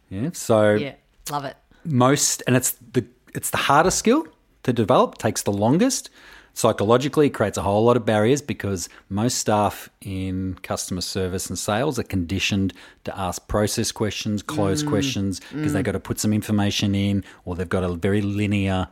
Yeah. 0.08 0.30
So 0.32 0.72
yeah. 0.74 0.94
Love 1.30 1.44
it. 1.44 1.56
most 1.84 2.42
and 2.46 2.56
it's 2.56 2.72
the 2.92 3.04
it's 3.34 3.50
the 3.50 3.56
hardest 3.56 3.98
skill 3.98 4.26
to 4.62 4.72
develop 4.72 5.18
takes 5.18 5.42
the 5.42 5.52
longest. 5.52 6.10
Psychologically 6.52 7.28
it 7.28 7.30
creates 7.30 7.56
a 7.56 7.62
whole 7.62 7.84
lot 7.84 7.96
of 7.96 8.04
barriers 8.04 8.42
because 8.42 8.88
most 9.08 9.38
staff 9.38 9.88
in 10.00 10.58
customer 10.62 11.00
service 11.00 11.48
and 11.48 11.58
sales 11.58 11.98
are 11.98 12.04
conditioned 12.04 12.72
to 13.04 13.16
ask 13.18 13.46
process 13.46 13.92
questions 13.92 14.42
close 14.42 14.82
mm. 14.82 14.88
questions 14.88 15.40
because 15.54 15.72
they've 15.72 15.82
mm. 15.82 15.86
got 15.86 15.92
to 15.92 16.00
put 16.00 16.18
some 16.18 16.32
information 16.32 16.94
in 16.94 17.24
or 17.44 17.54
they've 17.54 17.68
got 17.68 17.84
a 17.84 17.94
very 17.94 18.20
linear 18.20 18.88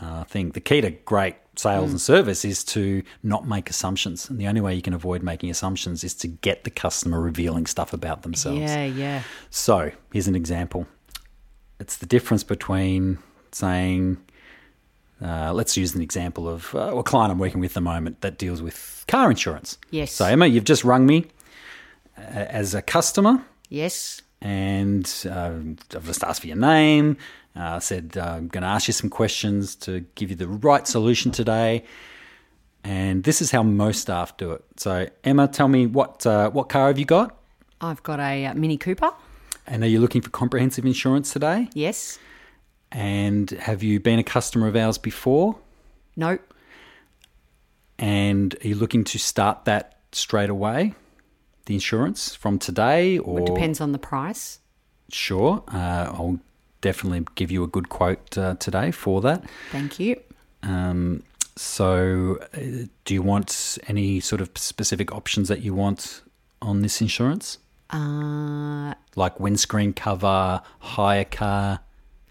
uh, 0.00 0.24
thing. 0.24 0.50
The 0.50 0.60
key 0.60 0.80
to 0.80 0.90
great 0.90 1.36
sales 1.56 1.88
mm. 1.88 1.92
and 1.92 2.00
service 2.00 2.44
is 2.44 2.64
to 2.64 3.02
not 3.22 3.46
make 3.46 3.70
assumptions 3.70 4.28
and 4.28 4.40
the 4.40 4.48
only 4.48 4.60
way 4.60 4.74
you 4.74 4.82
can 4.82 4.94
avoid 4.94 5.22
making 5.22 5.50
assumptions 5.50 6.02
is 6.02 6.14
to 6.14 6.28
get 6.28 6.64
the 6.64 6.70
customer 6.70 7.20
revealing 7.20 7.66
stuff 7.66 7.92
about 7.92 8.22
themselves. 8.22 8.60
Yeah, 8.60 8.84
yeah. 8.84 9.22
so 9.50 9.92
here's 10.12 10.28
an 10.28 10.34
example. 10.34 10.88
It's 11.80 11.96
the 11.96 12.06
difference 12.06 12.42
between 12.42 13.18
saying, 13.54 14.18
uh, 15.22 15.52
let's 15.52 15.76
use 15.76 15.94
an 15.94 16.00
example 16.02 16.48
of 16.48 16.74
uh, 16.74 16.96
a 16.96 17.02
client 17.02 17.32
I'm 17.32 17.38
working 17.38 17.60
with 17.60 17.72
at 17.72 17.74
the 17.74 17.80
moment 17.80 18.20
that 18.20 18.38
deals 18.38 18.62
with 18.62 19.04
car 19.08 19.30
insurance. 19.30 19.78
Yes. 19.90 20.12
So 20.12 20.24
Emma, 20.26 20.46
you've 20.46 20.64
just 20.64 20.84
rung 20.84 21.06
me 21.06 21.26
uh, 22.16 22.20
as 22.22 22.74
a 22.74 22.82
customer, 22.82 23.42
Yes. 23.68 24.22
and 24.40 25.04
uh, 25.28 25.50
I've 25.96 26.04
just 26.06 26.22
asked 26.24 26.40
for 26.42 26.46
your 26.46 26.56
name. 26.56 27.16
Uh, 27.56 27.80
said 27.80 28.16
I'm 28.16 28.46
going 28.46 28.62
to 28.62 28.68
ask 28.68 28.86
you 28.86 28.92
some 28.92 29.10
questions 29.10 29.74
to 29.76 30.04
give 30.14 30.30
you 30.30 30.36
the 30.36 30.46
right 30.46 30.86
solution 30.86 31.32
today. 31.32 31.82
And 32.84 33.24
this 33.24 33.42
is 33.42 33.50
how 33.50 33.64
most 33.64 34.00
staff 34.02 34.36
do 34.36 34.52
it. 34.52 34.64
So 34.76 35.08
Emma, 35.24 35.48
tell 35.48 35.66
me 35.66 35.86
what 35.86 36.24
uh, 36.24 36.50
what 36.50 36.68
car 36.68 36.86
have 36.86 36.98
you 36.98 37.04
got? 37.04 37.36
I've 37.80 38.02
got 38.04 38.20
a 38.20 38.46
uh, 38.46 38.54
Mini 38.54 38.76
Cooper. 38.76 39.10
And 39.66 39.82
are 39.82 39.88
you 39.88 39.98
looking 40.00 40.22
for 40.22 40.30
comprehensive 40.30 40.86
insurance 40.86 41.32
today? 41.32 41.68
Yes. 41.74 42.18
And 42.90 43.50
have 43.50 43.82
you 43.82 44.00
been 44.00 44.18
a 44.18 44.24
customer 44.24 44.66
of 44.66 44.76
ours 44.76 44.98
before? 44.98 45.56
No. 46.16 46.38
And 47.98 48.54
are 48.64 48.68
you 48.68 48.74
looking 48.74 49.04
to 49.04 49.18
start 49.18 49.64
that 49.64 49.98
straight 50.12 50.50
away? 50.50 50.94
The 51.66 51.74
insurance 51.74 52.34
from 52.34 52.58
today, 52.58 53.18
or 53.18 53.40
It 53.40 53.46
depends 53.46 53.80
on 53.80 53.92
the 53.92 53.98
price. 53.98 54.60
Sure, 55.10 55.62
uh, 55.68 56.10
I'll 56.14 56.38
definitely 56.80 57.26
give 57.34 57.50
you 57.50 57.62
a 57.62 57.66
good 57.66 57.88
quote 57.88 58.38
uh, 58.38 58.54
today 58.54 58.90
for 58.90 59.20
that. 59.20 59.44
Thank 59.70 59.98
you. 60.00 60.20
Um, 60.62 61.24
so, 61.56 62.38
uh, 62.54 62.86
do 63.04 63.14
you 63.14 63.20
want 63.22 63.78
any 63.86 64.20
sort 64.20 64.40
of 64.40 64.50
specific 64.54 65.12
options 65.12 65.48
that 65.48 65.60
you 65.60 65.74
want 65.74 66.22
on 66.62 66.82
this 66.82 67.00
insurance, 67.00 67.58
Uh, 67.90 68.94
like 69.16 69.38
windscreen 69.40 69.92
cover, 69.92 70.62
hire 70.78 71.24
car? 71.24 71.80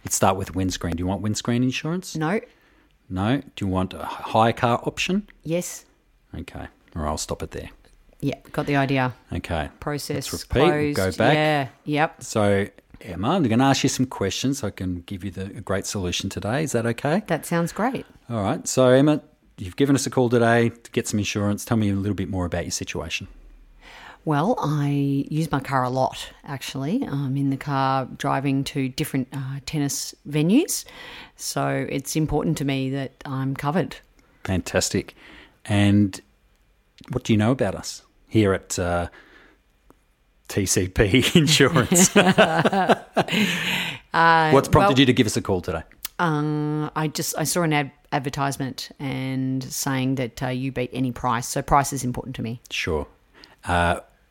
Let's 0.08 0.16
start 0.16 0.38
with 0.38 0.55
windscreen. 0.55 0.95
Do 0.95 1.01
you 1.01 1.05
want 1.05 1.22
windscreen 1.22 1.64
insurance? 1.64 2.16
no. 2.16 2.39
No. 3.10 3.41
Do 3.58 3.66
you 3.66 3.68
want 3.68 3.93
a 3.93 4.05
high 4.05 4.53
car 4.53 4.80
option? 4.86 5.28
Yes. 5.43 5.84
Okay. 6.34 6.68
Or 6.95 7.05
I'll 7.05 7.18
stop 7.18 7.43
it 7.43 7.51
there. 7.51 7.72
Yeah, 8.22 8.36
got 8.53 8.68
the 8.68 8.78
idea. 8.78 9.14
Okay. 9.34 9.70
Process 9.82 10.32
Let's 10.32 10.45
repeat. 10.45 10.62
We'll 10.62 10.93
closed. 10.95 11.18
go 11.18 11.26
back. 11.26 11.36
Yeah. 11.36 11.68
Yep. 11.84 12.24
So, 12.24 12.68
Emma, 13.01 13.32
I'm 13.32 13.43
going 13.43 13.60
to 13.60 13.66
ask 13.66 13.84
you 13.84 13.89
some 13.89 14.05
questions 14.05 14.60
so 14.60 14.68
I 14.68 14.72
can 14.72 15.01
give 15.01 15.26
you 15.26 15.32
the, 15.32 15.47
a 15.47 15.60
great 15.60 15.86
solution 15.86 16.30
today. 16.30 16.64
Is 16.64 16.72
that 16.72 16.86
okay? 16.86 17.24
That 17.28 17.45
sounds 17.45 17.74
great. 17.74 18.05
All 18.30 18.41
right. 18.41 18.66
So, 18.66 18.88
Emma, 18.88 19.22
you've 19.58 19.76
given 19.76 19.93
us 19.93 20.08
a 20.08 20.10
call 20.10 20.30
today 20.30 20.70
to 20.70 20.91
get 20.91 21.10
some 21.10 21.20
insurance. 21.20 21.66
Tell 21.66 21.76
me 21.76 21.89
a 21.89 21.95
little 21.95 22.16
bit 22.16 22.30
more 22.30 22.45
about 22.45 22.64
your 22.64 22.72
situation. 22.72 23.28
Well, 24.28 24.55
I 24.59 24.89
use 25.30 25.49
my 25.53 25.61
car 25.61 25.84
a 25.86 25.89
lot, 25.89 26.34
actually. 26.43 27.01
I'm 27.01 27.38
in 27.38 27.49
the 27.49 27.55
car 27.55 28.09
driving 28.17 28.65
to 28.65 28.89
different 28.89 29.30
uh, 29.32 29.61
tennis 29.65 30.13
venues. 30.28 30.84
So 31.38 31.88
it's 31.88 32.17
important 32.17 32.57
to 32.57 32.65
me 32.65 32.89
that 32.89 33.13
I'm 33.23 33.55
covered. 33.55 33.95
Fantastic. 34.43 35.15
And 35.63 36.19
what 37.13 37.23
do 37.23 37.32
you 37.32 37.38
know 37.38 37.51
about 37.51 37.73
us 37.73 38.01
here 38.28 38.51
at 38.51 38.78
uh, 38.78 39.07
TCP 40.49 41.34
Insurance? 41.38 42.13
What's 44.53 44.67
prompted 44.67 44.75
well- 44.75 44.99
you 44.99 45.05
to 45.05 45.13
give 45.13 45.28
us 45.28 45.38
a 45.38 45.41
call 45.41 45.61
today? 45.61 45.84
Um, 46.19 46.91
I 46.97 47.07
just 47.07 47.34
I 47.38 47.45
saw 47.45 47.61
an 47.61 47.71
ad- 47.71 47.91
advertisement 48.11 48.89
and 48.99 49.63
saying 49.63 50.15
that 50.15 50.43
uh, 50.43 50.47
you 50.47 50.73
beat 50.73 50.89
any 50.91 51.13
price. 51.13 51.47
So 51.47 51.61
price 51.61 51.93
is 51.93 52.03
important 52.03 52.36
to 52.36 52.41
me. 52.41 52.59
Sure. 52.69 53.07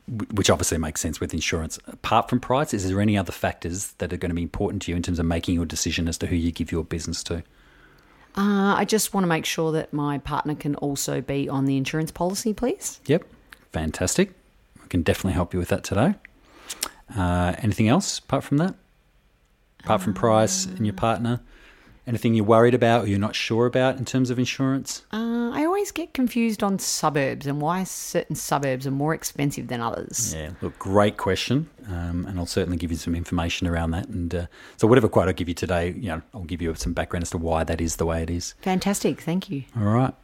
Uh, 0.09 0.25
which 0.33 0.51
obviously 0.51 0.79
makes 0.79 1.01
sense 1.01 1.21
with 1.21 1.35
insurance. 1.35 1.79
Apart 1.87 2.31
from 2.31 2.41
price, 2.41 2.73
is 2.73 2.89
there 2.89 3.01
any 3.01 3.19
other 3.19 3.33
factors 3.33 3.93
that 3.99 4.13
are 4.13 4.17
going 4.17 4.31
to 4.31 4.35
be 4.35 4.43
important 4.43 4.83
to 4.83 4.93
you 4.93 4.97
in 4.97 5.03
terms 5.03 5.19
of 5.19 5.27
making 5.27 5.55
your 5.55 5.67
decision 5.67 6.09
as 6.09 6.17
to 6.19 6.27
who 6.27 6.37
you 6.37 6.53
give 6.53 6.71
your 6.71 6.85
business 6.85 7.23
to? 7.25 7.43
Uh, 8.37 8.75
I 8.77 8.85
just 8.85 9.15
want 9.15 9.25
to 9.25 9.29
make 9.29 9.47
sure 9.47 9.73
that 9.73 9.93
my 9.93 10.19
partner 10.19 10.55
can 10.55 10.75
also 10.77 11.21
be 11.21 11.49
on 11.49 11.65
the 11.65 11.77
insurance 11.77 12.13
policy, 12.13 12.53
please. 12.53 13.01
Yep. 13.07 13.25
Fantastic. 13.73 14.33
I 14.83 14.87
can 14.89 15.03
definitely 15.03 15.33
help 15.33 15.53
you 15.53 15.59
with 15.59 15.69
that 15.69 15.85
today. 15.85 16.15
Uh, 17.17 17.55
anything 17.59 17.89
else 17.89 18.19
apart 18.19 18.45
from 18.45 18.59
that? 18.59 18.75
Apart 19.85 20.03
from 20.03 20.15
price 20.15 20.67
and 20.67 20.85
your 20.85 20.95
partner? 20.95 21.41
Anything 22.07 22.35
you're 22.35 22.45
worried 22.45 22.75
about 22.75 23.05
or 23.05 23.07
you're 23.09 23.19
not 23.19 23.35
sure 23.35 23.67
about 23.67 23.99
in 23.99 24.05
terms 24.05 24.31
of 24.31 24.39
insurance? 24.39 25.03
Uh, 25.13 25.51
I 25.53 25.65
always 25.65 25.91
get 25.91 26.15
confused 26.15 26.63
on 26.63 26.79
suburbs 26.79 27.47
and 27.49 27.61
why 27.61 27.83
certain 27.83 28.37
suburbs 28.37 28.87
are 28.87 28.93
more 28.93 29.13
expensive 29.13 29.67
than 29.67 29.81
others. 29.81 30.33
Yeah, 30.33 30.51
look, 30.63 30.79
great 30.79 31.17
question, 31.17 31.69
um, 31.89 32.25
and 32.27 32.39
I'll 32.39 32.47
certainly 32.47 32.77
give 32.77 32.93
you 32.93 32.97
some 32.97 33.17
information 33.17 33.67
around 33.67 33.91
that. 33.91 34.07
And 34.09 34.33
uh, 34.33 34.47
so, 34.77 34.87
whatever 34.87 35.09
quote 35.09 35.29
I 35.29 35.33
give 35.33 35.49
you 35.49 35.55
today, 35.55 35.95
you 35.97 36.09
know, 36.09 36.23
I'll 36.33 36.45
give 36.45 36.63
you 36.63 36.73
some 36.77 36.93
background 36.93 37.25
as 37.25 37.31
to 37.31 37.39
why 37.39 37.65
that 37.65 37.81
is 37.81 37.97
the 37.97 38.07
way 38.07 38.23
it 38.23 38.31
is. 38.31 38.55
Fantastic, 38.63 39.21
thank 39.21 39.51
you. 39.51 39.65
All 39.77 39.83
right. 39.83 40.15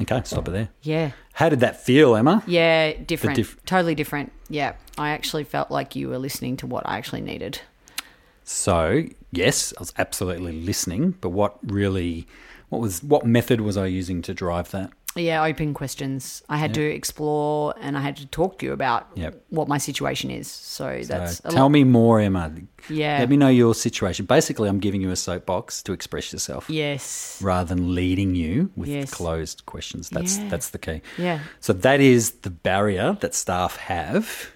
Okay, 0.00 0.20
stop 0.24 0.48
it 0.48 0.50
there. 0.50 0.68
Yeah. 0.82 1.12
How 1.34 1.48
did 1.48 1.60
that 1.60 1.80
feel, 1.80 2.16
Emma? 2.16 2.42
Yeah, 2.48 2.94
different. 2.94 3.36
diff- 3.36 3.64
totally 3.64 3.94
different. 3.94 4.32
Yeah. 4.48 4.74
I 4.98 5.10
actually 5.10 5.44
felt 5.44 5.70
like 5.70 5.94
you 5.94 6.08
were 6.08 6.18
listening 6.18 6.56
to 6.58 6.66
what 6.66 6.82
I 6.84 6.98
actually 6.98 7.20
needed. 7.20 7.60
So, 8.44 9.04
yes, 9.32 9.72
I 9.76 9.80
was 9.80 9.92
absolutely 9.98 10.52
listening, 10.60 11.12
but 11.20 11.30
what 11.30 11.56
really, 11.62 12.26
what 12.68 12.80
was, 12.80 13.02
what 13.02 13.24
method 13.26 13.60
was 13.62 13.76
I 13.76 13.86
using 13.86 14.22
to 14.22 14.34
drive 14.34 14.70
that? 14.72 14.90
Yeah, 15.16 15.44
open 15.44 15.74
questions. 15.74 16.42
I 16.48 16.56
had 16.58 16.74
to 16.74 16.82
explore 16.82 17.72
and 17.80 17.96
I 17.96 18.00
had 18.00 18.16
to 18.16 18.26
talk 18.26 18.58
to 18.58 18.66
you 18.66 18.72
about 18.72 19.06
Yep. 19.14 19.44
what 19.50 19.68
my 19.68 19.78
situation 19.78 20.28
is. 20.28 20.48
So, 20.50 21.02
that's 21.06 21.36
So 21.36 21.48
a 21.50 21.52
tell 21.52 21.62
lot- 21.66 21.68
me 21.68 21.84
more, 21.84 22.18
Emma. 22.18 22.52
Yeah. 22.90 23.20
Let 23.20 23.30
me 23.30 23.36
know 23.36 23.46
your 23.48 23.76
situation. 23.76 24.26
Basically, 24.26 24.68
I'm 24.68 24.80
giving 24.80 25.00
you 25.00 25.12
a 25.12 25.16
soapbox 25.16 25.84
to 25.84 25.92
express 25.92 26.32
yourself. 26.32 26.68
Yes. 26.68 27.38
rather 27.40 27.72
than 27.76 27.94
leading 27.94 28.34
you 28.34 28.70
with 28.74 28.88
Yes. 28.88 29.14
closed 29.14 29.64
questions. 29.66 30.10
That's 30.10 30.36
Yeah. 30.38 30.48
that's 30.48 30.70
the 30.70 30.78
key. 30.78 31.00
Yeah. 31.16 31.38
So 31.60 31.72
that 31.72 32.00
is 32.00 32.32
the 32.42 32.50
barrier 32.50 33.16
that 33.20 33.34
staff 33.36 33.76
have. 33.76 34.50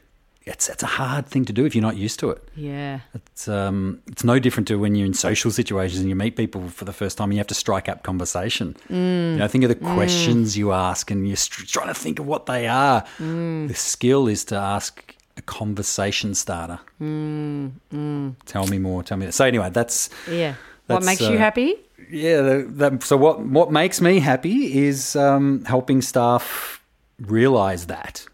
It's 0.48 0.68
it's 0.68 0.82
a 0.82 0.86
hard 0.86 1.26
thing 1.26 1.44
to 1.44 1.52
do 1.52 1.64
if 1.66 1.74
you're 1.74 1.82
not 1.82 1.96
used 1.96 2.18
to 2.20 2.30
it. 2.30 2.42
Yeah. 2.56 3.00
It's 3.14 3.48
um 3.48 4.00
it's 4.06 4.24
no 4.24 4.38
different 4.38 4.66
to 4.68 4.78
when 4.78 4.94
you're 4.94 5.06
in 5.06 5.14
social 5.14 5.50
situations 5.50 6.00
and 6.00 6.08
you 6.08 6.16
meet 6.16 6.36
people 6.36 6.68
for 6.68 6.84
the 6.84 6.92
first 6.92 7.18
time 7.18 7.26
and 7.30 7.34
you 7.34 7.38
have 7.38 7.46
to 7.48 7.54
strike 7.54 7.88
up 7.88 8.02
conversation. 8.02 8.74
Mm. 8.88 9.32
You 9.32 9.38
know, 9.38 9.48
think 9.48 9.64
of 9.64 9.68
the 9.68 9.74
questions 9.94 10.56
you 10.56 10.72
ask 10.72 11.10
and 11.10 11.26
you're 11.28 11.36
trying 11.36 11.88
to 11.88 11.94
think 11.94 12.18
of 12.18 12.26
what 12.26 12.46
they 12.46 12.66
are. 12.66 13.04
Mm. 13.18 13.68
The 13.68 13.74
skill 13.74 14.26
is 14.28 14.44
to 14.46 14.56
ask 14.56 15.14
a 15.36 15.42
conversation 15.42 16.34
starter. 16.34 16.80
Mm. 17.00 18.34
Tell 18.46 18.66
me 18.66 18.78
more. 18.78 19.02
Tell 19.02 19.16
me. 19.18 19.30
So 19.30 19.44
anyway, 19.44 19.70
that's 19.70 20.10
Yeah. 20.30 20.54
What 20.86 21.02
That's, 21.02 21.06
makes 21.06 21.20
you 21.20 21.36
uh, 21.36 21.38
happy? 21.38 21.74
yeah. 22.10 22.40
The, 22.40 22.66
that, 22.76 23.02
so 23.02 23.16
what 23.18 23.40
what 23.40 23.70
makes 23.70 24.00
me 24.00 24.20
happy 24.20 24.78
is 24.86 25.14
um, 25.16 25.62
helping 25.66 26.00
staff 26.00 26.82
realize 27.20 27.86
that, 27.86 28.24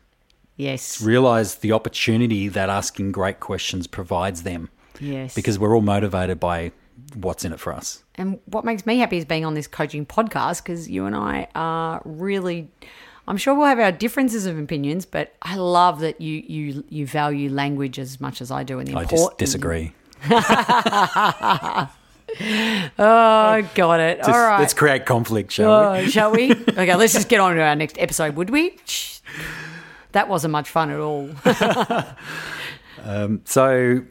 Yes. 0.57 1.03
realize 1.03 1.57
the 1.57 1.73
opportunity 1.73 2.49
that 2.49 2.69
asking 2.71 3.13
great 3.13 3.41
questions 3.41 3.87
provides 3.87 4.43
them, 4.45 4.71
Yes. 5.01 5.35
because 5.35 5.59
we're 5.59 5.75
all 5.75 5.81
motivated 5.83 6.39
by 6.39 6.71
what's 7.15 7.45
in 7.45 7.53
it 7.53 7.59
for 7.61 7.73
us. 7.73 8.05
And 8.15 8.39
what 8.47 8.65
makes 8.65 8.87
me 8.87 8.99
happy 8.99 9.17
is 9.17 9.25
being 9.25 9.45
on 9.45 9.55
this 9.55 9.67
coaching 9.67 10.07
podcast 10.07 10.63
because 10.63 10.89
you 10.89 11.07
and 11.07 11.17
I 11.17 11.49
are 11.55 12.01
really. 12.05 12.69
I'm 13.27 13.39
sure 13.39 13.55
we'll 13.55 13.67
have 13.67 13.79
our 13.81 13.91
differences 13.91 14.45
of 14.45 14.59
opinions, 14.59 15.07
but 15.07 15.35
I 15.43 15.57
love 15.57 16.01
that 16.01 16.21
you 16.21 16.45
you 16.47 16.85
you 16.89 17.07
value 17.07 17.49
language 17.51 17.99
as 17.99 18.21
much 18.21 18.41
as 18.41 18.51
I 18.51 18.63
do. 18.65 18.79
And 18.79 18.87
the 18.89 18.97
I 18.97 19.05
just 19.07 19.39
disagree. 19.39 19.93
Oh, 22.99 23.63
got 23.75 24.01
it. 24.01 24.19
Just- 24.19 24.29
All 24.29 24.35
right. 24.41 24.59
Let's 24.59 24.75
create 24.75 25.07
conflict, 25.07 25.53
shall 25.53 25.93
we? 25.93 25.99
Oh, 25.99 26.07
shall 26.09 26.33
we? 26.33 26.51
Okay, 26.53 26.95
let's 26.97 27.13
just 27.13 27.29
get 27.29 27.39
on 27.41 27.55
to 27.55 27.61
our 27.63 27.77
next 27.77 27.97
episode, 27.99 28.35
would 28.37 28.51
we? 28.51 28.77
That 30.15 30.29
wasn't 30.29 30.53
much 30.53 30.71
fun 30.71 30.91
at 30.91 30.99
all. 30.99 31.29
So, 33.45 34.03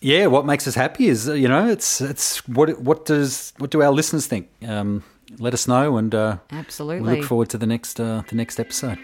yeah, 0.00 0.26
what 0.26 0.44
makes 0.44 0.68
us 0.68 0.74
happy 0.74 1.08
is 1.08 1.26
you 1.28 1.48
know 1.48 1.66
it's 1.66 2.02
it's 2.02 2.46
what 2.46 2.78
what 2.78 3.06
does 3.06 3.54
what 3.56 3.70
do 3.70 3.82
our 3.82 3.90
listeners 3.90 4.26
think? 4.26 4.50
Um, 4.68 5.02
let 5.38 5.54
us 5.54 5.66
know, 5.66 5.96
and 5.96 6.14
uh, 6.14 6.36
we 6.50 6.58
Absolutely. 6.58 7.16
look 7.16 7.24
forward 7.24 7.48
to 7.50 7.58
the 7.58 7.66
next 7.66 7.98
uh, 8.00 8.22
the 8.28 8.36
next 8.36 8.60
episode. 8.60 8.98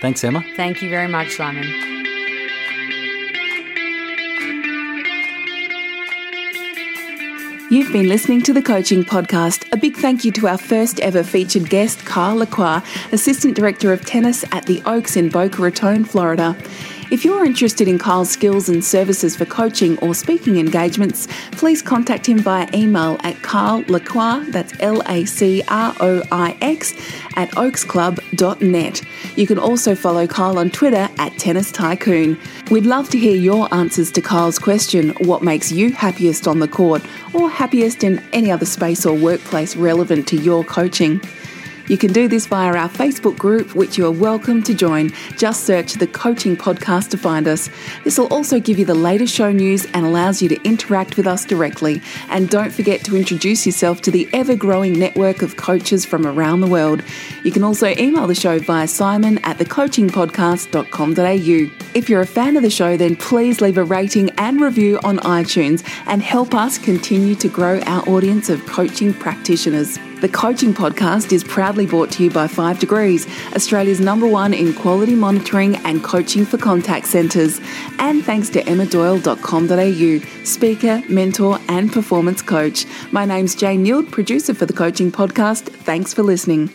Thanks, 0.00 0.24
Emma. 0.24 0.42
Thank 0.56 0.82
you 0.82 0.90
very 0.90 1.06
much, 1.06 1.30
Simon. 1.36 2.01
You've 7.72 7.90
been 7.90 8.06
listening 8.06 8.42
to 8.42 8.52
the 8.52 8.60
Coaching 8.60 9.02
Podcast. 9.02 9.66
A 9.72 9.78
big 9.78 9.96
thank 9.96 10.26
you 10.26 10.32
to 10.32 10.46
our 10.46 10.58
first 10.58 11.00
ever 11.00 11.22
featured 11.22 11.70
guest, 11.70 12.04
Kyle 12.04 12.36
LaCroix, 12.36 12.82
Assistant 13.12 13.56
Director 13.56 13.94
of 13.94 14.04
Tennis 14.04 14.44
at 14.52 14.66
the 14.66 14.82
Oaks 14.84 15.16
in 15.16 15.30
Boca 15.30 15.62
Raton, 15.62 16.04
Florida. 16.04 16.54
If 17.10 17.24
you're 17.24 17.44
interested 17.44 17.88
in 17.88 17.98
Kyle's 17.98 18.30
skills 18.30 18.68
and 18.68 18.82
services 18.82 19.36
for 19.36 19.44
coaching 19.44 19.98
or 19.98 20.14
speaking 20.14 20.56
engagements, 20.56 21.28
please 21.52 21.82
contact 21.82 22.26
him 22.26 22.38
via 22.38 22.68
email 22.72 23.18
at 23.22 23.42
Kyle 23.42 23.84
Lacroix, 23.88 24.44
that's 24.48 24.72
L 24.80 25.02
A 25.06 25.24
C 25.24 25.62
R 25.68 25.94
O 26.00 26.22
I 26.32 26.56
X, 26.60 26.94
at 27.36 27.50
oaksclub.net. 27.50 29.02
You 29.36 29.46
can 29.46 29.58
also 29.58 29.94
follow 29.94 30.26
Kyle 30.26 30.58
on 30.58 30.70
Twitter 30.70 31.08
at 31.18 31.36
Tennis 31.38 31.70
Tycoon. 31.70 32.38
We'd 32.70 32.86
love 32.86 33.10
to 33.10 33.18
hear 33.18 33.36
your 33.36 33.72
answers 33.74 34.10
to 34.12 34.22
Kyle's 34.22 34.58
question 34.58 35.10
what 35.20 35.42
makes 35.42 35.70
you 35.70 35.92
happiest 35.92 36.48
on 36.48 36.60
the 36.60 36.68
court 36.68 37.02
or 37.34 37.50
happiest 37.50 38.04
in 38.04 38.22
any 38.32 38.50
other 38.50 38.66
space 38.66 39.04
or 39.04 39.14
workplace 39.14 39.76
relevant 39.76 40.26
to 40.28 40.36
your 40.36 40.64
coaching. 40.64 41.20
You 41.88 41.98
can 41.98 42.12
do 42.12 42.28
this 42.28 42.46
via 42.46 42.74
our 42.74 42.88
Facebook 42.88 43.36
group, 43.36 43.74
which 43.74 43.98
you 43.98 44.06
are 44.06 44.12
welcome 44.12 44.62
to 44.62 44.74
join. 44.74 45.12
Just 45.36 45.64
search 45.64 45.94
the 45.94 46.06
Coaching 46.06 46.56
Podcast 46.56 47.10
to 47.10 47.18
find 47.18 47.48
us. 47.48 47.68
This 48.04 48.18
will 48.18 48.28
also 48.28 48.60
give 48.60 48.78
you 48.78 48.84
the 48.84 48.94
latest 48.94 49.34
show 49.34 49.50
news 49.50 49.86
and 49.92 50.06
allows 50.06 50.40
you 50.40 50.48
to 50.48 50.62
interact 50.62 51.16
with 51.16 51.26
us 51.26 51.44
directly. 51.44 52.00
And 52.28 52.48
don't 52.48 52.72
forget 52.72 53.04
to 53.04 53.16
introduce 53.16 53.66
yourself 53.66 54.00
to 54.02 54.10
the 54.10 54.28
ever 54.32 54.54
growing 54.54 54.98
network 54.98 55.42
of 55.42 55.56
coaches 55.56 56.04
from 56.04 56.26
around 56.26 56.60
the 56.60 56.68
world. 56.68 57.02
You 57.42 57.50
can 57.50 57.64
also 57.64 57.88
email 57.98 58.26
the 58.26 58.34
show 58.34 58.58
via 58.58 58.86
simon 58.86 59.38
at 59.38 59.58
thecoachingpodcast.com.au. 59.58 61.92
If 61.94 62.08
you're 62.08 62.20
a 62.20 62.26
fan 62.26 62.56
of 62.56 62.62
the 62.62 62.70
show, 62.70 62.96
then 62.96 63.16
please 63.16 63.60
leave 63.60 63.76
a 63.76 63.84
rating 63.84 64.30
and 64.38 64.60
review 64.60 65.00
on 65.04 65.18
iTunes 65.18 65.82
and 66.06 66.22
help 66.22 66.54
us 66.54 66.78
continue 66.78 67.34
to 67.36 67.48
grow 67.48 67.80
our 67.80 68.08
audience 68.08 68.48
of 68.48 68.64
coaching 68.66 69.12
practitioners. 69.12 69.98
The 70.22 70.28
Coaching 70.28 70.72
Podcast 70.72 71.32
is 71.32 71.42
proudly 71.42 71.84
brought 71.84 72.12
to 72.12 72.22
you 72.22 72.30
by 72.30 72.46
Five 72.46 72.78
Degrees, 72.78 73.26
Australia's 73.56 73.98
number 73.98 74.24
one 74.24 74.54
in 74.54 74.72
quality 74.72 75.16
monitoring 75.16 75.74
and 75.84 76.04
coaching 76.04 76.44
for 76.44 76.58
contact 76.58 77.08
centres. 77.08 77.60
And 77.98 78.24
thanks 78.24 78.48
to 78.50 78.62
emmadoyle.com.au, 78.62 80.44
speaker, 80.44 81.02
mentor, 81.08 81.58
and 81.66 81.92
performance 81.92 82.40
coach. 82.40 82.86
My 83.10 83.24
name's 83.24 83.56
Jane 83.56 83.84
Neild, 83.84 84.12
producer 84.12 84.54
for 84.54 84.64
the 84.64 84.72
Coaching 84.72 85.10
Podcast. 85.10 85.64
Thanks 85.64 86.14
for 86.14 86.22
listening. 86.22 86.72